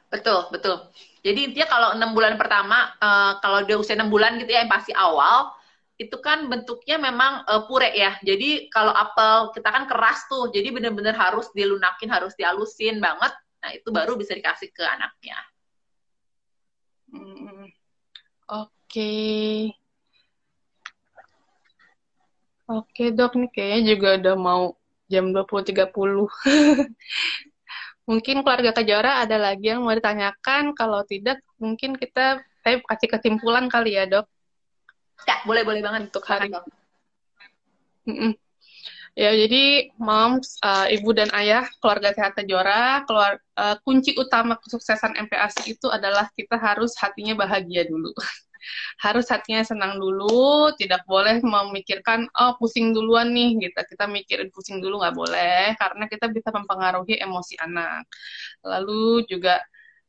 Betul, 0.08 0.48
betul. 0.52 0.76
Jadi 1.20 1.52
intinya 1.52 1.68
kalau 1.68 1.88
enam 1.96 2.16
bulan 2.16 2.40
pertama, 2.40 2.96
uh, 2.96 3.36
kalau 3.44 3.64
dia 3.68 3.76
usia 3.76 3.96
enam 3.96 4.08
bulan 4.08 4.40
gitu 4.40 4.48
ya, 4.48 4.64
yang 4.64 4.72
pasti 4.72 4.92
awal, 4.96 5.52
itu 5.98 6.16
kan 6.22 6.46
bentuknya 6.46 6.96
memang 6.96 7.42
uh, 7.44 7.66
pure 7.66 7.90
ya. 7.90 8.14
Jadi 8.22 8.70
kalau 8.70 8.94
apel 8.94 9.50
kita 9.50 9.68
kan 9.74 9.84
keras 9.90 10.30
tuh, 10.30 10.46
jadi 10.54 10.70
benar-benar 10.70 11.18
harus 11.18 11.50
dilunakin, 11.50 12.06
harus 12.06 12.38
dialusin 12.38 13.02
banget. 13.02 13.34
Nah 13.58 13.70
itu 13.74 13.90
baru 13.90 14.14
bisa 14.14 14.38
dikasih 14.38 14.70
ke 14.70 14.86
anaknya. 14.86 15.38
Hmm, 17.10 17.66
Oke. 18.46 18.70
Okay. 18.86 19.74
Oke 22.68 23.16
dok, 23.16 23.32
nih 23.32 23.48
kayaknya 23.48 23.96
juga 23.96 24.08
udah 24.20 24.36
mau 24.36 24.62
jam 25.08 25.32
20.30. 25.32 25.88
mungkin 28.08 28.40
keluarga 28.40 28.72
Kejora 28.76 29.24
ada 29.24 29.36
lagi 29.40 29.72
yang 29.72 29.84
mau 29.84 29.96
ditanyakan, 29.96 30.76
kalau 30.76 31.00
tidak 31.08 31.40
mungkin 31.56 31.96
kita, 31.96 32.44
saya 32.60 32.76
kasih 32.84 33.08
kesimpulan 33.08 33.72
kali 33.72 33.96
ya 33.96 34.04
dok. 34.04 34.28
Ya, 35.26 35.42
boleh-boleh 35.42 35.82
banget 35.82 36.12
untuk 36.12 36.24
hari 36.28 36.52
ini. 38.06 38.36
Ya, 39.18 39.34
jadi 39.34 39.90
moms, 39.98 40.62
uh, 40.62 40.86
ibu 40.86 41.10
dan 41.10 41.26
ayah, 41.34 41.66
keluarga 41.82 42.14
sehat 42.14 42.38
Kejora, 42.38 43.02
keluar, 43.02 43.42
uh, 43.58 43.74
kunci 43.82 44.14
utama 44.14 44.54
kesuksesan 44.62 45.18
MPASI 45.26 45.74
itu 45.74 45.90
adalah 45.90 46.30
kita 46.38 46.54
harus 46.54 46.94
hatinya 46.94 47.34
bahagia 47.34 47.82
dulu. 47.90 48.14
harus 49.04 49.26
hatinya 49.30 49.62
senang 49.66 49.98
dulu, 49.98 50.70
tidak 50.78 51.02
boleh 51.06 51.42
memikirkan 51.42 52.30
oh 52.30 52.54
pusing 52.62 52.94
duluan 52.94 53.34
nih 53.34 53.58
gitu. 53.58 53.78
Kita 53.90 54.06
mikirin 54.06 54.54
pusing 54.54 54.78
dulu 54.78 55.02
nggak 55.02 55.16
boleh 55.18 55.74
karena 55.78 56.04
kita 56.06 56.26
bisa 56.30 56.54
mempengaruhi 56.54 57.18
emosi 57.18 57.58
anak. 57.58 58.06
Lalu 58.62 59.26
juga 59.26 59.58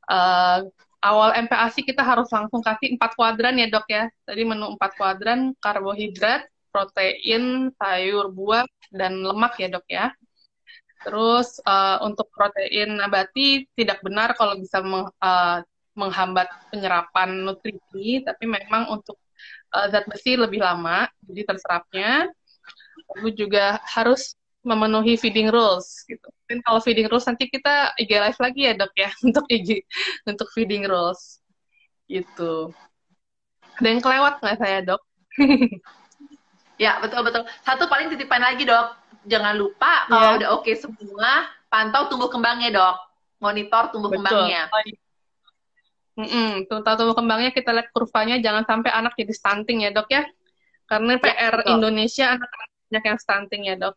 uh, 0.06 0.70
awal 1.00 1.36
MPASI 1.36 1.84
kita 1.88 2.04
harus 2.04 2.28
langsung 2.32 2.60
kasih 2.64 2.96
empat 2.96 3.16
kuadran 3.16 3.60
ya 3.60 3.68
dok 3.72 3.88
ya. 3.88 4.08
Tadi 4.28 4.42
menu 4.44 4.76
empat 4.76 4.96
kuadran 5.00 5.56
karbohidrat, 5.60 6.48
protein, 6.72 7.74
sayur, 7.76 8.32
buah, 8.32 8.68
dan 8.92 9.24
lemak 9.24 9.58
ya 9.60 9.68
dok 9.72 9.86
ya. 9.88 10.12
Terus 11.04 11.64
uh, 11.64 12.04
untuk 12.04 12.28
protein 12.36 13.00
nabati 13.00 13.64
tidak 13.76 14.04
benar 14.04 14.36
kalau 14.36 14.60
bisa 14.60 14.84
meng, 14.84 15.08
uh, 15.24 15.64
menghambat 15.96 16.48
penyerapan 16.72 17.44
nutrisi, 17.44 18.24
tapi 18.24 18.48
memang 18.48 18.92
untuk 18.92 19.20
uh, 19.76 19.88
zat 19.92 20.08
besi 20.08 20.36
lebih 20.40 20.64
lama, 20.64 21.08
jadi 21.28 21.56
terserapnya. 21.56 22.12
Lalu 23.16 23.30
juga 23.36 23.80
harus 23.84 24.39
memenuhi 24.70 25.18
feeding 25.18 25.50
rules 25.50 26.06
gitu. 26.06 26.30
Dan 26.46 26.62
kalau 26.62 26.78
feeding 26.78 27.10
rules 27.10 27.26
nanti 27.26 27.50
kita 27.50 27.98
IG 27.98 28.12
live 28.14 28.40
lagi 28.40 28.62
ya 28.70 28.74
dok 28.78 28.94
ya 28.94 29.10
untuk 29.28 29.46
IG 29.50 29.82
untuk 30.30 30.48
feeding 30.54 30.86
rules 30.86 31.42
gitu. 32.06 32.70
Dan 33.82 33.98
kelewat 33.98 34.38
nggak 34.38 34.60
saya 34.62 34.86
dok? 34.86 35.02
ya 36.84 37.02
betul 37.02 37.26
betul. 37.26 37.44
Satu 37.66 37.90
paling 37.90 38.14
titipan 38.14 38.46
lagi 38.46 38.70
dok. 38.70 38.94
Jangan 39.26 39.58
lupa 39.58 40.06
kalau 40.08 40.38
yeah. 40.38 40.38
udah 40.38 40.50
oke 40.54 40.64
okay 40.64 40.76
semua, 40.78 41.50
pantau 41.68 42.06
tumbuh 42.08 42.30
kembangnya 42.30 42.70
dok. 42.70 42.96
Monitor 43.42 43.90
tumbuh 43.90 44.14
betul. 44.14 44.22
kembangnya. 44.22 44.70
Mm 46.20 46.28
-mm, 46.28 46.52
tumbuh 46.68 47.16
kembangnya 47.16 47.56
kita 47.56 47.72
lihat 47.72 47.96
kurvanya 47.96 48.44
jangan 48.44 48.68
sampai 48.68 48.92
anak 48.92 49.16
jadi 49.18 49.34
stunting 49.34 49.88
ya 49.88 49.90
dok 49.90 50.12
ya. 50.14 50.28
Karena 50.86 51.18
ya, 51.18 51.24
PR 51.24 51.56
betul. 51.64 51.72
Indonesia 51.80 52.26
anak-anak 52.36 52.70
banyak 52.90 53.04
yang 53.06 53.20
stunting 53.22 53.62
ya 53.66 53.76
dok. 53.78 53.96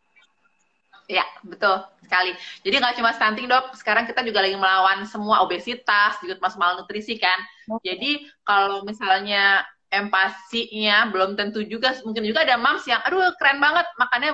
Ya, 1.11 1.25
betul 1.43 1.83
sekali. 2.13 2.31
Jadi 2.61 2.75
nggak 2.77 2.95
cuma 2.99 3.11
stunting 3.15 3.47
dok, 3.49 3.73
sekarang 3.73 4.05
kita 4.05 4.21
juga 4.21 4.45
lagi 4.45 4.53
melawan 4.53 5.01
semua 5.09 5.41
obesitas, 5.41 6.19
juga 6.21 6.37
termasuk 6.37 6.59
malnutrisi 6.61 7.17
kan. 7.17 7.39
Jadi 7.81 8.29
kalau 8.45 8.85
misalnya 8.85 9.65
empasinya 9.89 11.09
belum 11.09 11.33
tentu 11.33 11.65
juga, 11.65 11.97
mungkin 12.05 12.21
juga 12.27 12.45
ada 12.45 12.59
moms 12.61 12.85
yang, 12.85 13.01
aduh 13.01 13.33
keren 13.41 13.57
banget, 13.57 13.85
makannya 13.97 14.31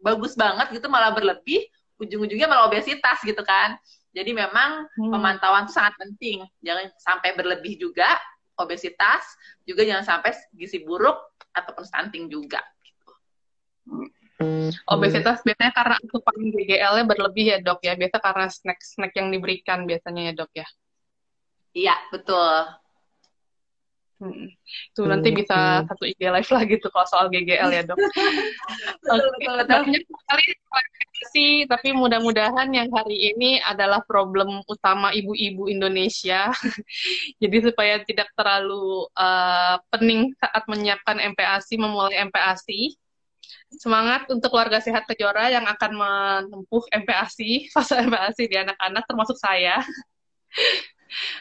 bagus 0.00 0.38
banget 0.38 0.72
gitu, 0.72 0.86
malah 0.88 1.12
berlebih, 1.12 1.68
ujung-ujungnya 2.00 2.48
malah 2.48 2.70
obesitas 2.70 3.18
gitu 3.26 3.42
kan. 3.44 3.76
Jadi 4.16 4.32
memang 4.32 4.88
hmm. 4.88 5.12
pemantauan 5.12 5.68
itu 5.68 5.76
sangat 5.76 5.94
penting, 6.00 6.44
jangan 6.64 6.88
sampai 6.96 7.36
berlebih 7.36 7.76
juga, 7.76 8.08
obesitas, 8.56 9.22
juga 9.68 9.84
jangan 9.84 10.04
sampai 10.04 10.32
gizi 10.56 10.82
buruk 10.82 11.16
ataupun 11.54 11.84
stunting 11.84 12.26
juga. 12.32 12.58
Gitu. 12.82 13.12
Hmm. 14.38 14.70
Obesitas 14.86 15.42
biasanya 15.42 15.74
karena 15.74 15.98
asupan 15.98 16.36
GGL-nya 16.38 17.04
berlebih 17.10 17.46
ya 17.50 17.58
dok 17.58 17.82
ya. 17.82 17.98
Biasa 17.98 18.16
karena 18.22 18.46
snack-snack 18.46 19.12
yang 19.18 19.28
diberikan 19.34 19.82
biasanya 19.82 20.30
ya 20.30 20.32
dok 20.38 20.52
ya. 20.54 20.66
Iya 21.74 21.96
betul. 22.14 22.54
Hmm. 24.18 24.50
Itu 24.94 25.06
nanti 25.06 25.30
bisa 25.30 25.86
satu 25.86 26.02
IG 26.02 26.18
live 26.18 26.50
lah 26.50 26.62
gitu 26.66 26.86
kalau 26.90 27.06
soal 27.06 27.26
GGL 27.30 27.70
ya 27.70 27.82
dok. 27.86 27.98
Banyak 29.06 30.02
sekali 30.06 30.44
sih, 31.34 31.52
tapi 31.66 31.90
mudah-mudahan 31.94 32.70
yang 32.70 32.86
hari 32.94 33.34
ini 33.34 33.58
adalah 33.62 34.02
problem 34.06 34.62
utama 34.70 35.10
ibu-ibu 35.10 35.66
Indonesia. 35.66 36.50
Jadi 37.42 37.56
supaya 37.62 38.02
tidak 38.06 38.30
terlalu 38.38 39.06
uh, 39.18 39.82
pening 39.90 40.30
saat 40.38 40.62
menyiapkan 40.70 41.18
MPASI, 41.34 41.74
memulai 41.78 42.22
MPASI 42.26 43.07
semangat 43.72 44.28
untuk 44.28 44.48
keluarga 44.52 44.80
sehat 44.80 45.04
Kejora 45.04 45.52
yang 45.52 45.64
akan 45.64 45.92
menempuh 45.94 46.84
MPASI, 46.92 47.66
fase 47.74 47.98
MPASI 48.00 48.44
di 48.48 48.56
anak-anak 48.56 49.04
termasuk 49.06 49.36
saya. 49.36 49.80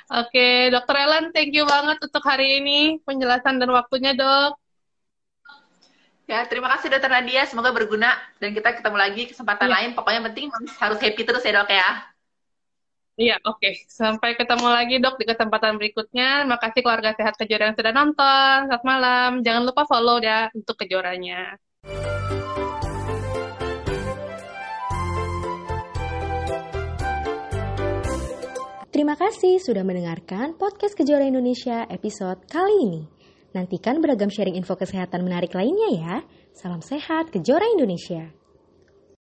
Oke, 0.08 0.32
okay, 0.32 0.55
Dokter 0.72 0.95
Ellen, 0.95 1.36
thank 1.36 1.51
you 1.51 1.68
banget 1.68 1.99
untuk 1.99 2.24
hari 2.24 2.64
ini 2.64 3.03
penjelasan 3.03 3.60
dan 3.60 3.68
waktunya, 3.76 4.16
Dok. 4.16 4.55
Ya, 6.28 6.43
terima 6.47 6.68
kasih 6.76 6.91
Dokter 6.91 7.12
Nadia, 7.12 7.47
semoga 7.47 7.72
berguna 7.72 8.16
dan 8.39 8.51
kita 8.51 8.80
ketemu 8.80 8.97
lagi 8.99 9.32
kesempatan 9.32 9.68
ya. 9.68 9.74
lain. 9.80 9.89
Pokoknya 9.95 10.22
penting 10.32 10.51
harus 10.51 10.99
happy 10.99 11.24
terus 11.24 11.43
ya, 11.43 11.55
Dok 11.55 11.72
ya. 11.72 11.89
Iya, 13.18 13.36
oke. 13.41 13.58
Okay. 13.58 13.74
Sampai 13.89 14.38
ketemu 14.38 14.68
lagi, 14.70 14.95
Dok, 15.01 15.18
di 15.18 15.26
kesempatan 15.26 15.82
berikutnya. 15.82 16.45
Terima 16.45 16.60
kasih 16.62 16.80
keluarga 16.86 17.12
sehat 17.18 17.34
Kejora 17.34 17.74
yang 17.74 17.78
sudah 17.80 17.93
nonton. 17.95 18.58
Selamat 18.70 18.84
malam. 18.86 19.30
Jangan 19.41 19.64
lupa 19.66 19.84
follow 19.89 20.22
ya 20.22 20.53
untuk 20.53 20.78
Kejoranya. 20.78 21.58
Terima 28.97 29.13
kasih 29.13 29.61
sudah 29.61 29.85
mendengarkan 29.85 30.57
podcast 30.57 30.97
Kejora 30.97 31.23
Indonesia 31.29 31.85
episode 31.85 32.43
kali 32.49 32.75
ini. 32.81 33.03
Nantikan 33.53 34.01
beragam 34.01 34.27
sharing 34.27 34.57
info 34.57 34.73
kesehatan 34.73 35.21
menarik 35.21 35.53
lainnya 35.53 35.89
ya. 35.93 36.15
Salam 36.53 36.81
sehat 36.81 37.29
Kejora 37.29 37.69
Indonesia. 37.71 38.36